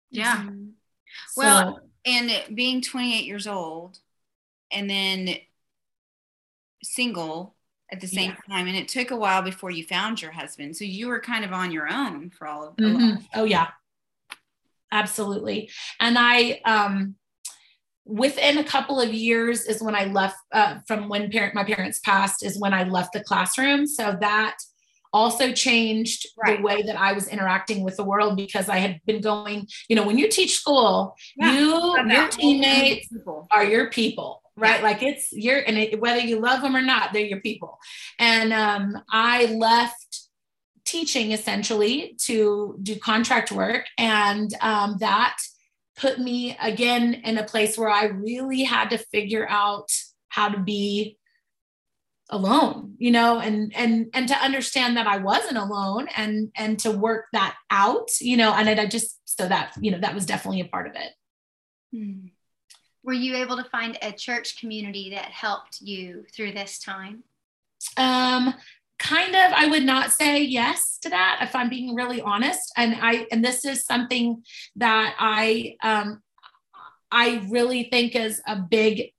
yeah 0.09 0.37
mm-hmm. 0.37 0.67
well 1.37 1.79
and 2.05 2.31
being 2.53 2.81
28 2.81 3.25
years 3.25 3.47
old 3.47 3.97
and 4.71 4.89
then 4.89 5.35
single 6.83 7.55
at 7.91 8.01
the 8.01 8.07
same 8.07 8.31
yeah. 8.31 8.55
time 8.55 8.67
and 8.67 8.75
it 8.75 8.87
took 8.87 9.11
a 9.11 9.15
while 9.15 9.41
before 9.41 9.71
you 9.71 9.83
found 9.83 10.21
your 10.21 10.31
husband 10.31 10.75
so 10.75 10.83
you 10.83 11.07
were 11.07 11.19
kind 11.19 11.45
of 11.45 11.53
on 11.53 11.71
your 11.71 11.91
own 11.91 12.29
for 12.29 12.47
all 12.47 12.67
of 12.67 12.75
mm-hmm. 12.75 13.23
oh 13.35 13.43
yeah 13.43 13.67
absolutely 14.91 15.69
and 15.99 16.17
i 16.17 16.59
um 16.65 17.15
within 18.05 18.59
a 18.59 18.63
couple 18.63 19.01
of 19.01 19.13
years 19.13 19.65
is 19.65 19.81
when 19.81 19.95
I 19.95 20.05
left 20.05 20.37
uh, 20.51 20.77
from 20.87 21.09
when 21.09 21.31
parent 21.31 21.55
my 21.55 21.63
parents 21.63 21.99
passed 21.99 22.43
is 22.43 22.59
when 22.59 22.73
I 22.73 22.83
left 22.83 23.13
the 23.13 23.23
classroom. 23.23 23.87
So 23.87 24.15
that 24.21 24.57
also 25.11 25.51
changed 25.53 26.27
right. 26.37 26.57
the 26.57 26.63
way 26.63 26.81
that 26.83 26.99
I 26.99 27.13
was 27.13 27.27
interacting 27.29 27.83
with 27.83 27.95
the 27.95 28.03
world 28.03 28.35
because 28.35 28.69
I 28.69 28.77
had 28.77 28.99
been 29.05 29.21
going, 29.21 29.67
you 29.87 29.95
know, 29.95 30.05
when 30.05 30.17
you 30.17 30.29
teach 30.29 30.55
school, 30.55 31.15
yeah, 31.35 31.57
you 31.57 31.95
your 32.07 32.27
teammates 32.27 33.07
are 33.51 33.63
your 33.63 33.89
people, 33.89 34.41
right? 34.55 34.79
Yeah. 34.79 34.83
Like 34.83 35.01
it's 35.01 35.31
your 35.31 35.59
and 35.65 35.77
it, 35.77 35.99
whether 35.99 36.19
you 36.19 36.39
love 36.39 36.61
them 36.61 36.75
or 36.75 36.81
not, 36.81 37.13
they're 37.13 37.25
your 37.25 37.39
people. 37.39 37.79
And 38.19 38.53
um, 38.53 39.01
I 39.09 39.45
left 39.45 40.21
teaching 40.83 41.31
essentially 41.31 42.15
to 42.25 42.77
do 42.83 42.95
contract 42.97 43.51
work, 43.51 43.85
and 43.97 44.53
um, 44.61 44.97
that 44.99 45.37
put 45.95 46.19
me 46.19 46.57
again 46.61 47.13
in 47.13 47.37
a 47.37 47.43
place 47.43 47.77
where 47.77 47.89
I 47.89 48.05
really 48.05 48.63
had 48.63 48.89
to 48.89 48.97
figure 48.97 49.47
out 49.49 49.91
how 50.29 50.49
to 50.49 50.59
be 50.59 51.17
alone 52.29 52.95
you 52.97 53.11
know 53.11 53.39
and 53.39 53.71
and 53.75 54.09
and 54.13 54.27
to 54.27 54.35
understand 54.35 54.97
that 54.97 55.05
i 55.05 55.17
wasn't 55.17 55.57
alone 55.57 56.07
and 56.17 56.51
and 56.55 56.79
to 56.79 56.89
work 56.89 57.25
that 57.33 57.55
out 57.69 58.09
you 58.19 58.35
know 58.35 58.51
and 58.51 58.67
i 58.67 58.85
just 58.85 59.19
so 59.25 59.47
that 59.47 59.71
you 59.79 59.91
know 59.91 59.99
that 59.99 60.15
was 60.15 60.25
definitely 60.25 60.59
a 60.59 60.65
part 60.65 60.87
of 60.87 60.95
it 60.95 61.11
hmm. 61.93 62.27
were 63.03 63.13
you 63.13 63.35
able 63.35 63.55
to 63.57 63.63
find 63.65 63.97
a 64.01 64.11
church 64.11 64.59
community 64.59 65.11
that 65.11 65.25
helped 65.25 65.79
you 65.81 66.25
through 66.33 66.51
this 66.51 66.79
time 66.79 67.23
um 67.97 68.55
kind 68.97 69.35
of 69.35 69.51
i 69.55 69.67
would 69.67 69.83
not 69.83 70.11
say 70.11 70.41
yes 70.41 70.94
to 71.05 71.09
that 71.09 71.39
if 71.41 71.55
i'm 71.55 71.69
being 71.69 71.95
really 71.95 72.21
honest. 72.21 72.71
And 72.75 72.95
i 73.01 73.25
and 73.31 73.43
this 73.43 73.63
is 73.65 73.85
something 73.85 74.43
that 74.75 75.15
i 75.19 75.75
um 75.83 76.21
i 77.11 77.45
really 77.49 77.87
think 77.91 78.15
is 78.15 78.41
a 78.47 78.57
big 78.57 79.11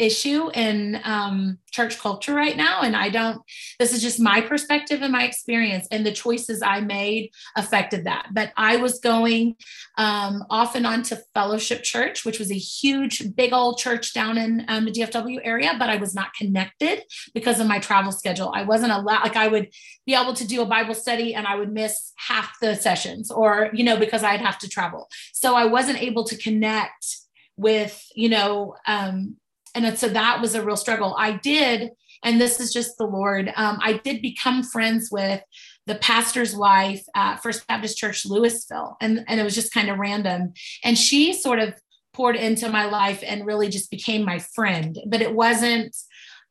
issue 0.00 0.50
in 0.54 1.00
um, 1.04 1.58
church 1.70 1.98
culture 1.98 2.34
right 2.34 2.56
now. 2.56 2.80
And 2.80 2.96
I 2.96 3.10
don't, 3.10 3.40
this 3.78 3.92
is 3.92 4.00
just 4.00 4.18
my 4.18 4.40
perspective 4.40 5.02
and 5.02 5.12
my 5.12 5.24
experience, 5.24 5.86
and 5.90 6.04
the 6.04 6.12
choices 6.12 6.62
I 6.62 6.80
made 6.80 7.30
affected 7.56 8.04
that. 8.04 8.28
But 8.32 8.52
I 8.56 8.76
was 8.76 8.98
going 8.98 9.56
um, 9.98 10.44
off 10.48 10.74
and 10.74 10.86
on 10.86 11.02
to 11.04 11.22
Fellowship 11.34 11.82
Church, 11.82 12.24
which 12.24 12.38
was 12.38 12.50
a 12.50 12.54
huge, 12.54 13.34
big 13.36 13.52
old 13.52 13.78
church 13.78 14.14
down 14.14 14.38
in 14.38 14.64
um, 14.68 14.86
the 14.86 14.92
DFW 14.92 15.40
area, 15.44 15.72
but 15.78 15.90
I 15.90 15.96
was 15.96 16.14
not 16.14 16.34
connected 16.34 17.02
because 17.34 17.60
of 17.60 17.66
my 17.66 17.78
travel 17.78 18.10
schedule. 18.10 18.52
I 18.54 18.62
wasn't 18.62 18.92
allowed, 18.92 19.22
like, 19.22 19.36
I 19.36 19.48
would 19.48 19.68
be 20.06 20.14
able 20.14 20.34
to 20.34 20.46
do 20.46 20.62
a 20.62 20.66
Bible 20.66 20.94
study 20.94 21.34
and 21.34 21.46
I 21.46 21.56
would 21.56 21.72
miss 21.72 22.12
half 22.16 22.56
the 22.60 22.74
sessions 22.74 23.30
or, 23.30 23.70
you 23.74 23.84
know, 23.84 23.98
because 23.98 24.24
I'd 24.24 24.40
have 24.40 24.58
to 24.60 24.68
travel. 24.68 25.08
So 25.32 25.54
I 25.54 25.66
wasn't 25.66 26.02
able 26.02 26.24
to 26.24 26.36
connect 26.36 27.20
with 27.60 28.02
you 28.14 28.30
know 28.30 28.74
um, 28.86 29.36
and 29.74 29.98
so 29.98 30.08
that 30.08 30.40
was 30.40 30.54
a 30.54 30.64
real 30.64 30.76
struggle. 30.76 31.14
I 31.18 31.32
did, 31.32 31.90
and 32.24 32.40
this 32.40 32.60
is 32.60 32.72
just 32.72 32.98
the 32.98 33.06
Lord, 33.06 33.52
um, 33.56 33.78
I 33.82 33.94
did 33.94 34.22
become 34.22 34.62
friends 34.62 35.10
with 35.10 35.40
the 35.86 35.94
pastor's 35.96 36.54
wife 36.54 37.02
at 37.14 37.42
First 37.42 37.66
Baptist 37.66 37.96
Church, 37.96 38.26
Louisville. 38.26 38.96
And, 39.00 39.24
and 39.26 39.40
it 39.40 39.44
was 39.44 39.54
just 39.54 39.72
kind 39.72 39.88
of 39.88 39.98
random. 39.98 40.52
And 40.84 40.98
she 40.98 41.32
sort 41.32 41.58
of 41.58 41.74
poured 42.12 42.36
into 42.36 42.68
my 42.68 42.84
life 42.84 43.22
and 43.26 43.46
really 43.46 43.68
just 43.68 43.90
became 43.90 44.24
my 44.24 44.38
friend. 44.38 44.98
But 45.06 45.22
it 45.22 45.34
wasn't, 45.34 45.96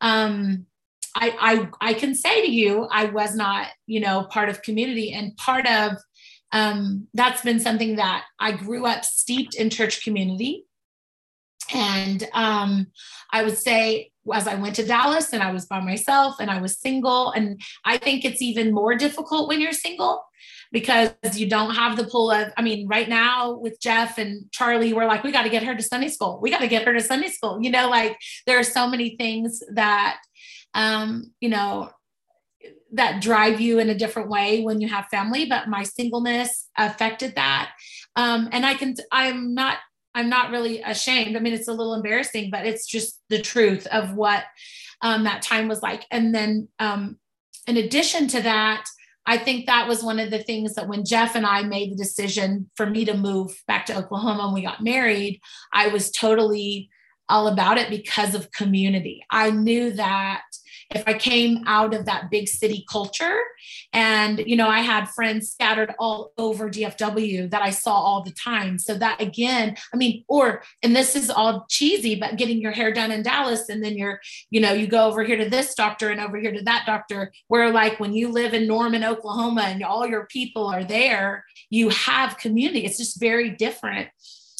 um, 0.01 0.65
I, 1.15 1.69
I, 1.81 1.89
I 1.91 1.93
can 1.93 2.15
say 2.15 2.45
to 2.45 2.51
you, 2.51 2.87
I 2.91 3.05
was 3.05 3.35
not, 3.35 3.67
you 3.85 3.99
know, 3.99 4.23
part 4.23 4.49
of 4.49 4.61
community 4.61 5.13
and 5.13 5.35
part 5.37 5.67
of 5.67 5.97
um, 6.51 7.07
that's 7.13 7.41
been 7.41 7.59
something 7.59 7.97
that 7.97 8.25
I 8.39 8.53
grew 8.53 8.85
up 8.85 9.05
steeped 9.05 9.55
in 9.55 9.69
church 9.69 10.03
community. 10.03 10.65
And 11.73 12.27
um, 12.33 12.87
I 13.31 13.43
would 13.43 13.57
say, 13.57 14.11
as 14.33 14.47
I 14.47 14.55
went 14.55 14.75
to 14.75 14.85
Dallas 14.85 15.33
and 15.33 15.41
I 15.41 15.51
was 15.51 15.65
by 15.65 15.79
myself 15.79 16.35
and 16.39 16.51
I 16.51 16.61
was 16.61 16.79
single, 16.79 17.31
and 17.31 17.61
I 17.85 17.97
think 17.97 18.25
it's 18.25 18.41
even 18.41 18.73
more 18.73 18.95
difficult 18.95 19.47
when 19.47 19.61
you're 19.61 19.73
single 19.73 20.23
because 20.71 21.11
you 21.33 21.49
don't 21.49 21.75
have 21.75 21.97
the 21.97 22.03
pull 22.05 22.31
of 22.31 22.49
i 22.57 22.61
mean 22.61 22.87
right 22.87 23.09
now 23.09 23.53
with 23.53 23.79
jeff 23.81 24.17
and 24.17 24.51
charlie 24.51 24.93
we're 24.93 25.05
like 25.05 25.23
we 25.23 25.31
got 25.31 25.43
to 25.43 25.49
get 25.49 25.63
her 25.63 25.75
to 25.75 25.83
sunday 25.83 26.07
school. 26.07 26.39
We 26.41 26.51
got 26.51 26.59
to 26.59 26.67
get 26.67 26.85
her 26.85 26.93
to 26.93 27.01
sunday 27.01 27.29
school. 27.29 27.59
You 27.61 27.71
know 27.71 27.89
like 27.89 28.17
there 28.45 28.59
are 28.59 28.63
so 28.63 28.87
many 28.87 29.15
things 29.15 29.61
that 29.73 30.19
um 30.73 31.31
you 31.39 31.49
know 31.49 31.89
that 32.93 33.21
drive 33.21 33.61
you 33.61 33.79
in 33.79 33.89
a 33.89 33.95
different 33.95 34.29
way 34.29 34.61
when 34.61 34.81
you 34.81 34.87
have 34.87 35.05
family 35.07 35.45
but 35.45 35.67
my 35.67 35.83
singleness 35.83 36.67
affected 36.77 37.35
that. 37.35 37.71
Um 38.15 38.49
and 38.51 38.65
i 38.65 38.73
can 38.73 38.95
i'm 39.11 39.53
not 39.53 39.77
i'm 40.15 40.29
not 40.29 40.51
really 40.51 40.81
ashamed 40.81 41.35
i 41.35 41.39
mean 41.39 41.53
it's 41.53 41.67
a 41.67 41.73
little 41.73 41.93
embarrassing 41.93 42.49
but 42.49 42.65
it's 42.65 42.85
just 42.85 43.21
the 43.29 43.41
truth 43.41 43.87
of 43.87 44.13
what 44.13 44.43
um, 45.01 45.23
that 45.23 45.41
time 45.41 45.67
was 45.67 45.81
like 45.81 46.05
and 46.11 46.35
then 46.35 46.67
um 46.79 47.17
in 47.67 47.77
addition 47.77 48.27
to 48.27 48.41
that 48.41 48.85
I 49.25 49.37
think 49.37 49.67
that 49.67 49.87
was 49.87 50.03
one 50.03 50.17
of 50.17 50.31
the 50.31 50.41
things 50.41 50.73
that 50.73 50.87
when 50.87 51.05
Jeff 51.05 51.35
and 51.35 51.45
I 51.45 51.61
made 51.61 51.91
the 51.91 51.95
decision 51.95 52.67
for 52.75 52.87
me 52.87 53.05
to 53.05 53.15
move 53.15 53.61
back 53.67 53.85
to 53.85 53.95
Oklahoma 53.95 54.45
and 54.45 54.55
we 54.55 54.63
got 54.63 54.83
married, 54.83 55.39
I 55.71 55.89
was 55.89 56.09
totally 56.09 56.89
all 57.29 57.47
about 57.47 57.77
it 57.77 57.91
because 57.91 58.33
of 58.33 58.51
community. 58.51 59.23
I 59.29 59.51
knew 59.51 59.91
that 59.91 60.41
if 60.91 61.03
I 61.07 61.13
came 61.13 61.63
out 61.67 61.93
of 61.93 62.05
that 62.05 62.31
big 62.31 62.47
city 62.47 62.85
culture 62.91 63.39
and, 63.93 64.39
you 64.39 64.55
know, 64.55 64.67
I 64.67 64.79
had 64.79 65.07
friends 65.09 65.51
scattered 65.51 65.93
all 65.99 66.31
over 66.37 66.69
DFW 66.69 67.51
that 67.51 67.61
I 67.61 67.69
saw 67.69 67.93
all 67.93 68.23
the 68.23 68.31
time. 68.31 68.79
So 68.79 68.95
that 68.95 69.21
again, 69.21 69.75
I 69.93 69.97
mean, 69.97 70.23
or, 70.27 70.63
and 70.81 70.95
this 70.95 71.15
is 71.15 71.29
all 71.29 71.65
cheesy, 71.69 72.15
but 72.15 72.37
getting 72.37 72.59
your 72.59 72.71
hair 72.71 72.91
done 72.91 73.11
in 73.11 73.21
Dallas 73.21 73.69
and 73.69 73.83
then 73.83 73.97
you're, 73.97 74.19
you 74.49 74.59
know, 74.59 74.73
you 74.73 74.87
go 74.87 75.05
over 75.05 75.23
here 75.23 75.37
to 75.37 75.49
this 75.49 75.75
doctor 75.75 76.09
and 76.09 76.19
over 76.19 76.37
here 76.37 76.51
to 76.51 76.63
that 76.63 76.85
doctor, 76.85 77.31
where 77.47 77.71
like 77.71 77.99
when 77.99 78.13
you 78.13 78.29
live 78.29 78.53
in 78.53 78.67
Norman, 78.67 79.03
Oklahoma 79.03 79.63
and 79.63 79.83
all 79.83 80.07
your 80.07 80.25
people 80.25 80.65
are 80.65 80.83
there, 80.83 81.45
you 81.69 81.89
have 81.89 82.37
community. 82.37 82.85
It's 82.85 82.97
just 82.97 83.19
very 83.19 83.51
different. 83.51 84.09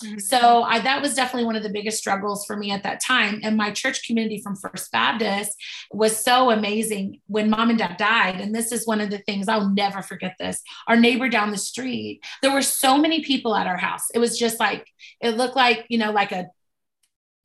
Mm-hmm. 0.04 0.20
So 0.20 0.64
I, 0.64 0.80
that 0.80 1.02
was 1.02 1.14
definitely 1.14 1.46
one 1.46 1.56
of 1.56 1.64
the 1.64 1.70
biggest 1.70 1.98
struggles 1.98 2.46
for 2.46 2.56
me 2.56 2.72
at 2.72 2.84
that 2.84 3.02
time. 3.02 3.40
And 3.44 3.58
my 3.58 3.72
church 3.72 4.06
community 4.06 4.42
from 4.42 4.56
First 4.56 4.92
Baptist 4.92 5.56
was 5.92 6.18
so 6.18 6.52
amazing 6.52 7.22
when 7.28 7.50
mom 7.50 7.70
and 7.70 7.80
dad 7.80 7.98
died. 7.98 8.40
And 8.40 8.54
this 8.54 8.72
is 8.72 8.88
one 8.88 9.02
of 9.02 9.10
the 9.10 9.20
things 9.20 9.48
I'll 9.48 9.70
never 9.70 10.02
forget 10.02 10.36
this. 10.40 10.62
Our 10.88 10.96
neighbor 10.96 11.30
down 11.30 11.52
the 11.52 11.58
street, 11.58 12.22
there 12.42 12.54
were 12.54 12.62
so 12.62 12.98
many 12.98 13.24
people 13.24 13.56
at 13.56 13.68
our 13.68 13.78
house. 13.78 14.06
It 14.14 14.20
was 14.20 14.38
just 14.38 14.60
like, 14.60 14.88
it 15.22 15.38
looked 15.38 15.56
like, 15.56 15.86
you 15.90 15.98
know, 15.98 16.12
like 16.12 16.32
a 16.32 16.48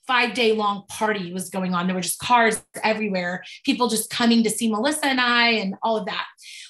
five 0.07 0.34
day 0.34 0.52
long 0.52 0.84
party 0.88 1.32
was 1.32 1.50
going 1.50 1.74
on. 1.74 1.86
There 1.86 1.94
were 1.94 2.02
just 2.02 2.18
cars 2.18 2.62
everywhere, 2.82 3.42
people 3.64 3.88
just 3.88 4.11
coming 4.11 4.42
to 4.44 4.50
see 4.50 4.70
Melissa 4.70 5.07
and 5.07 5.20
I 5.20 5.50
and 5.50 5.74
all 5.82 5.96
of 5.96 6.07
that. 6.07 6.26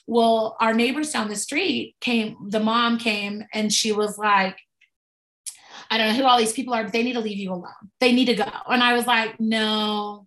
Well, 0.07 0.57
our 0.61 0.74
neighbors 0.74 1.12
down 1.12 1.28
the 1.28 1.37
street 1.37 1.97
came, 2.01 2.37
the 2.49 2.61
mom 2.61 2.99
came 2.99 3.45
and 3.53 3.72
she 3.72 3.93
was 3.93 4.18
like, 4.18 4.59
I 5.91 5.99
don't 5.99 6.09
know 6.09 6.14
who 6.14 6.24
all 6.24 6.39
these 6.39 6.53
people 6.53 6.74
are, 6.74 6.85
but 6.85 6.93
they 6.93 7.03
need 7.03 7.14
to 7.14 7.20
leave 7.20 7.39
you 7.39 7.53
alone. 7.53 7.72
They 8.01 8.12
need 8.12 8.26
to 8.26 8.35
go. 8.35 8.49
And 8.68 8.82
I 8.82 8.95
was 8.95 9.07
like, 9.07 9.39
no, 9.41 10.26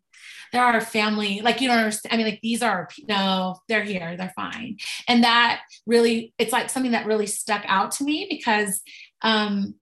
they're 0.51 0.63
our 0.63 0.81
family. 0.81 1.41
Like, 1.41 1.61
you 1.61 1.67
don't 1.67 1.77
understand. 1.77 2.13
I 2.13 2.17
mean, 2.17 2.25
like, 2.25 2.41
these 2.41 2.61
are, 2.61 2.87
no, 3.07 3.57
they're 3.67 3.83
here. 3.83 4.15
They're 4.17 4.33
fine. 4.35 4.77
And 5.07 5.23
that 5.23 5.61
really, 5.85 6.33
it's 6.37 6.53
like 6.53 6.69
something 6.69 6.91
that 6.91 7.05
really 7.05 7.27
stuck 7.27 7.63
out 7.67 7.91
to 7.93 8.03
me 8.03 8.27
because 8.29 8.81
um, 9.21 9.75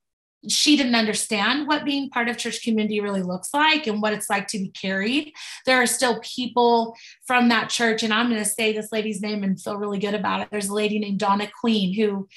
she 0.47 0.77
didn't 0.77 0.95
understand 0.95 1.67
what 1.67 1.85
being 1.85 2.09
part 2.09 2.29
of 2.29 2.37
church 2.37 2.63
community 2.63 2.99
really 3.01 3.23
looks 3.23 3.53
like 3.53 3.87
and 3.87 4.01
what 4.01 4.13
it's 4.13 4.29
like 4.29 4.47
to 4.47 4.59
be 4.59 4.69
carried. 4.69 5.33
There 5.65 5.81
are 5.81 5.87
still 5.87 6.19
people 6.21 6.95
from 7.25 7.49
that 7.49 7.69
church, 7.69 8.03
and 8.03 8.13
I'm 8.13 8.29
going 8.29 8.43
to 8.43 8.49
say 8.49 8.73
this 8.73 8.91
lady's 8.91 9.21
name 9.21 9.43
and 9.43 9.59
feel 9.59 9.77
really 9.77 9.99
good 9.99 10.13
about 10.13 10.41
it. 10.41 10.49
There's 10.51 10.69
a 10.69 10.73
lady 10.73 10.99
named 10.99 11.19
Donna 11.19 11.47
Queen 11.59 11.93
who 11.93 12.27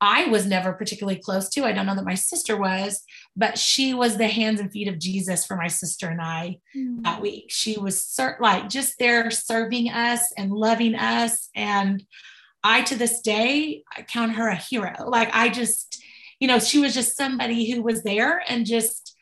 I 0.00 0.26
was 0.26 0.46
never 0.46 0.72
particularly 0.72 1.20
close 1.20 1.48
to. 1.50 1.64
I 1.64 1.72
don't 1.72 1.86
know 1.86 1.94
that 1.94 2.04
my 2.04 2.14
sister 2.14 2.56
was, 2.56 3.02
but 3.36 3.58
she 3.58 3.94
was 3.94 4.16
the 4.16 4.28
hands 4.28 4.60
and 4.60 4.70
feet 4.70 4.88
of 4.88 4.98
Jesus 4.98 5.44
for 5.44 5.56
my 5.56 5.66
sister 5.66 6.08
and 6.08 6.20
I 6.20 6.58
mm. 6.76 7.02
that 7.02 7.20
week. 7.20 7.46
She 7.48 7.78
was 7.78 8.00
ser- 8.00 8.38
like 8.40 8.68
just 8.68 8.98
there 8.98 9.30
serving 9.30 9.90
us 9.90 10.32
and 10.36 10.52
loving 10.52 10.94
us. 10.94 11.48
And 11.54 12.04
I, 12.62 12.82
to 12.82 12.94
this 12.94 13.20
day, 13.20 13.82
I 13.96 14.02
count 14.02 14.36
her 14.36 14.48
a 14.48 14.54
hero. 14.54 15.08
Like 15.08 15.30
I 15.32 15.48
just, 15.48 16.00
you 16.38 16.46
know, 16.46 16.60
she 16.60 16.78
was 16.78 16.94
just 16.94 17.16
somebody 17.16 17.70
who 17.70 17.82
was 17.82 18.04
there 18.04 18.42
and 18.48 18.66
just 18.66 19.16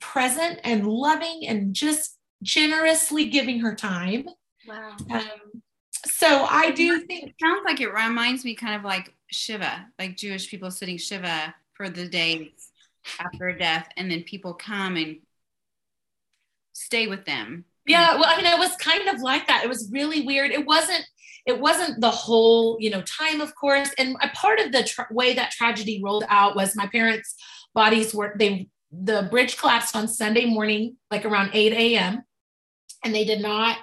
present 0.00 0.60
and 0.64 0.86
loving 0.86 1.46
and 1.46 1.74
just 1.74 2.18
generously 2.42 3.26
giving 3.26 3.60
her 3.60 3.74
time. 3.74 4.26
Wow. 4.66 4.96
Um, 5.10 5.62
so 6.06 6.44
I 6.44 6.70
do 6.70 7.00
think 7.00 7.24
it 7.24 7.34
sounds 7.40 7.62
like 7.64 7.80
it 7.80 7.92
reminds 7.92 8.44
me 8.44 8.54
kind 8.54 8.74
of 8.74 8.84
like 8.84 9.12
Shiva, 9.32 9.86
like 9.98 10.16
Jewish 10.16 10.48
people 10.48 10.70
sitting 10.70 10.98
Shiva 10.98 11.54
for 11.74 11.88
the 11.88 12.08
days 12.08 12.70
after 13.18 13.52
death, 13.52 13.88
and 13.96 14.10
then 14.10 14.22
people 14.22 14.54
come 14.54 14.96
and 14.96 15.18
stay 16.72 17.06
with 17.06 17.24
them. 17.24 17.64
Yeah, 17.86 18.14
well, 18.14 18.26
I 18.26 18.36
mean, 18.36 18.46
it 18.46 18.58
was 18.58 18.76
kind 18.76 19.08
of 19.08 19.20
like 19.20 19.46
that. 19.48 19.64
It 19.64 19.68
was 19.68 19.90
really 19.90 20.22
weird. 20.22 20.50
It 20.50 20.66
wasn't. 20.66 21.04
It 21.44 21.58
wasn't 21.58 22.00
the 22.00 22.10
whole, 22.10 22.76
you 22.78 22.88
know, 22.88 23.02
time, 23.02 23.40
of 23.40 23.52
course. 23.56 23.90
And 23.98 24.16
a 24.22 24.28
part 24.28 24.60
of 24.60 24.70
the 24.70 24.84
tra- 24.84 25.08
way 25.10 25.34
that 25.34 25.50
tragedy 25.50 26.00
rolled 26.02 26.24
out 26.28 26.54
was 26.54 26.76
my 26.76 26.86
parents' 26.86 27.34
bodies 27.74 28.14
were 28.14 28.34
they 28.38 28.68
the 28.92 29.26
bridge 29.30 29.56
collapsed 29.56 29.96
on 29.96 30.06
Sunday 30.06 30.44
morning, 30.44 30.96
like 31.10 31.24
around 31.24 31.50
8 31.52 31.72
a.m. 31.72 32.22
And 33.02 33.14
they 33.14 33.24
did 33.24 33.40
not 33.40 33.78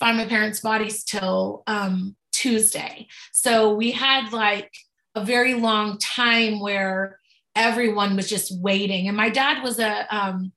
find 0.00 0.16
my 0.16 0.26
parents' 0.26 0.60
bodies 0.60 1.04
till 1.04 1.62
um, 1.66 2.16
Tuesday. 2.32 3.06
So 3.32 3.74
we 3.74 3.90
had 3.92 4.32
like 4.32 4.72
a 5.14 5.24
very 5.24 5.54
long 5.54 5.98
time 5.98 6.60
where 6.60 7.18
everyone 7.54 8.16
was 8.16 8.28
just 8.28 8.56
waiting. 8.60 9.08
And 9.08 9.16
my 9.16 9.30
dad 9.30 9.62
was 9.62 9.78
a 9.78 10.06
um, 10.14 10.52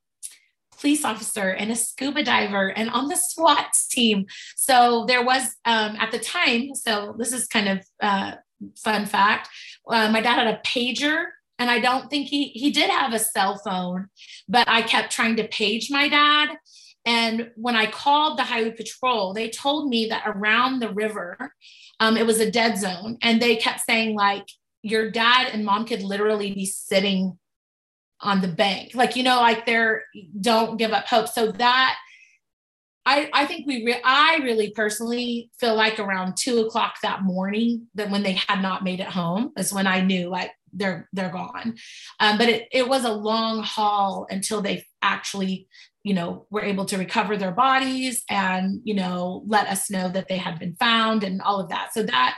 police 0.79 1.05
officer 1.05 1.49
and 1.49 1.71
a 1.71 1.75
scuba 1.75 2.23
diver 2.23 2.69
and 2.69 2.89
on 2.89 3.07
the 3.07 3.15
SWAT 3.15 3.77
team. 3.89 4.25
So 4.55 5.05
there 5.07 5.23
was 5.23 5.55
um, 5.65 5.95
at 5.97 6.11
the 6.11 6.19
time, 6.19 6.75
so 6.75 7.15
this 7.17 7.33
is 7.33 7.47
kind 7.47 7.69
of 7.69 7.85
uh, 8.01 8.35
fun 8.75 9.05
fact. 9.05 9.49
Uh, 9.87 10.09
my 10.11 10.21
dad 10.21 10.35
had 10.35 10.47
a 10.47 10.61
pager 10.65 11.25
and 11.59 11.69
I 11.69 11.79
don't 11.79 12.09
think 12.09 12.27
he 12.27 12.49
he 12.49 12.71
did 12.71 12.89
have 12.89 13.13
a 13.13 13.19
cell 13.19 13.57
phone, 13.57 14.09
but 14.47 14.67
I 14.67 14.81
kept 14.83 15.11
trying 15.11 15.35
to 15.37 15.47
page 15.47 15.89
my 15.89 16.07
dad. 16.07 16.57
And 17.05 17.51
when 17.55 17.75
I 17.75 17.89
called 17.89 18.37
the 18.37 18.43
highway 18.43 18.71
patrol, 18.71 19.33
they 19.33 19.49
told 19.49 19.89
me 19.89 20.07
that 20.07 20.23
around 20.25 20.79
the 20.79 20.93
river, 20.93 21.53
um, 21.99 22.17
it 22.17 22.25
was 22.25 22.39
a 22.39 22.51
dead 22.51 22.77
zone. 22.77 23.17
And 23.21 23.41
they 23.41 23.55
kept 23.55 23.81
saying, 23.81 24.15
like, 24.15 24.47
your 24.81 25.11
dad 25.11 25.49
and 25.51 25.65
mom 25.65 25.85
could 25.85 26.03
literally 26.03 26.53
be 26.53 26.65
sitting 26.65 27.37
on 28.21 28.41
the 28.41 28.47
bank. 28.47 28.95
Like, 28.95 29.15
you 29.15 29.23
know, 29.23 29.37
like 29.37 29.65
they're 29.65 30.05
don't 30.39 30.77
give 30.77 30.91
up 30.91 31.05
hope. 31.05 31.27
So 31.27 31.51
that 31.51 31.97
I, 33.07 33.29
I 33.31 33.45
think 33.45 33.65
we, 33.65 33.85
re- 33.85 34.01
I 34.03 34.41
really 34.43 34.71
personally 34.71 35.49
feel 35.59 35.75
like 35.75 35.97
around 35.97 36.35
two 36.35 36.59
o'clock 36.59 36.95
that 37.03 37.23
morning 37.23 37.87
that 37.95 38.09
when 38.09 38.21
they 38.21 38.33
had 38.33 38.61
not 38.61 38.83
made 38.83 38.99
it 38.99 39.07
home 39.07 39.53
is 39.57 39.71
when 39.73 39.87
I 39.87 40.01
knew 40.01 40.27
like 40.27 40.51
they're, 40.73 41.07
they're 41.13 41.31
gone. 41.31 41.77
Um, 42.19 42.37
but 42.37 42.49
it, 42.49 42.67
it 42.73 42.89
was 42.89 43.05
a 43.05 43.13
long 43.13 43.63
haul 43.63 44.27
until 44.29 44.61
they 44.61 44.85
actually 45.01 45.67
you 46.07 46.13
know, 46.13 46.45
were 46.49 46.61
able 46.61 46.85
to 46.85 46.97
recover 46.97 47.35
their 47.35 47.51
bodies 47.51 48.23
and, 48.29 48.79
you 48.85 48.93
know, 48.93 49.43
let 49.45 49.67
us 49.67 49.89
know 49.89 50.07
that 50.07 50.29
they 50.29 50.37
had 50.37 50.57
been 50.57 50.73
found 50.75 51.21
and 51.25 51.41
all 51.41 51.59
of 51.59 51.67
that. 51.67 51.93
So 51.93 52.03
that 52.03 52.37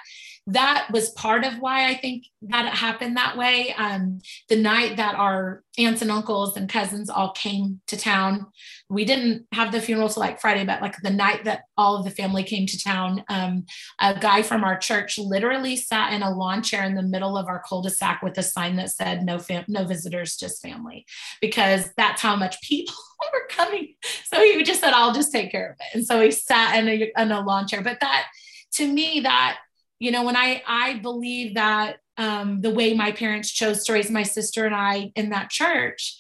that 0.52 0.88
was 0.92 1.12
part 1.12 1.44
of 1.44 1.60
why 1.60 1.88
I 1.88 1.96
think 1.96 2.26
that 2.44 2.66
it 2.66 2.74
happened 2.74 3.18
that 3.18 3.38
way. 3.38 3.74
Um, 3.78 4.20
the 4.48 4.56
night 4.56 4.98
that 4.98 5.14
our 5.16 5.64
aunts 5.78 6.02
and 6.02 6.10
uncles 6.10 6.58
and 6.58 6.68
cousins 6.68 7.10
all 7.10 7.32
came 7.32 7.82
to 7.88 7.96
town, 7.96 8.48
we 8.90 9.06
didn't 9.06 9.46
have 9.54 9.72
the 9.72 9.80
funeral 9.80 10.10
till 10.10 10.22
like 10.22 10.42
Friday, 10.42 10.66
but 10.66 10.82
like 10.82 10.96
the 11.04 11.12
night 11.12 11.44
that 11.44 11.66
all 11.78 11.98
of 11.98 12.04
the 12.04 12.10
family 12.10 12.44
came 12.44 12.66
to 12.66 12.84
town, 12.84 13.24
um, 13.30 13.66
a 14.02 14.20
guy 14.20 14.42
from 14.42 14.64
our 14.64 14.78
church 14.78 15.20
literally 15.20 15.76
sat 15.76 16.14
in 16.14 16.24
a 16.24 16.36
lawn 16.36 16.64
chair 16.64 16.84
in 16.84 16.96
the 16.96 17.04
middle 17.04 17.38
of 17.38 17.48
our 17.48 17.62
cul-de-sac 17.68 18.24
with 18.24 18.38
a 18.38 18.44
sign 18.44 18.76
that 18.78 18.90
said 18.90 19.24
"No 19.24 19.38
fam- 19.38 19.66
no 19.68 19.86
visitors, 19.86 20.36
just 20.36 20.64
family," 20.64 21.06
because 21.42 21.92
that's 21.96 22.22
how 22.22 22.36
much 22.36 22.60
people 22.62 22.96
were 23.34 23.48
coming. 23.50 23.94
So 24.26 24.42
he 24.42 24.64
just 24.64 24.82
said, 24.82 24.94
"I'll 24.94 25.14
just 25.14 25.32
take 25.32 25.52
care 25.52 25.72
of 25.72 25.78
it," 25.80 25.96
and 25.96 26.06
so 26.06 26.20
he 26.22 26.32
sat 26.32 26.76
in 26.78 26.88
a, 26.90 27.12
in 27.22 27.32
a 27.32 27.42
lawn 27.42 27.68
chair. 27.68 27.84
But 27.84 28.00
that, 28.02 28.26
to 28.74 28.92
me, 28.92 29.20
that 29.22 29.60
you 30.00 30.12
know 30.12 30.24
when 30.24 30.36
i 30.36 30.62
i 30.68 30.96
believe 31.00 31.56
that 31.56 31.98
um, 32.18 32.60
the 32.60 32.70
way 32.72 32.94
my 32.94 33.14
parents 33.14 33.50
chose 33.50 33.86
to 33.86 33.94
raise 33.94 34.10
my 34.12 34.24
sister 34.24 34.66
and 34.66 34.76
i 34.76 35.12
in 35.16 35.30
that 35.30 35.50
church 35.50 36.18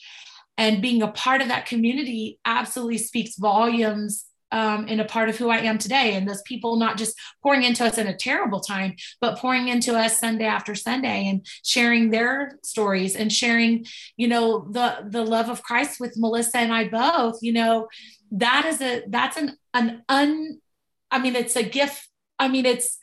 and 0.57 0.81
being 0.81 1.01
a 1.01 1.07
part 1.07 1.41
of 1.41 1.47
that 1.47 1.65
community 1.65 2.39
absolutely 2.45 2.97
speaks 2.97 3.37
volumes 3.37 4.25
um, 4.51 4.87
in 4.87 4.99
a 4.99 5.05
part 5.05 5.29
of 5.29 5.37
who 5.37 5.49
I 5.49 5.59
am 5.59 5.77
today. 5.77 6.15
And 6.15 6.27
those 6.27 6.41
people 6.41 6.75
not 6.77 6.97
just 6.97 7.15
pouring 7.41 7.63
into 7.63 7.85
us 7.85 7.97
in 7.97 8.07
a 8.07 8.17
terrible 8.17 8.59
time, 8.59 8.95
but 9.21 9.37
pouring 9.37 9.67
into 9.67 9.95
us 9.95 10.19
Sunday 10.19 10.45
after 10.45 10.75
Sunday 10.75 11.27
and 11.27 11.45
sharing 11.63 12.09
their 12.09 12.59
stories 12.63 13.15
and 13.15 13.31
sharing, 13.31 13.85
you 14.17 14.27
know, 14.27 14.67
the 14.71 15.05
the 15.07 15.23
love 15.23 15.49
of 15.49 15.63
Christ 15.63 15.99
with 15.99 16.17
Melissa 16.17 16.57
and 16.57 16.73
I 16.73 16.87
both. 16.87 17.39
You 17.41 17.53
know, 17.53 17.87
that 18.31 18.65
is 18.65 18.81
a 18.81 19.03
that's 19.07 19.37
an 19.37 19.57
an 19.73 20.03
un. 20.09 20.59
I 21.11 21.19
mean, 21.19 21.35
it's 21.35 21.55
a 21.55 21.63
gift. 21.63 22.07
I 22.37 22.47
mean, 22.47 22.65
it's 22.65 22.98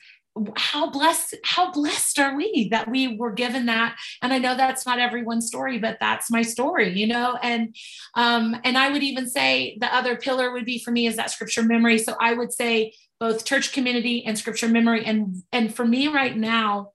how 0.57 0.91
blessed 0.91 1.35
how 1.45 1.71
blessed 1.71 2.19
are 2.19 2.37
we 2.37 2.69
that 2.71 2.89
we 2.91 3.17
were 3.17 3.33
given 3.33 3.67
that? 3.67 3.97
And 4.23 4.33
i 4.33 4.39
know 4.39 4.57
that's 4.57 4.87
not 4.87 4.99
everyone's 4.99 5.47
story 5.47 5.79
but 5.79 5.99
that's 6.01 6.31
my 6.31 6.43
story 6.43 6.99
you 6.99 7.07
know? 7.07 7.39
And 7.43 7.75
um 8.15 8.57
and 8.65 8.77
i 8.77 8.91
would 8.91 9.03
even 9.03 9.29
say 9.29 9.77
the 9.81 9.93
other 9.95 10.17
pillar 10.17 10.53
would 10.53 10.65
be 10.65 10.79
for 10.79 10.91
me 10.91 11.07
is 11.07 11.17
that 11.17 11.31
scripture 11.31 11.63
memory. 11.63 11.99
So 11.99 12.15
i 12.21 12.33
would 12.35 12.53
say 12.53 12.93
both 13.19 13.45
church 13.45 13.73
community 13.73 14.25
and 14.27 14.39
scripture 14.39 14.69
memory. 14.69 15.05
And 15.05 15.43
and 15.53 15.75
for 15.75 15.85
me 15.85 16.09
right 16.09 16.37
now 16.37 16.93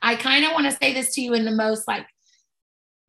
i 0.00 0.14
kind 0.14 0.44
of 0.44 0.52
want 0.52 0.66
to 0.66 0.72
say 0.72 0.92
this 0.92 1.14
to 1.14 1.20
you 1.20 1.34
in 1.34 1.44
the 1.44 1.50
most 1.50 1.88
like 1.88 2.06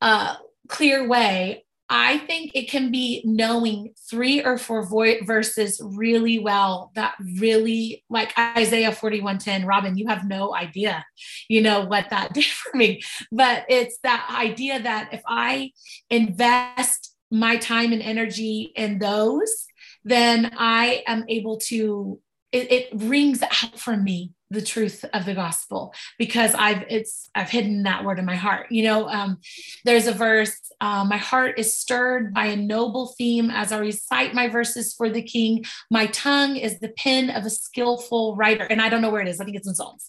uh 0.01 0.35
clear 0.67 1.07
way 1.07 1.65
I 1.95 2.17
think 2.17 2.53
it 2.55 2.71
can 2.71 2.89
be 2.89 3.21
knowing 3.23 3.93
three 4.09 4.43
or 4.43 4.57
four 4.57 4.83
vo- 4.83 5.23
verses 5.25 5.79
really 5.83 6.39
well 6.39 6.91
that 6.95 7.13
really, 7.39 8.03
like 8.09 8.33
Isaiah 8.35 8.91
41:10. 8.91 9.67
Robin, 9.67 9.95
you 9.95 10.07
have 10.07 10.25
no 10.27 10.55
idea, 10.55 11.05
you 11.47 11.61
know, 11.61 11.85
what 11.85 12.09
that 12.09 12.33
did 12.33 12.45
for 12.45 12.75
me. 12.75 13.03
But 13.31 13.65
it's 13.69 13.99
that 14.01 14.27
idea 14.35 14.81
that 14.81 15.13
if 15.13 15.21
I 15.27 15.69
invest 16.09 17.15
my 17.29 17.57
time 17.57 17.93
and 17.93 18.01
energy 18.01 18.71
in 18.75 18.97
those, 18.97 19.67
then 20.03 20.51
I 20.57 21.03
am 21.05 21.25
able 21.29 21.57
to, 21.69 22.19
it, 22.53 22.71
it 22.71 22.89
rings 22.93 23.41
out 23.41 23.79
for 23.79 23.97
me 23.97 24.31
the 24.51 24.61
truth 24.61 25.03
of 25.13 25.25
the 25.25 25.33
gospel 25.33 25.93
because 26.19 26.53
I've 26.53 26.83
it's 26.87 27.27
I've 27.33 27.49
hidden 27.49 27.83
that 27.83 28.05
word 28.05 28.19
in 28.19 28.25
my 28.25 28.35
heart. 28.35 28.67
You 28.69 28.83
know, 28.83 29.09
um, 29.09 29.39
there's 29.83 30.05
a 30.05 30.13
verse. 30.13 30.55
Uh, 30.79 31.03
my 31.03 31.17
heart 31.17 31.57
is 31.57 31.75
stirred 31.75 32.33
by 32.33 32.45
a 32.45 32.55
noble 32.55 33.13
theme 33.17 33.49
as 33.49 33.71
I 33.71 33.79
recite 33.79 34.33
my 34.33 34.47
verses 34.47 34.93
for 34.93 35.09
the 35.09 35.23
King. 35.23 35.65
My 35.89 36.05
tongue 36.07 36.55
is 36.55 36.79
the 36.79 36.89
pen 36.89 37.31
of 37.31 37.45
a 37.45 37.49
skillful 37.49 38.35
writer, 38.35 38.65
and 38.65 38.81
I 38.81 38.89
don't 38.89 39.01
know 39.01 39.09
where 39.09 39.21
it 39.21 39.27
is. 39.27 39.41
I 39.41 39.45
think 39.45 39.57
it's 39.57 39.67
in 39.67 39.75
Psalms, 39.75 40.07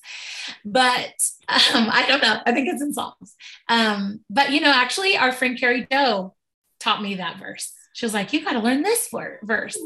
but 0.65 1.15
um, 1.49 1.89
I 1.91 2.05
don't 2.07 2.23
know. 2.23 2.41
I 2.45 2.53
think 2.53 2.69
it's 2.69 2.83
in 2.83 2.93
Psalms. 2.93 3.35
Um, 3.69 4.21
but 4.29 4.53
you 4.53 4.61
know, 4.61 4.73
actually, 4.73 5.17
our 5.17 5.33
friend 5.33 5.59
Carrie 5.59 5.87
Doe 5.91 6.35
taught 6.79 7.03
me 7.03 7.15
that 7.17 7.39
verse. 7.39 7.73
She 7.95 8.05
was 8.05 8.13
like, 8.13 8.35
"You 8.35 8.45
got 8.45 8.53
to 8.53 8.59
learn 8.59 8.83
this 8.83 9.09
word, 9.11 9.39
verse," 9.43 9.79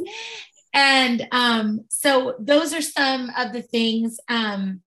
And 0.79 1.27
um, 1.33 1.87
so 1.89 2.37
those 2.39 2.73
are 2.73 2.81
some 2.81 3.33
of 3.37 3.53
the 3.53 3.63
things. 3.63 4.21
Um, 4.29 4.83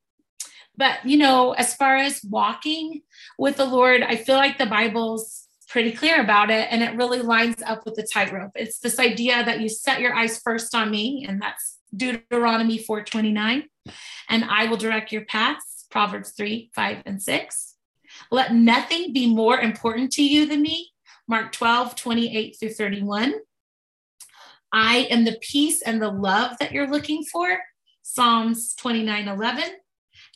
but, 0.77 1.05
you 1.05 1.17
know, 1.17 1.51
as 1.51 1.75
far 1.75 1.97
as 1.97 2.23
walking 2.23 3.01
with 3.37 3.57
the 3.57 3.65
Lord, 3.65 4.01
I 4.01 4.15
feel 4.15 4.37
like 4.37 4.57
the 4.57 4.67
Bible's 4.67 5.49
pretty 5.67 5.91
clear 5.91 6.21
about 6.21 6.49
it 6.49 6.69
and 6.71 6.81
it 6.81 6.95
really 6.95 7.19
lines 7.19 7.61
up 7.65 7.85
with 7.85 7.95
the 7.95 8.07
tightrope. 8.07 8.51
It's 8.55 8.79
this 8.79 8.99
idea 8.99 9.43
that 9.43 9.59
you 9.59 9.67
set 9.67 9.99
your 9.99 10.15
eyes 10.15 10.39
first 10.39 10.73
on 10.73 10.89
me, 10.91 11.25
and 11.27 11.41
that's 11.41 11.77
Deuteronomy 11.93 12.79
4:29, 12.79 13.63
and 14.29 14.45
I 14.45 14.67
will 14.67 14.77
direct 14.77 15.11
your 15.11 15.25
paths, 15.25 15.87
Proverbs 15.91 16.31
3, 16.31 16.71
5, 16.73 17.03
and 17.05 17.21
6. 17.21 17.75
Let 18.31 18.53
nothing 18.53 19.11
be 19.11 19.27
more 19.27 19.59
important 19.59 20.11
to 20.13 20.23
you 20.23 20.45
than 20.45 20.61
me, 20.61 20.91
Mark 21.27 21.51
12, 21.51 21.95
28 21.95 22.55
through 22.59 22.73
31. 22.73 23.33
I 24.74 25.07
am 25.09 25.26
the 25.26 25.38
peace 25.41 25.82
and 25.82 26.01
the 26.01 26.09
love 26.11 26.57
that 26.59 26.72
you're 26.72 26.89
looking 26.89 27.24
for. 27.24 27.59
Psalms 28.01 28.74
29 28.76 29.28
11. 29.28 29.63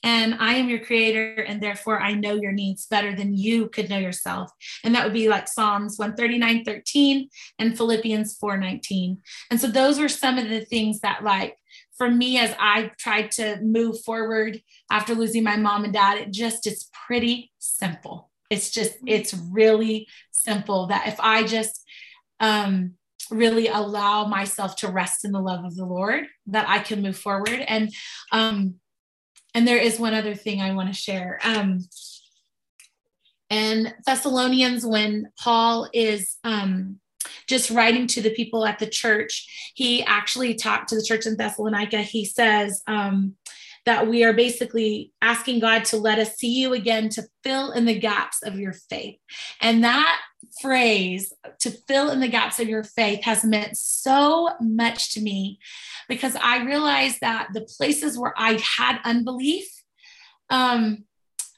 And 0.03 0.35
I 0.35 0.53
am 0.55 0.69
your 0.69 0.85
creator, 0.85 1.41
and 1.41 1.61
therefore 1.61 1.99
I 1.99 2.13
know 2.13 2.35
your 2.35 2.51
needs 2.51 2.85
better 2.85 3.15
than 3.15 3.35
you 3.35 3.69
could 3.69 3.89
know 3.89 3.97
yourself. 3.97 4.51
And 4.83 4.93
that 4.93 5.03
would 5.03 5.13
be 5.13 5.29
like 5.29 5.47
Psalms 5.47 5.97
139 5.97 6.63
13 6.63 7.29
and 7.57 7.75
Philippians 7.75 8.37
4 8.37 8.57
19. 8.57 9.17
And 9.49 9.59
so 9.59 9.67
those 9.67 9.99
were 9.99 10.09
some 10.09 10.37
of 10.37 10.47
the 10.47 10.63
things 10.63 10.99
that, 10.99 11.23
like, 11.23 11.57
for 11.97 12.09
me, 12.09 12.37
as 12.37 12.53
I 12.59 12.91
tried 12.99 13.31
to 13.31 13.59
move 13.61 14.01
forward 14.01 14.61
after 14.91 15.15
losing 15.15 15.43
my 15.43 15.55
mom 15.55 15.85
and 15.85 15.93
dad, 15.93 16.17
it 16.19 16.31
just 16.31 16.67
is 16.67 16.89
pretty 17.07 17.51
simple. 17.57 18.29
It's 18.49 18.69
just, 18.69 18.93
it's 19.07 19.33
really 19.33 20.07
simple 20.31 20.87
that 20.87 21.07
if 21.07 21.19
I 21.19 21.43
just, 21.43 21.83
um, 22.39 22.93
really 23.31 23.67
allow 23.67 24.25
myself 24.25 24.75
to 24.77 24.89
rest 24.89 25.25
in 25.25 25.31
the 25.31 25.39
love 25.39 25.65
of 25.65 25.75
the 25.75 25.85
Lord 25.85 26.25
that 26.47 26.67
I 26.67 26.79
can 26.79 27.01
move 27.01 27.17
forward. 27.17 27.63
And 27.67 27.93
um, 28.31 28.75
and 29.53 29.67
there 29.67 29.77
is 29.77 29.99
one 29.99 30.13
other 30.13 30.35
thing 30.35 30.61
I 30.61 30.73
want 30.73 30.89
to 30.89 30.99
share. 30.99 31.39
Um, 31.43 31.79
and 33.49 33.93
Thessalonians, 34.05 34.85
when 34.85 35.31
Paul 35.39 35.87
is 35.93 36.35
um, 36.43 36.99
just 37.47 37.69
writing 37.69 38.07
to 38.07 38.21
the 38.21 38.33
people 38.33 38.65
at 38.65 38.79
the 38.79 38.87
church, 38.87 39.71
he 39.75 40.03
actually 40.03 40.55
talked 40.55 40.89
to 40.89 40.95
the 40.95 41.03
church 41.03 41.25
in 41.25 41.37
Thessalonica. 41.37 42.01
He 42.01 42.25
says 42.25 42.81
um, 42.87 43.35
that 43.85 44.07
we 44.07 44.23
are 44.23 44.33
basically 44.33 45.11
asking 45.21 45.59
God 45.59 45.85
to 45.85 45.97
let 45.97 46.19
us 46.19 46.35
see 46.35 46.59
you 46.59 46.73
again 46.73 47.09
to 47.09 47.23
fill 47.43 47.71
in 47.71 47.85
the 47.85 47.97
gaps 47.97 48.41
of 48.43 48.59
your 48.59 48.73
faith. 48.73 49.17
And 49.61 49.83
that 49.83 50.19
phrase 50.61 51.31
to 51.59 51.71
fill 51.87 52.09
in 52.09 52.19
the 52.19 52.27
gaps 52.27 52.59
of 52.59 52.67
your 52.67 52.83
faith 52.83 53.23
has 53.23 53.43
meant 53.43 53.77
so 53.77 54.49
much 54.59 55.13
to 55.13 55.21
me 55.21 55.59
because 56.07 56.35
I 56.35 56.63
realized 56.63 57.19
that 57.21 57.49
the 57.53 57.67
places 57.77 58.17
where 58.17 58.33
I 58.37 58.59
had 58.77 58.99
unbelief, 59.03 59.67
um, 60.49 61.05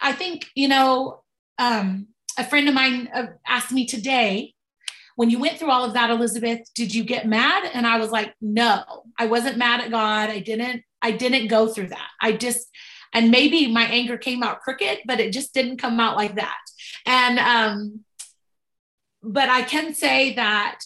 I 0.02 0.12
think, 0.12 0.48
you 0.56 0.68
know, 0.68 1.22
um, 1.58 2.08
a 2.38 2.44
friend 2.44 2.68
of 2.68 2.76
mine 2.76 3.10
uh, 3.14 3.28
asked 3.48 3.72
me 3.72 3.86
today, 3.86 4.54
when 5.18 5.32
you 5.32 5.40
went 5.40 5.58
through 5.58 5.72
all 5.72 5.84
of 5.84 5.96
that, 5.96 6.12
Elizabeth, 6.12 6.72
did 6.76 6.94
you 6.94 7.04
get 7.04 7.28
mad? 7.28 7.68
And 7.74 7.88
I 7.88 7.98
was 7.98 8.12
like, 8.12 8.36
no, 8.40 8.84
I 9.18 9.26
wasn't 9.26 9.58
mad 9.58 9.82
at 9.82 9.90
God. 9.90 10.30
I 10.30 10.40
didn't, 10.40 10.84
I 11.02 11.10
didn't 11.10 11.48
go 11.48 11.68
through 11.68 11.88
that. 11.88 12.10
I 12.22 12.34
just, 12.34 12.68
and 13.14 13.32
maybe 13.32 13.66
my 13.66 13.86
anger 13.86 14.20
came 14.20 14.44
out 14.44 14.62
crooked, 14.62 15.00
but 15.08 15.20
it 15.20 15.34
just 15.34 15.56
didn't 15.56 15.78
come 15.78 16.00
out 16.00 16.16
like 16.18 16.36
that. 16.36 16.60
And 17.08 17.40
um, 17.40 18.04
but 19.24 19.50
I 19.50 19.64
can 19.64 19.96
say 19.96 20.36
that 20.36 20.82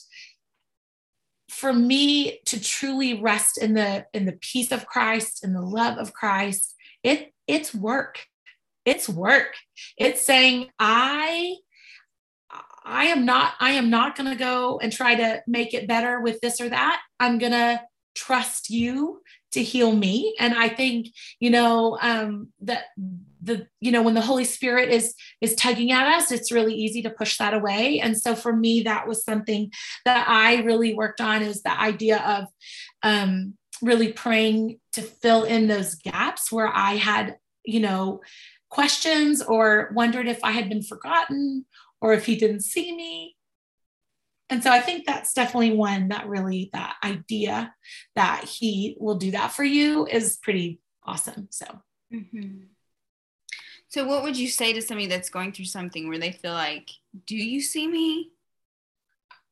for 1.49 1.73
me 1.73 2.39
to 2.45 2.63
truly 2.63 3.19
rest 3.21 3.57
in 3.57 3.73
the 3.73 4.05
in 4.13 4.25
the 4.25 4.37
peace 4.39 4.71
of 4.71 4.85
Christ 4.85 5.43
and 5.43 5.53
the 5.53 5.61
love 5.61 5.97
of 5.97 6.13
Christ, 6.13 6.73
it 7.03 7.33
it's 7.47 7.75
work. 7.75 8.27
It's 8.85 9.09
work. 9.09 9.55
It's 9.97 10.21
saying 10.21 10.69
I 10.79 11.57
I 12.83 13.05
am 13.05 13.25
not 13.25 13.53
I 13.59 13.71
am 13.71 13.89
not 13.89 14.15
going 14.15 14.29
to 14.29 14.35
go 14.35 14.79
and 14.79 14.91
try 14.91 15.15
to 15.15 15.41
make 15.47 15.73
it 15.73 15.87
better 15.87 16.19
with 16.19 16.39
this 16.41 16.59
or 16.59 16.69
that. 16.69 17.01
I'm 17.19 17.37
going 17.37 17.51
to 17.51 17.81
trust 18.15 18.69
you 18.69 19.21
to 19.51 19.63
heal 19.63 19.93
me 19.93 20.35
and 20.39 20.53
i 20.53 20.67
think 20.67 21.07
you 21.39 21.49
know 21.49 21.97
um 22.01 22.49
that 22.59 22.85
the 23.41 23.67
you 23.79 23.91
know 23.91 24.01
when 24.01 24.13
the 24.13 24.21
holy 24.21 24.43
spirit 24.43 24.89
is 24.89 25.13
is 25.39 25.55
tugging 25.55 25.91
at 25.91 26.07
us 26.07 26.31
it's 26.31 26.51
really 26.51 26.73
easy 26.73 27.01
to 27.01 27.09
push 27.09 27.37
that 27.37 27.53
away 27.53 27.99
and 27.99 28.17
so 28.19 28.35
for 28.35 28.55
me 28.55 28.81
that 28.81 29.07
was 29.07 29.23
something 29.23 29.71
that 30.05 30.27
i 30.27 30.61
really 30.63 30.93
worked 30.93 31.21
on 31.21 31.41
is 31.41 31.63
the 31.63 31.79
idea 31.79 32.17
of 32.19 32.45
um 33.03 33.53
really 33.81 34.11
praying 34.11 34.79
to 34.93 35.01
fill 35.01 35.43
in 35.43 35.67
those 35.67 35.95
gaps 35.95 36.51
where 36.51 36.71
i 36.73 36.95
had 36.95 37.35
you 37.65 37.79
know 37.79 38.21
questions 38.69 39.41
or 39.41 39.91
wondered 39.93 40.27
if 40.27 40.39
i 40.43 40.51
had 40.51 40.69
been 40.69 40.83
forgotten 40.83 41.65
or 42.01 42.13
if 42.13 42.25
he 42.25 42.35
didn't 42.35 42.61
see 42.61 42.95
me 42.95 43.35
and 44.51 44.61
so 44.61 44.69
I 44.69 44.81
think 44.81 45.05
that's 45.07 45.33
definitely 45.33 45.71
one 45.71 46.09
that 46.09 46.27
really 46.27 46.69
that 46.73 46.97
idea 47.01 47.73
that 48.15 48.43
he 48.43 48.97
will 48.99 49.15
do 49.15 49.31
that 49.31 49.53
for 49.53 49.63
you 49.63 50.05
is 50.05 50.37
pretty 50.43 50.81
awesome. 51.03 51.47
So. 51.51 51.65
Mm-hmm. 52.13 52.65
So, 53.87 54.05
what 54.05 54.23
would 54.23 54.37
you 54.37 54.49
say 54.49 54.73
to 54.73 54.81
somebody 54.81 55.07
that's 55.07 55.29
going 55.29 55.53
through 55.53 55.65
something 55.65 56.09
where 56.09 56.19
they 56.19 56.33
feel 56.33 56.51
like, 56.51 56.89
"Do 57.25 57.37
you 57.37 57.61
see 57.61 57.87
me?" 57.87 58.31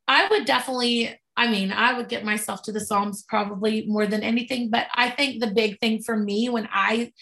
I 0.08 0.28
would 0.28 0.46
definitely. 0.46 1.18
I 1.38 1.50
mean, 1.50 1.72
I 1.72 1.94
would 1.94 2.10
get 2.10 2.26
myself 2.26 2.64
to 2.64 2.74
the 2.74 2.82
Psalms 2.82 3.24
probably 3.24 3.86
more 3.86 4.06
than 4.06 4.24
anything, 4.24 4.70
but 4.70 4.88
I 4.94 5.10
think 5.10 5.40
the 5.40 5.52
big 5.52 5.80
thing 5.80 6.02
for 6.04 6.18
me 6.18 6.50
when 6.50 6.68
I 6.70 7.14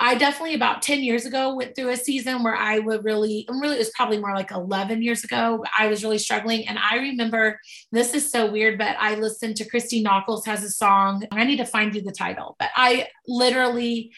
I 0.00 0.14
definitely 0.14 0.54
about 0.54 0.82
10 0.82 1.02
years 1.02 1.26
ago 1.26 1.54
went 1.54 1.74
through 1.74 1.88
a 1.88 1.96
season 1.96 2.44
where 2.44 2.54
I 2.54 2.78
would 2.78 3.04
really, 3.04 3.44
and 3.48 3.60
really 3.60 3.76
it 3.76 3.80
was 3.80 3.90
probably 3.90 4.18
more 4.18 4.34
like 4.34 4.52
11 4.52 5.02
years 5.02 5.24
ago, 5.24 5.64
I 5.76 5.88
was 5.88 6.04
really 6.04 6.18
struggling. 6.18 6.68
And 6.68 6.78
I 6.78 6.96
remember 6.96 7.58
this 7.90 8.14
is 8.14 8.30
so 8.30 8.50
weird, 8.50 8.78
but 8.78 8.96
I 8.98 9.16
listened 9.16 9.56
to 9.56 9.68
Christy 9.68 10.04
Nockels 10.04 10.46
has 10.46 10.62
a 10.62 10.70
song. 10.70 11.24
I 11.32 11.44
need 11.44 11.56
to 11.56 11.64
find 11.64 11.94
you 11.94 12.02
the 12.02 12.12
title, 12.12 12.54
but 12.60 12.70
I 12.76 13.08
literally 13.26 14.12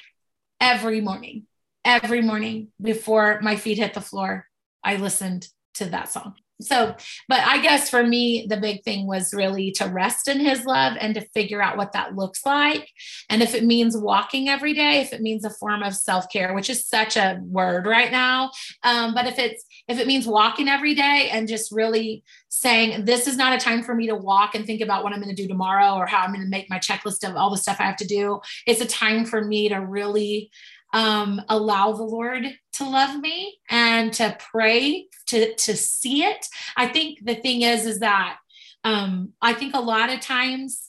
every 0.61 1.01
morning, 1.01 1.47
every 1.85 2.21
morning 2.21 2.69
before 2.81 3.41
my 3.41 3.57
feet 3.57 3.79
hit 3.79 3.95
the 3.95 4.03
floor, 4.03 4.47
I 4.85 4.97
listened 4.97 5.49
to 5.75 5.87
that 5.87 6.11
song. 6.11 6.35
So 6.61 6.95
but 7.29 7.41
i 7.41 7.61
guess 7.61 7.89
for 7.91 8.03
me 8.03 8.47
the 8.49 8.57
big 8.57 8.83
thing 8.85 9.07
was 9.07 9.35
really 9.35 9.71
to 9.73 9.87
rest 9.87 10.29
in 10.29 10.41
his 10.41 10.65
love 10.65 10.97
and 11.01 11.15
to 11.15 11.21
figure 11.35 11.63
out 11.63 11.77
what 11.77 11.93
that 11.93 12.15
looks 12.15 12.45
like. 12.45 12.89
And 13.29 13.43
if 13.43 13.55
it 13.55 13.65
means 13.65 13.97
walking 13.97 14.49
every 14.49 14.75
day 14.75 15.01
if 15.01 15.13
it 15.13 15.21
means 15.21 15.45
a 15.45 15.51
form 15.51 15.83
of 15.83 15.95
self-care 15.95 16.55
which 16.55 16.71
is 16.71 16.87
such 16.87 17.17
a 17.17 17.39
word 17.43 17.87
right 17.87 18.11
now 18.11 18.51
um, 18.83 19.15
but 19.15 19.27
if 19.27 19.39
it's 19.39 19.65
if 19.89 19.99
it 19.99 20.07
means 20.07 20.27
walking 20.27 20.69
every 20.69 20.95
day 20.95 21.31
and 21.33 21.49
just 21.49 21.73
really 21.73 22.23
saying 22.49 23.05
this 23.05 23.27
is 23.27 23.37
not 23.37 23.53
a 23.53 23.59
time 23.59 23.83
for 23.83 23.95
me 23.95 24.07
to 24.07 24.15
walk 24.15 24.55
and 24.55 24.67
think 24.67 24.81
about 24.81 25.03
what 25.03 25.13
i'm 25.13 25.21
going 25.21 25.35
to 25.35 25.43
do 25.43 25.49
tomorrow 25.49 25.95
or 25.95 26.07
how 26.07 26.23
i'm 26.23 26.33
going 26.33 26.45
to 26.45 26.51
make 26.51 26.69
my 26.71 26.79
checklist 26.79 27.29
of 27.29 27.37
all 27.37 27.51
the 27.51 27.57
stuff 27.57 27.77
i 27.81 27.85
have 27.85 27.97
to 27.97 28.07
do 28.07 28.41
it's 28.67 28.81
a 28.81 28.87
time 28.87 29.25
for 29.25 29.45
me 29.45 29.69
to 29.69 29.77
really 29.77 30.51
um, 30.93 31.41
allow 31.49 31.93
the 31.93 32.03
Lord 32.03 32.47
to 32.81 32.89
love 32.89 33.21
me 33.21 33.59
and 33.69 34.13
to 34.15 34.37
pray 34.53 35.07
to 35.27 35.55
to 35.55 35.77
see 35.77 36.25
it. 36.25 36.47
I 36.77 36.89
think 36.89 37.25
the 37.25 37.35
thing 37.35 37.63
is 37.63 37.87
is 37.87 38.01
that 38.01 38.39
um, 38.85 39.35
I 39.43 39.53
think 39.53 39.75
a 39.75 39.81
lot 39.81 40.11
of 40.11 40.21
times 40.21 40.89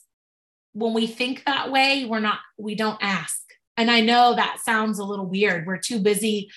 when 0.72 0.94
we 0.94 1.06
think 1.06 1.44
that 1.44 1.70
way, 1.70 2.06
we're 2.06 2.20
not 2.20 2.38
we 2.58 2.74
don't 2.74 2.98
ask. 3.02 3.40
And 3.76 3.90
I 3.90 4.00
know 4.00 4.34
that 4.34 4.60
sounds 4.64 4.98
a 4.98 5.04
little 5.04 5.26
weird. 5.26 5.66
We're 5.66 5.78
too 5.78 6.00
busy. 6.00 6.50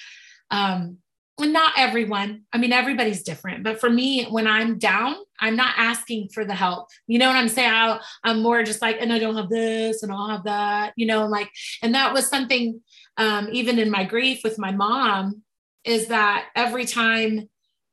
Um, 0.51 0.97
not 1.39 1.73
everyone. 1.77 2.43
I 2.53 2.57
mean, 2.57 2.71
everybody's 2.71 3.23
different. 3.23 3.63
But 3.63 3.79
for 3.79 3.89
me, 3.89 4.25
when 4.25 4.47
I'm 4.47 4.77
down, 4.77 5.15
I'm 5.39 5.55
not 5.55 5.73
asking 5.77 6.29
for 6.33 6.45
the 6.45 6.55
help. 6.55 6.87
You 7.07 7.19
know 7.19 7.27
what 7.27 7.35
I'm 7.35 7.49
saying? 7.49 7.71
i 7.71 7.99
am 8.23 8.41
more 8.41 8.63
just 8.63 8.81
like, 8.81 8.97
and 9.01 9.11
I 9.11 9.19
don't 9.19 9.35
have 9.35 9.49
this 9.49 10.01
and 10.01 10.11
I 10.11 10.15
don't 10.15 10.29
have 10.29 10.43
that, 10.45 10.93
you 10.95 11.05
know, 11.05 11.27
like, 11.27 11.49
and 11.81 11.93
that 11.93 12.13
was 12.13 12.27
something 12.27 12.81
um, 13.17 13.49
even 13.51 13.79
in 13.79 13.91
my 13.91 14.05
grief 14.05 14.41
with 14.43 14.57
my 14.57 14.71
mom, 14.71 15.41
is 15.83 16.07
that 16.07 16.47
every 16.55 16.85
time 16.85 17.49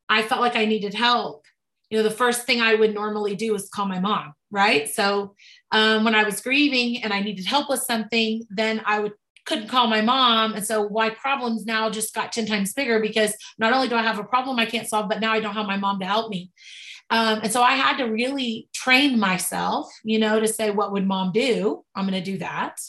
I 0.09 0.23
felt 0.23 0.41
like 0.41 0.57
I 0.57 0.65
needed 0.65 0.95
help, 0.95 1.45
you 1.91 1.99
know, 1.99 2.05
the 2.05 2.11
first 2.11 2.47
thing 2.47 2.61
I 2.61 2.75
would 2.75 2.95
normally 2.95 3.37
do 3.37 3.55
is 3.55 3.69
call 3.69 3.87
my 3.87 4.01
mom, 4.01 4.33
right? 4.51 4.89
So 4.89 5.35
um, 5.73 6.05
when 6.05 6.15
I 6.15 6.25
was 6.25 6.41
grieving 6.41 7.03
and 7.03 7.13
I 7.13 7.21
needed 7.21 7.45
help 7.45 7.69
with 7.69 7.81
something, 7.81 8.45
then 8.51 8.83
I 8.87 9.01
would 9.01 9.13
couldn't 9.45 9.69
call 9.69 9.87
my 9.87 10.01
mom. 10.01 10.55
And 10.55 10.65
so 10.65 10.89
my 10.89 11.11
problems 11.11 11.67
now 11.67 11.91
just 11.91 12.15
got 12.15 12.33
10 12.33 12.47
times 12.47 12.73
bigger 12.73 13.01
because 13.01 13.35
not 13.59 13.73
only 13.73 13.89
do 13.89 13.97
I 13.97 14.03
have 14.03 14.19
a 14.19 14.25
problem 14.25 14.59
I 14.59 14.67
can't 14.67 14.89
solve, 14.89 15.09
but 15.09 15.21
now 15.21 15.33
I 15.33 15.41
don't 15.41 15.55
have 15.55 15.67
my 15.67 15.77
mom 15.77 15.99
to 16.01 16.07
help 16.07 16.31
me. 16.31 16.51
Um, 17.11 17.41
and 17.43 17.53
so 17.53 17.63
I 17.63 17.73
had 17.73 17.99
to 17.99 18.05
really 18.05 18.69
train 18.73 19.19
myself, 19.19 19.91
you 20.05 20.19
know, 20.19 20.41
to 20.41 20.49
say, 20.49 20.71
what 20.71 20.93
would 20.93 21.07
mom 21.07 21.33
do? 21.33 21.85
I'm 21.95 22.07
going 22.07 22.23
to 22.23 22.31
do 22.31 22.39
that, 22.39 22.81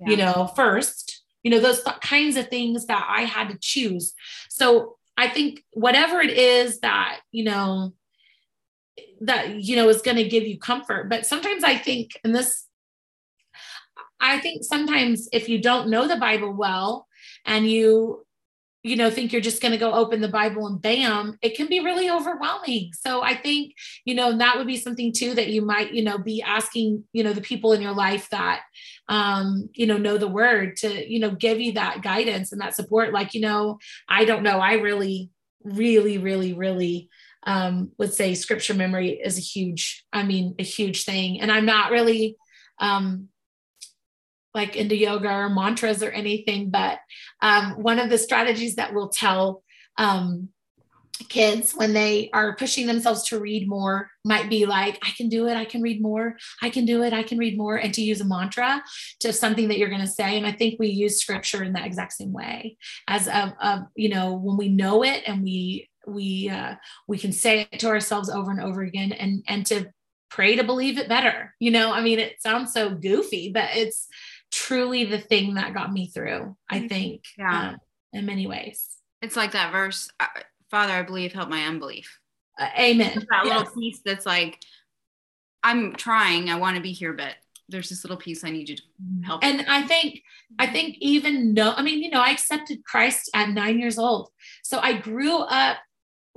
yeah. 0.00 0.08
you 0.08 0.16
know, 0.16 0.50
first 0.56 1.18
you 1.42 1.50
know 1.50 1.60
those 1.60 1.82
th- 1.82 2.00
kinds 2.00 2.36
of 2.36 2.48
things 2.48 2.86
that 2.86 3.06
i 3.08 3.22
had 3.22 3.48
to 3.48 3.58
choose 3.60 4.12
so 4.48 4.96
i 5.16 5.28
think 5.28 5.62
whatever 5.72 6.20
it 6.20 6.30
is 6.30 6.80
that 6.80 7.20
you 7.32 7.44
know 7.44 7.92
that 9.20 9.62
you 9.62 9.76
know 9.76 9.88
is 9.88 10.02
going 10.02 10.16
to 10.16 10.28
give 10.28 10.44
you 10.44 10.58
comfort 10.58 11.08
but 11.08 11.26
sometimes 11.26 11.64
i 11.64 11.76
think 11.76 12.18
and 12.24 12.34
this 12.34 12.66
i 14.20 14.38
think 14.38 14.64
sometimes 14.64 15.28
if 15.32 15.48
you 15.48 15.60
don't 15.60 15.88
know 15.88 16.06
the 16.06 16.16
bible 16.16 16.52
well 16.52 17.06
and 17.44 17.68
you 17.68 18.24
you 18.84 18.96
know 18.96 19.10
think 19.10 19.32
you're 19.32 19.42
just 19.42 19.60
going 19.60 19.72
to 19.72 19.78
go 19.78 19.92
open 19.92 20.20
the 20.20 20.28
bible 20.28 20.66
and 20.66 20.80
bam 20.80 21.36
it 21.42 21.56
can 21.56 21.66
be 21.66 21.80
really 21.80 22.08
overwhelming. 22.10 22.90
So 22.94 23.22
i 23.22 23.34
think 23.34 23.74
you 24.04 24.14
know 24.14 24.36
that 24.38 24.56
would 24.56 24.66
be 24.66 24.76
something 24.76 25.12
too 25.12 25.34
that 25.34 25.48
you 25.48 25.62
might 25.62 25.92
you 25.92 26.02
know 26.02 26.18
be 26.18 26.42
asking 26.42 27.04
you 27.12 27.24
know 27.24 27.32
the 27.32 27.40
people 27.40 27.72
in 27.72 27.82
your 27.82 27.92
life 27.92 28.28
that 28.30 28.62
um 29.08 29.68
you 29.74 29.86
know 29.86 29.98
know 29.98 30.16
the 30.16 30.28
word 30.28 30.76
to 30.76 31.12
you 31.12 31.18
know 31.18 31.30
give 31.30 31.60
you 31.60 31.72
that 31.72 32.02
guidance 32.02 32.52
and 32.52 32.60
that 32.60 32.74
support. 32.74 33.12
Like 33.12 33.34
you 33.34 33.40
know 33.40 33.78
i 34.08 34.24
don't 34.24 34.42
know 34.42 34.58
i 34.58 34.74
really 34.74 35.30
really 35.64 36.18
really 36.18 36.52
really 36.54 37.10
um 37.44 37.90
would 37.98 38.14
say 38.14 38.34
scripture 38.34 38.74
memory 38.74 39.10
is 39.10 39.38
a 39.38 39.42
huge 39.42 40.04
i 40.12 40.22
mean 40.22 40.54
a 40.58 40.64
huge 40.64 41.04
thing. 41.04 41.40
And 41.40 41.50
i'm 41.50 41.66
not 41.66 41.90
really 41.90 42.36
um 42.78 43.28
like 44.54 44.76
into 44.76 44.96
yoga 44.96 45.30
or 45.30 45.48
mantras 45.48 46.02
or 46.02 46.10
anything, 46.10 46.70
but 46.70 46.98
um, 47.42 47.82
one 47.82 47.98
of 47.98 48.10
the 48.10 48.18
strategies 48.18 48.76
that 48.76 48.94
we'll 48.94 49.08
tell 49.08 49.62
um, 49.98 50.48
kids 51.28 51.72
when 51.72 51.92
they 51.92 52.30
are 52.32 52.56
pushing 52.56 52.86
themselves 52.86 53.24
to 53.24 53.40
read 53.40 53.68
more 53.68 54.10
might 54.24 54.48
be 54.48 54.66
like, 54.66 54.98
I 55.02 55.10
can 55.16 55.28
do 55.28 55.48
it, 55.48 55.56
I 55.56 55.64
can 55.64 55.82
read 55.82 56.00
more, 56.00 56.36
I 56.62 56.70
can 56.70 56.84
do 56.84 57.02
it, 57.02 57.12
I 57.12 57.22
can 57.22 57.38
read 57.38 57.58
more, 57.58 57.76
and 57.76 57.92
to 57.94 58.02
use 58.02 58.20
a 58.20 58.24
mantra 58.24 58.82
to 59.20 59.32
something 59.32 59.68
that 59.68 59.78
you're 59.78 59.88
going 59.88 60.00
to 60.00 60.06
say. 60.06 60.36
And 60.36 60.46
I 60.46 60.52
think 60.52 60.78
we 60.78 60.88
use 60.88 61.20
scripture 61.20 61.62
in 61.64 61.72
that 61.72 61.86
exact 61.86 62.12
same 62.12 62.32
way 62.32 62.76
as 63.08 63.26
a 63.26 63.88
you 63.96 64.08
know, 64.08 64.34
when 64.34 64.56
we 64.56 64.68
know 64.68 65.02
it 65.02 65.24
and 65.26 65.42
we 65.42 65.88
we 66.06 66.48
uh, 66.48 66.74
we 67.06 67.18
can 67.18 67.32
say 67.32 67.68
it 67.70 67.80
to 67.80 67.88
ourselves 67.88 68.30
over 68.30 68.50
and 68.50 68.60
over 68.60 68.82
again 68.82 69.12
and 69.12 69.42
and 69.46 69.66
to 69.66 69.86
pray 70.30 70.56
to 70.56 70.64
believe 70.64 70.98
it 70.98 71.08
better 71.08 71.54
you 71.58 71.70
know 71.70 71.90
i 71.90 72.02
mean 72.02 72.18
it 72.18 72.34
sounds 72.42 72.70
so 72.70 72.90
goofy 72.90 73.50
but 73.50 73.70
it's 73.74 74.08
truly 74.50 75.04
the 75.04 75.18
thing 75.18 75.54
that 75.54 75.74
got 75.74 75.92
me 75.92 76.08
through, 76.08 76.56
I 76.68 76.78
mm-hmm. 76.78 76.88
think, 76.88 77.24
yeah. 77.38 77.70
Um, 77.70 77.76
in 78.12 78.24
many 78.24 78.46
ways. 78.46 78.96
It's 79.20 79.36
like 79.36 79.52
that 79.52 79.70
verse, 79.70 80.10
Father, 80.70 80.92
I 80.92 81.02
believe, 81.02 81.32
help 81.32 81.50
my 81.50 81.64
unbelief. 81.64 82.18
Uh, 82.58 82.68
amen. 82.78 83.26
That 83.30 83.44
yes. 83.44 83.58
little 83.58 83.72
piece 83.74 84.00
that's 84.04 84.24
like, 84.24 84.58
I'm 85.62 85.94
trying, 85.94 86.48
I 86.48 86.56
want 86.56 86.76
to 86.76 86.82
be 86.82 86.92
here, 86.92 87.12
but 87.12 87.34
there's 87.68 87.90
this 87.90 88.04
little 88.04 88.16
piece 88.16 88.44
I 88.44 88.50
need 88.50 88.68
you 88.68 88.76
to 88.76 88.82
help. 89.24 89.44
And 89.44 89.66
I 89.68 89.82
think, 89.82 90.22
I 90.58 90.66
think 90.66 90.96
even 91.00 91.52
no, 91.52 91.74
I 91.76 91.82
mean, 91.82 92.02
you 92.02 92.10
know, 92.10 92.20
I 92.20 92.30
accepted 92.30 92.82
Christ 92.84 93.28
at 93.34 93.50
nine 93.50 93.78
years 93.78 93.98
old. 93.98 94.30
So 94.62 94.78
I 94.78 94.94
grew 94.94 95.36
up 95.36 95.76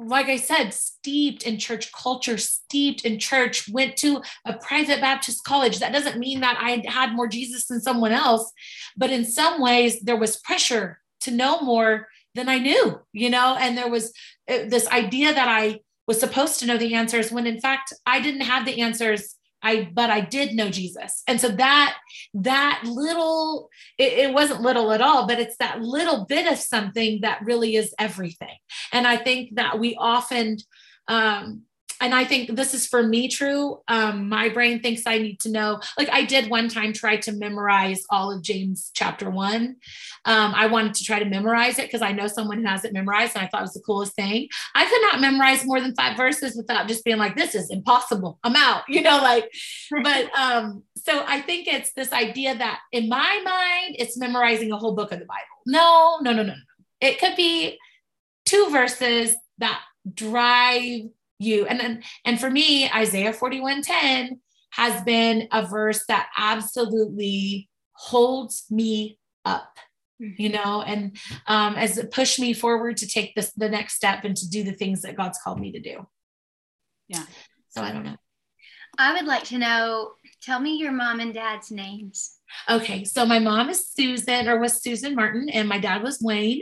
like 0.03 0.27
I 0.27 0.37
said, 0.37 0.73
steeped 0.73 1.43
in 1.43 1.57
church 1.57 1.91
culture, 1.91 2.37
steeped 2.37 3.05
in 3.05 3.19
church, 3.19 3.69
went 3.69 3.97
to 3.97 4.21
a 4.45 4.53
private 4.53 4.99
Baptist 4.99 5.43
college. 5.43 5.79
That 5.79 5.93
doesn't 5.93 6.19
mean 6.19 6.39
that 6.41 6.57
I 6.59 6.83
had 6.89 7.13
more 7.13 7.27
Jesus 7.27 7.67
than 7.67 7.81
someone 7.81 8.11
else, 8.11 8.51
but 8.97 9.11
in 9.11 9.25
some 9.25 9.61
ways, 9.61 9.99
there 10.01 10.15
was 10.15 10.37
pressure 10.37 10.99
to 11.21 11.31
know 11.31 11.61
more 11.61 12.07
than 12.33 12.49
I 12.49 12.57
knew, 12.57 12.99
you 13.13 13.29
know, 13.29 13.57
and 13.59 13.77
there 13.77 13.89
was 13.89 14.13
uh, 14.49 14.65
this 14.67 14.87
idea 14.87 15.33
that 15.33 15.47
I 15.47 15.81
was 16.07 16.19
supposed 16.19 16.59
to 16.59 16.65
know 16.65 16.77
the 16.77 16.95
answers 16.95 17.31
when 17.31 17.45
in 17.45 17.59
fact 17.59 17.93
I 18.05 18.19
didn't 18.21 18.41
have 18.41 18.65
the 18.65 18.81
answers 18.81 19.35
I 19.63 19.89
but 19.93 20.09
I 20.09 20.21
did 20.21 20.53
know 20.53 20.69
Jesus. 20.69 21.23
And 21.27 21.39
so 21.39 21.49
that 21.49 21.97
that 22.33 22.83
little 22.85 23.69
it, 23.97 24.13
it, 24.13 24.33
wasn't 24.33 24.61
little 24.61 24.91
at 24.91 25.01
all, 25.01 25.27
but 25.27 25.39
it's 25.39 25.57
that 25.57 25.81
little 25.81 26.25
bit 26.25 26.51
of 26.51 26.57
something 26.57 27.21
that 27.21 27.43
really 27.43 27.75
is 27.75 27.93
everything. 27.99 28.57
And 28.91 29.07
I 29.07 29.17
think 29.17 29.55
that 29.55 29.79
we 29.79 29.95
often 29.95 30.57
um 31.07 31.63
and 32.01 32.15
I 32.15 32.25
think 32.25 32.55
this 32.55 32.73
is 32.73 32.87
for 32.87 33.03
me 33.03 33.27
true. 33.27 33.79
Um, 33.87 34.27
my 34.27 34.49
brain 34.49 34.81
thinks 34.81 35.03
I 35.05 35.19
need 35.19 35.39
to 35.41 35.51
know. 35.51 35.79
Like 35.97 36.09
I 36.09 36.25
did 36.25 36.49
one 36.49 36.67
time, 36.67 36.93
try 36.93 37.17
to 37.17 37.31
memorize 37.31 38.03
all 38.09 38.31
of 38.35 38.41
James 38.41 38.89
chapter 38.95 39.29
one. 39.29 39.75
Um, 40.25 40.53
I 40.55 40.65
wanted 40.65 40.95
to 40.95 41.03
try 41.03 41.19
to 41.19 41.29
memorize 41.29 41.77
it 41.77 41.85
because 41.85 42.01
I 42.01 42.11
know 42.11 42.25
someone 42.25 42.57
who 42.57 42.67
has 42.67 42.83
it 42.83 42.93
memorized, 42.93 43.35
and 43.35 43.45
I 43.45 43.47
thought 43.47 43.61
it 43.61 43.69
was 43.69 43.73
the 43.73 43.81
coolest 43.81 44.15
thing. 44.15 44.49
I 44.73 44.85
could 44.85 45.01
not 45.03 45.21
memorize 45.21 45.63
more 45.63 45.79
than 45.79 45.93
five 45.93 46.17
verses 46.17 46.55
without 46.55 46.87
just 46.87 47.05
being 47.05 47.17
like, 47.17 47.35
"This 47.35 47.53
is 47.53 47.69
impossible. 47.69 48.39
I'm 48.43 48.55
out." 48.55 48.83
You 48.91 49.03
know, 49.03 49.17
like. 49.21 49.49
but 50.03 50.29
um, 50.37 50.83
so 50.97 51.23
I 51.25 51.39
think 51.41 51.67
it's 51.67 51.93
this 51.93 52.11
idea 52.11 52.57
that 52.57 52.79
in 52.91 53.07
my 53.07 53.41
mind, 53.43 53.95
it's 53.99 54.17
memorizing 54.17 54.71
a 54.71 54.77
whole 54.77 54.95
book 54.95 55.11
of 55.11 55.19
the 55.19 55.25
Bible. 55.25 55.39
No, 55.65 56.19
no, 56.21 56.33
no, 56.33 56.43
no, 56.43 56.53
no. 56.53 56.61
It 56.99 57.19
could 57.19 57.35
be 57.35 57.77
two 58.45 58.69
verses 58.69 59.35
that 59.59 59.81
drive 60.13 61.03
you. 61.43 61.65
And 61.65 61.79
then, 61.79 62.03
and 62.25 62.39
for 62.39 62.49
me, 62.49 62.89
Isaiah 62.89 63.33
41:10 63.33 64.39
has 64.71 65.01
been 65.03 65.47
a 65.51 65.65
verse 65.65 66.05
that 66.07 66.29
absolutely 66.37 67.69
holds 67.93 68.65
me 68.69 69.19
up 69.43 69.77
you 70.21 70.49
mm-hmm. 70.49 70.55
know 70.55 70.81
and 70.81 71.17
um, 71.47 71.75
as 71.75 71.97
it 71.97 72.11
pushed 72.11 72.39
me 72.39 72.53
forward 72.53 72.97
to 72.97 73.07
take 73.07 73.33
this 73.35 73.51
the 73.53 73.69
next 73.69 73.95
step 73.95 74.23
and 74.23 74.37
to 74.37 74.49
do 74.49 74.63
the 74.63 74.71
things 74.71 75.01
that 75.01 75.17
god's 75.17 75.39
called 75.43 75.59
me 75.59 75.71
to 75.71 75.79
do. 75.79 76.07
Yeah. 77.07 77.25
So 77.69 77.81
i 77.81 77.91
don't 77.91 78.03
know. 78.03 78.17
I 78.99 79.13
would 79.13 79.25
like 79.25 79.45
to 79.45 79.57
know 79.57 80.11
tell 80.41 80.59
me 80.59 80.75
your 80.75 80.91
mom 80.91 81.19
and 81.19 81.33
dad's 81.33 81.71
names. 81.71 82.37
Okay 82.69 83.03
so 83.03 83.25
my 83.25 83.39
mom 83.39 83.69
is 83.69 83.89
susan 83.89 84.47
or 84.47 84.59
was 84.59 84.81
susan 84.83 85.15
martin 85.15 85.49
and 85.49 85.67
my 85.67 85.79
dad 85.79 86.03
was 86.03 86.19
wayne. 86.21 86.61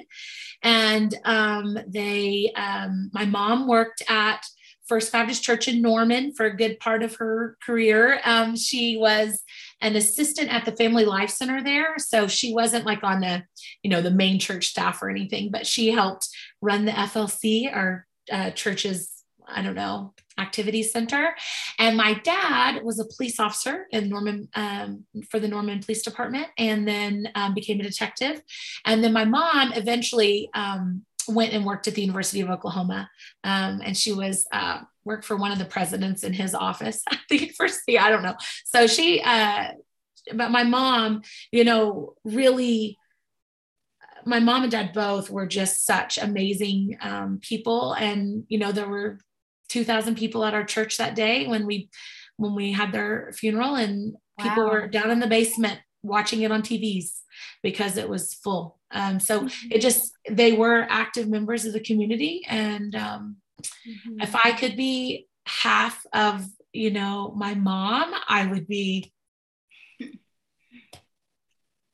And 0.62 1.14
um, 1.24 1.78
they 1.88 2.52
um, 2.56 3.10
my 3.14 3.26
mom 3.26 3.68
worked 3.68 4.04
at 4.10 4.42
First 4.90 5.12
Baptist 5.12 5.44
Church 5.44 5.68
in 5.68 5.82
Norman 5.82 6.34
for 6.34 6.48
a 6.48 6.58
good 6.58 6.80
part 6.80 7.04
of 7.04 7.16
her 7.18 7.56
career. 7.64 8.20
Um, 8.26 8.56
she 8.58 8.98
was 8.98 9.44
an 9.82 9.96
assistant 9.96 10.52
at 10.52 10.66
the 10.66 10.76
Family 10.76 11.06
Life 11.06 11.30
Center 11.30 11.64
there, 11.64 11.94
so 12.00 12.28
she 12.28 12.54
wasn't 12.54 12.86
like 12.86 13.04
on 13.04 13.22
the, 13.22 13.44
you 13.84 13.90
know, 13.92 14.02
the 14.02 14.12
main 14.12 14.40
church 14.40 14.68
staff 14.68 15.02
or 15.04 15.10
anything, 15.10 15.52
but 15.52 15.68
she 15.68 15.92
helped 15.92 16.28
run 16.60 16.86
the 16.86 16.92
FLC, 16.92 17.74
our 17.74 18.08
uh, 18.32 18.50
church's, 18.52 19.24
I 19.48 19.62
don't 19.62 19.76
know, 19.76 20.14
activity 20.40 20.82
center. 20.82 21.36
And 21.78 21.96
my 21.96 22.16
dad 22.16 22.84
was 22.84 23.00
a 23.00 23.06
police 23.06 23.40
officer 23.40 23.86
in 23.92 24.10
Norman 24.10 24.50
um, 24.56 25.06
for 25.30 25.40
the 25.40 25.48
Norman 25.48 25.82
Police 25.82 26.02
Department, 26.02 26.48
and 26.58 26.88
then 26.88 27.30
um, 27.36 27.54
became 27.54 27.80
a 27.80 27.84
detective. 27.84 28.42
And 28.86 29.04
then 29.04 29.14
my 29.14 29.26
mom 29.26 29.74
eventually 29.74 30.50
um, 30.56 31.06
went 31.30 31.54
and 31.54 31.66
worked 31.66 31.88
at 31.88 31.96
the 31.96 32.02
University 32.02 32.42
of 32.42 32.50
Oklahoma, 32.50 33.10
um, 33.44 33.82
and 33.84 33.96
she 33.96 34.12
was 34.12 34.46
uh, 34.52 34.82
worked 35.04 35.26
for 35.26 35.36
one 35.36 35.52
of 35.52 35.60
the 35.60 35.66
presidents 35.66 36.24
in 36.24 36.34
his 36.34 36.54
office 36.54 37.02
at 37.12 37.20
the 37.30 37.38
university. 37.38 37.98
I 37.98 38.10
don't 38.10 38.24
know. 38.24 38.36
So 38.66 38.88
she, 38.88 39.22
uh, 39.22 39.72
but 40.34 40.52
my 40.52 40.64
mom, 40.64 41.22
you 41.52 41.64
know, 41.64 42.16
really. 42.24 42.98
My 44.26 44.42
mom 44.42 44.64
and 44.64 44.72
dad 44.72 44.92
both 44.92 45.30
were 45.30 45.48
just 45.48 45.86
such 45.86 46.18
amazing 46.18 46.98
um, 47.02 47.40
people, 47.42 47.94
and 47.94 48.44
you 48.50 48.60
know 48.60 48.74
there 48.74 48.88
were 48.88 49.18
2,000 49.70 50.18
people 50.18 50.44
at 50.44 50.54
our 50.54 50.66
church 50.66 50.98
that 50.98 51.16
day 51.16 51.48
when 51.48 51.66
we 51.66 51.90
when 52.36 52.54
we 52.54 52.74
had 52.74 52.92
their 52.92 53.32
funeral, 53.34 53.76
and 53.76 54.14
wow. 54.38 54.44
people 54.44 54.66
were 54.66 54.88
down 54.88 55.10
in 55.10 55.20
the 55.20 55.28
basement 55.28 55.80
watching 56.04 56.42
it 56.42 56.52
on 56.52 56.62
TVs 56.62 57.20
because 57.64 57.98
it 57.98 58.10
was 58.10 58.34
full. 58.34 58.79
Um, 58.92 59.20
so 59.20 59.42
mm-hmm. 59.42 59.72
it 59.72 59.82
just 59.82 60.14
they 60.30 60.54
were 60.54 60.86
active 60.90 61.28
members 61.28 61.66
of 61.66 61.74
the 61.74 61.80
community, 61.80 62.46
and 62.48 62.96
um, 62.96 63.38
mm-hmm. 63.62 64.22
if 64.22 64.36
I 64.36 64.52
could 64.52 64.76
be 64.76 65.28
half 65.46 66.06
of 66.14 66.46
you 66.74 66.92
know 66.92 67.34
my 67.36 67.54
mom, 67.54 68.14
I 68.28 68.46
would 68.46 68.68
be. 68.68 69.12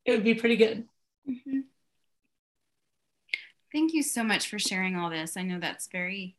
It 0.05 0.11
would 0.11 0.23
be 0.23 0.35
pretty 0.35 0.55
good. 0.55 0.85
Mm-hmm. 1.27 1.61
Thank 3.73 3.93
you 3.93 4.03
so 4.03 4.23
much 4.23 4.47
for 4.47 4.59
sharing 4.59 4.95
all 4.95 5.09
this. 5.09 5.35
I 5.35 5.41
know 5.41 5.59
that's 5.59 5.87
very 5.91 6.35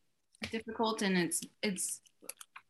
difficult, 0.53 1.03
and 1.03 1.19
it's 1.19 1.41
it's. 1.63 2.01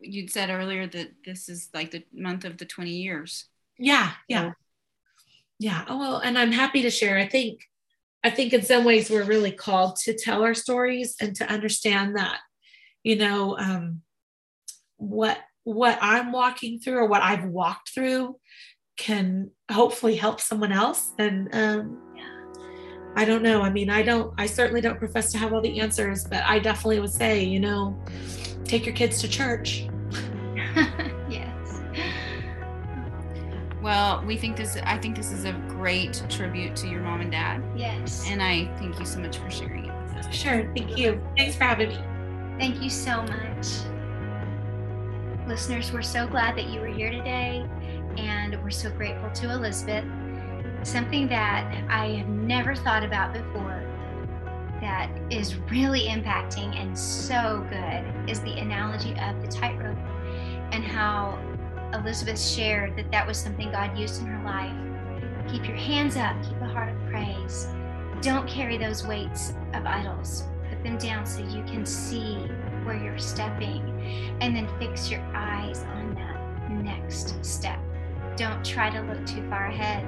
You'd 0.00 0.30
said 0.30 0.48
earlier 0.48 0.86
that 0.86 1.08
this 1.24 1.50
is 1.50 1.68
like 1.74 1.90
the 1.90 2.02
month 2.14 2.44
of 2.46 2.56
the 2.56 2.64
20 2.64 2.90
years. 2.90 3.46
Yeah, 3.78 4.12
yeah. 4.28 4.50
So, 4.50 4.54
yeah 5.58 5.84
oh 5.88 5.98
well 5.98 6.18
and 6.18 6.38
i'm 6.38 6.52
happy 6.52 6.82
to 6.82 6.90
share 6.90 7.16
i 7.16 7.26
think 7.26 7.60
i 8.24 8.30
think 8.30 8.52
in 8.52 8.62
some 8.62 8.84
ways 8.84 9.10
we're 9.10 9.24
really 9.24 9.52
called 9.52 9.96
to 9.96 10.14
tell 10.14 10.42
our 10.42 10.54
stories 10.54 11.16
and 11.20 11.34
to 11.36 11.50
understand 11.50 12.16
that 12.16 12.38
you 13.02 13.16
know 13.16 13.56
um, 13.58 14.02
what 14.96 15.38
what 15.64 15.98
i'm 16.00 16.32
walking 16.32 16.78
through 16.78 16.98
or 16.98 17.06
what 17.06 17.22
i've 17.22 17.44
walked 17.44 17.90
through 17.92 18.36
can 18.96 19.50
hopefully 19.70 20.16
help 20.16 20.40
someone 20.40 20.72
else. 20.72 21.12
And 21.18 21.48
um, 21.54 22.02
i 23.14 23.24
don't 23.24 23.42
know. 23.42 23.62
I 23.62 23.70
mean 23.70 23.90
i 23.90 24.02
don't 24.02 24.32
i 24.38 24.46
certainly 24.46 24.80
don't 24.80 24.98
profess 24.98 25.32
to 25.32 25.38
have 25.38 25.52
all 25.52 25.62
the 25.62 25.80
answers 25.80 26.24
but 26.24 26.42
i 26.44 26.58
definitely 26.58 27.00
would 27.00 27.12
say 27.12 27.42
you 27.42 27.60
know 27.60 27.98
take 28.64 28.84
your 28.84 28.94
kids 28.94 29.20
to 29.22 29.28
church 29.28 29.88
Well, 33.86 34.20
we 34.26 34.36
think 34.36 34.56
this. 34.56 34.76
I 34.82 34.98
think 34.98 35.14
this 35.14 35.30
is 35.30 35.44
a 35.44 35.52
great 35.68 36.20
tribute 36.28 36.74
to 36.74 36.88
your 36.88 37.02
mom 37.02 37.20
and 37.20 37.30
dad. 37.30 37.62
Yes. 37.76 38.24
And 38.28 38.42
I 38.42 38.66
thank 38.80 38.98
you 38.98 39.06
so 39.06 39.20
much 39.20 39.38
for 39.38 39.48
sharing 39.48 39.84
it 39.84 39.94
with 40.02 40.16
us. 40.16 40.34
Sure. 40.34 40.68
Thank 40.76 40.98
you. 40.98 41.24
Thanks 41.36 41.54
for 41.54 41.62
having 41.62 41.90
me. 41.90 41.98
Thank 42.58 42.82
you 42.82 42.90
so 42.90 43.22
much. 43.22 43.68
Listeners, 45.46 45.92
we're 45.92 46.02
so 46.02 46.26
glad 46.26 46.56
that 46.56 46.64
you 46.64 46.80
were 46.80 46.88
here 46.88 47.12
today, 47.12 47.64
and 48.16 48.60
we're 48.60 48.70
so 48.70 48.90
grateful 48.90 49.30
to 49.30 49.52
Elizabeth. 49.52 50.04
Something 50.82 51.28
that 51.28 51.84
I 51.88 52.08
have 52.08 52.28
never 52.28 52.74
thought 52.74 53.04
about 53.04 53.32
before 53.34 53.84
that 54.80 55.08
is 55.30 55.54
really 55.70 56.08
impacting 56.08 56.74
and 56.74 56.98
so 56.98 57.64
good 57.70 58.28
is 58.28 58.40
the 58.40 58.58
analogy 58.58 59.16
of 59.20 59.40
the 59.40 59.46
tightrope 59.46 59.96
and 60.72 60.82
how 60.82 61.38
Elizabeth 61.94 62.40
shared 62.40 62.96
that 62.96 63.10
that 63.10 63.26
was 63.26 63.38
something 63.38 63.70
God 63.70 63.98
used 63.98 64.20
in 64.20 64.26
her 64.26 64.44
life. 64.44 64.74
Keep 65.50 65.68
your 65.68 65.76
hands 65.76 66.16
up, 66.16 66.34
keep 66.42 66.60
a 66.60 66.66
heart 66.66 66.88
of 66.88 67.06
praise. 67.06 67.68
Don't 68.20 68.48
carry 68.48 68.76
those 68.76 69.06
weights 69.06 69.54
of 69.74 69.86
idols. 69.86 70.44
Put 70.68 70.82
them 70.82 70.98
down 70.98 71.24
so 71.26 71.40
you 71.40 71.62
can 71.64 71.86
see 71.86 72.36
where 72.84 72.96
you're 72.96 73.18
stepping 73.18 74.36
and 74.40 74.54
then 74.54 74.68
fix 74.78 75.10
your 75.10 75.20
eyes 75.34 75.82
on 75.94 76.14
that 76.14 76.70
next 76.70 77.44
step. 77.44 77.78
Don't 78.36 78.64
try 78.64 78.90
to 78.90 79.00
look 79.02 79.24
too 79.24 79.48
far 79.48 79.66
ahead. 79.66 80.04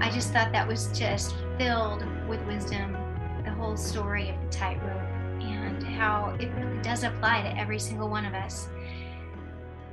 I 0.00 0.10
just 0.10 0.32
thought 0.32 0.52
that 0.52 0.66
was 0.66 0.96
just 0.98 1.34
filled 1.58 2.04
with 2.28 2.40
wisdom, 2.46 2.96
the 3.44 3.50
whole 3.50 3.76
story 3.76 4.30
of 4.30 4.40
the 4.40 4.48
tightrope 4.48 5.02
and 5.40 5.82
how 5.82 6.36
it 6.40 6.50
really 6.54 6.80
does 6.82 7.02
apply 7.02 7.42
to 7.42 7.58
every 7.58 7.78
single 7.78 8.08
one 8.08 8.24
of 8.24 8.34
us. 8.34 8.68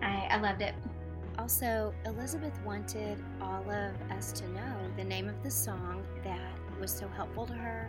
I, 0.01 0.27
I 0.31 0.37
loved 0.37 0.61
it. 0.61 0.75
Also, 1.45 1.93
Elizabeth 2.07 2.59
wanted 2.65 3.23
all 3.39 3.61
of 3.69 3.93
us 4.09 4.31
to 4.31 4.49
know 4.49 4.75
the 4.97 5.03
name 5.03 5.29
of 5.29 5.43
the 5.43 5.51
song 5.51 6.03
that 6.23 6.51
was 6.81 6.89
so 6.89 7.07
helpful 7.09 7.45
to 7.45 7.53
her 7.53 7.87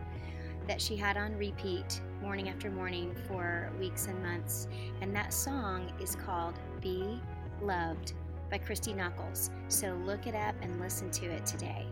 that 0.68 0.78
she 0.78 0.94
had 0.94 1.16
on 1.16 1.34
repeat 1.38 2.02
morning 2.20 2.50
after 2.50 2.70
morning 2.70 3.16
for 3.26 3.72
weeks 3.80 4.08
and 4.08 4.22
months. 4.22 4.68
And 5.00 5.16
that 5.16 5.32
song 5.32 5.90
is 5.98 6.16
called 6.16 6.52
Be 6.82 7.18
Loved 7.62 8.12
by 8.50 8.58
Christy 8.58 8.92
Nockels. 8.92 9.48
So 9.68 9.98
look 10.04 10.26
it 10.26 10.34
up 10.34 10.54
and 10.60 10.78
listen 10.78 11.10
to 11.12 11.24
it 11.24 11.46
today. 11.46 11.86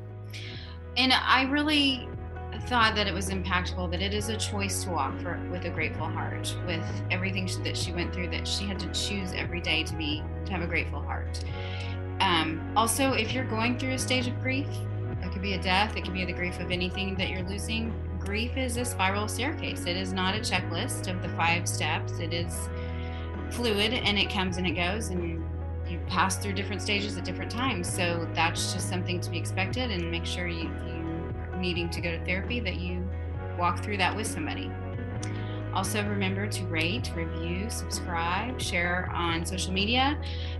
And 0.98 1.14
I 1.14 1.44
really 1.44 2.06
thought 2.60 2.94
that 2.94 3.06
it 3.06 3.14
was 3.14 3.30
impactful 3.30 3.90
that 3.90 4.02
it 4.02 4.14
is 4.14 4.28
a 4.28 4.36
choice 4.36 4.84
to 4.84 4.90
walk 4.90 5.18
for, 5.20 5.38
with 5.50 5.64
a 5.64 5.70
grateful 5.70 6.06
heart 6.06 6.56
with 6.66 6.84
everything 7.10 7.48
that 7.62 7.76
she 7.76 7.92
went 7.92 8.14
through 8.14 8.30
that 8.30 8.46
she 8.46 8.64
had 8.64 8.78
to 8.80 8.86
choose 8.92 9.32
every 9.34 9.60
day 9.60 9.82
to 9.84 9.94
be 9.96 10.22
to 10.46 10.52
have 10.52 10.62
a 10.62 10.66
grateful 10.66 11.00
heart. 11.00 11.44
Um, 12.20 12.72
also 12.76 13.12
if 13.12 13.32
you're 13.32 13.44
going 13.44 13.78
through 13.78 13.92
a 13.92 13.98
stage 13.98 14.26
of 14.26 14.40
grief 14.40 14.68
it 15.22 15.32
could 15.32 15.42
be 15.42 15.54
a 15.54 15.62
death 15.62 15.96
it 15.96 16.04
could 16.04 16.14
be 16.14 16.24
the 16.24 16.32
grief 16.32 16.60
of 16.60 16.70
anything 16.70 17.14
that 17.16 17.28
you're 17.30 17.42
losing 17.42 17.92
grief 18.24 18.56
is 18.56 18.76
a 18.76 18.84
spiral 18.84 19.28
staircase. 19.28 19.84
It 19.86 19.96
is 19.96 20.12
not 20.12 20.34
a 20.34 20.38
checklist 20.38 21.08
of 21.08 21.22
the 21.22 21.28
five 21.30 21.68
steps. 21.68 22.18
It 22.18 22.32
is 22.32 22.68
fluid 23.50 23.92
and 23.92 24.18
it 24.18 24.30
comes 24.30 24.56
and 24.56 24.66
it 24.66 24.72
goes 24.72 25.08
and 25.08 25.22
you, 25.22 25.44
you 25.88 26.00
pass 26.08 26.36
through 26.36 26.54
different 26.54 26.80
stages 26.80 27.16
at 27.18 27.24
different 27.24 27.50
times. 27.50 27.92
So 27.92 28.26
that's 28.34 28.72
just 28.72 28.88
something 28.88 29.20
to 29.20 29.30
be 29.30 29.38
expected 29.38 29.90
and 29.90 30.10
make 30.10 30.24
sure 30.24 30.46
you, 30.46 30.70
you 30.86 30.93
needing 31.64 31.88
to 31.88 32.00
go 32.00 32.10
to 32.10 32.24
therapy 32.24 32.60
that 32.60 32.76
you 32.76 33.08
walk 33.58 33.82
through 33.82 33.96
that 33.96 34.14
with 34.14 34.26
somebody. 34.26 34.70
Also, 35.72 36.04
remember 36.04 36.46
to 36.46 36.64
rate, 36.66 37.10
review, 37.16 37.68
subscribe, 37.68 38.60
share 38.60 39.10
on 39.12 39.44
social 39.44 39.72
media. 39.72 40.16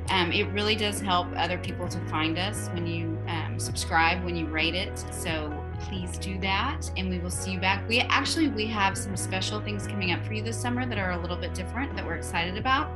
Um, 0.09 0.33
it 0.33 0.45
really 0.49 0.75
does 0.75 1.01
help 1.01 1.29
other 1.37 1.57
people 1.57 1.87
to 1.87 2.01
find 2.09 2.37
us 2.37 2.69
when 2.71 2.85
you 2.85 3.17
um, 3.29 3.61
subscribe, 3.61 4.25
when 4.25 4.35
you 4.35 4.47
rate 4.47 4.75
it. 4.75 4.99
So 5.13 5.57
please 5.79 6.19
do 6.19 6.37
that, 6.41 6.91
and 6.97 7.09
we 7.11 7.21
will 7.21 7.31
see 7.31 7.53
you 7.53 7.61
back. 7.61 7.89
We 7.89 8.01
actually 8.01 8.49
we 8.49 8.67
have 8.67 8.99
some 8.99 9.17
special 9.17 9.61
things 9.61 9.87
coming 9.87 10.11
up 10.11 10.25
for 10.27 10.33
you 10.35 10.43
this 10.43 10.61
summer 10.61 10.85
that 10.85 10.99
are 10.99 11.13
a 11.13 11.21
little 11.21 11.37
bit 11.37 11.55
different 11.55 11.95
that 11.95 12.05
we're 12.05 12.17
excited 12.17 12.57
about. 12.59 12.91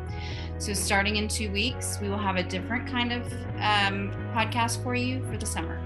So 0.58 0.72
starting 0.72 1.16
in 1.16 1.28
two 1.28 1.52
weeks, 1.52 1.98
we 2.02 2.08
will 2.08 2.18
have 2.18 2.34
a 2.34 2.42
different 2.42 2.88
kind 2.88 3.12
of 3.12 3.32
um, 3.60 4.10
podcast 4.34 4.82
for 4.82 4.96
you 4.96 5.24
for 5.30 5.36
the 5.36 5.46
summer. 5.46 5.80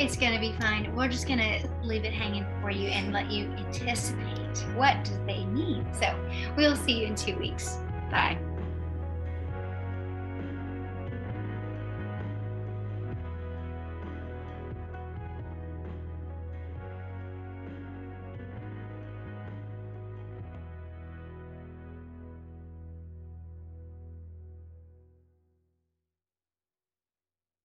It's 0.00 0.16
going 0.16 0.32
to 0.32 0.40
be 0.40 0.52
fine. 0.58 0.96
We're 0.96 1.08
just 1.08 1.28
going 1.28 1.40
to 1.40 1.68
leave 1.82 2.06
it 2.06 2.14
hanging 2.14 2.46
for 2.62 2.70
you 2.70 2.88
and 2.88 3.12
let 3.12 3.30
you 3.30 3.52
anticipate 3.58 4.56
what 4.74 5.04
do 5.04 5.12
they 5.26 5.44
need. 5.44 5.84
So 5.94 6.18
we'll 6.56 6.74
see 6.74 7.00
you 7.00 7.06
in 7.08 7.14
two 7.14 7.36
weeks. 7.36 7.76
Bye. 8.10 8.38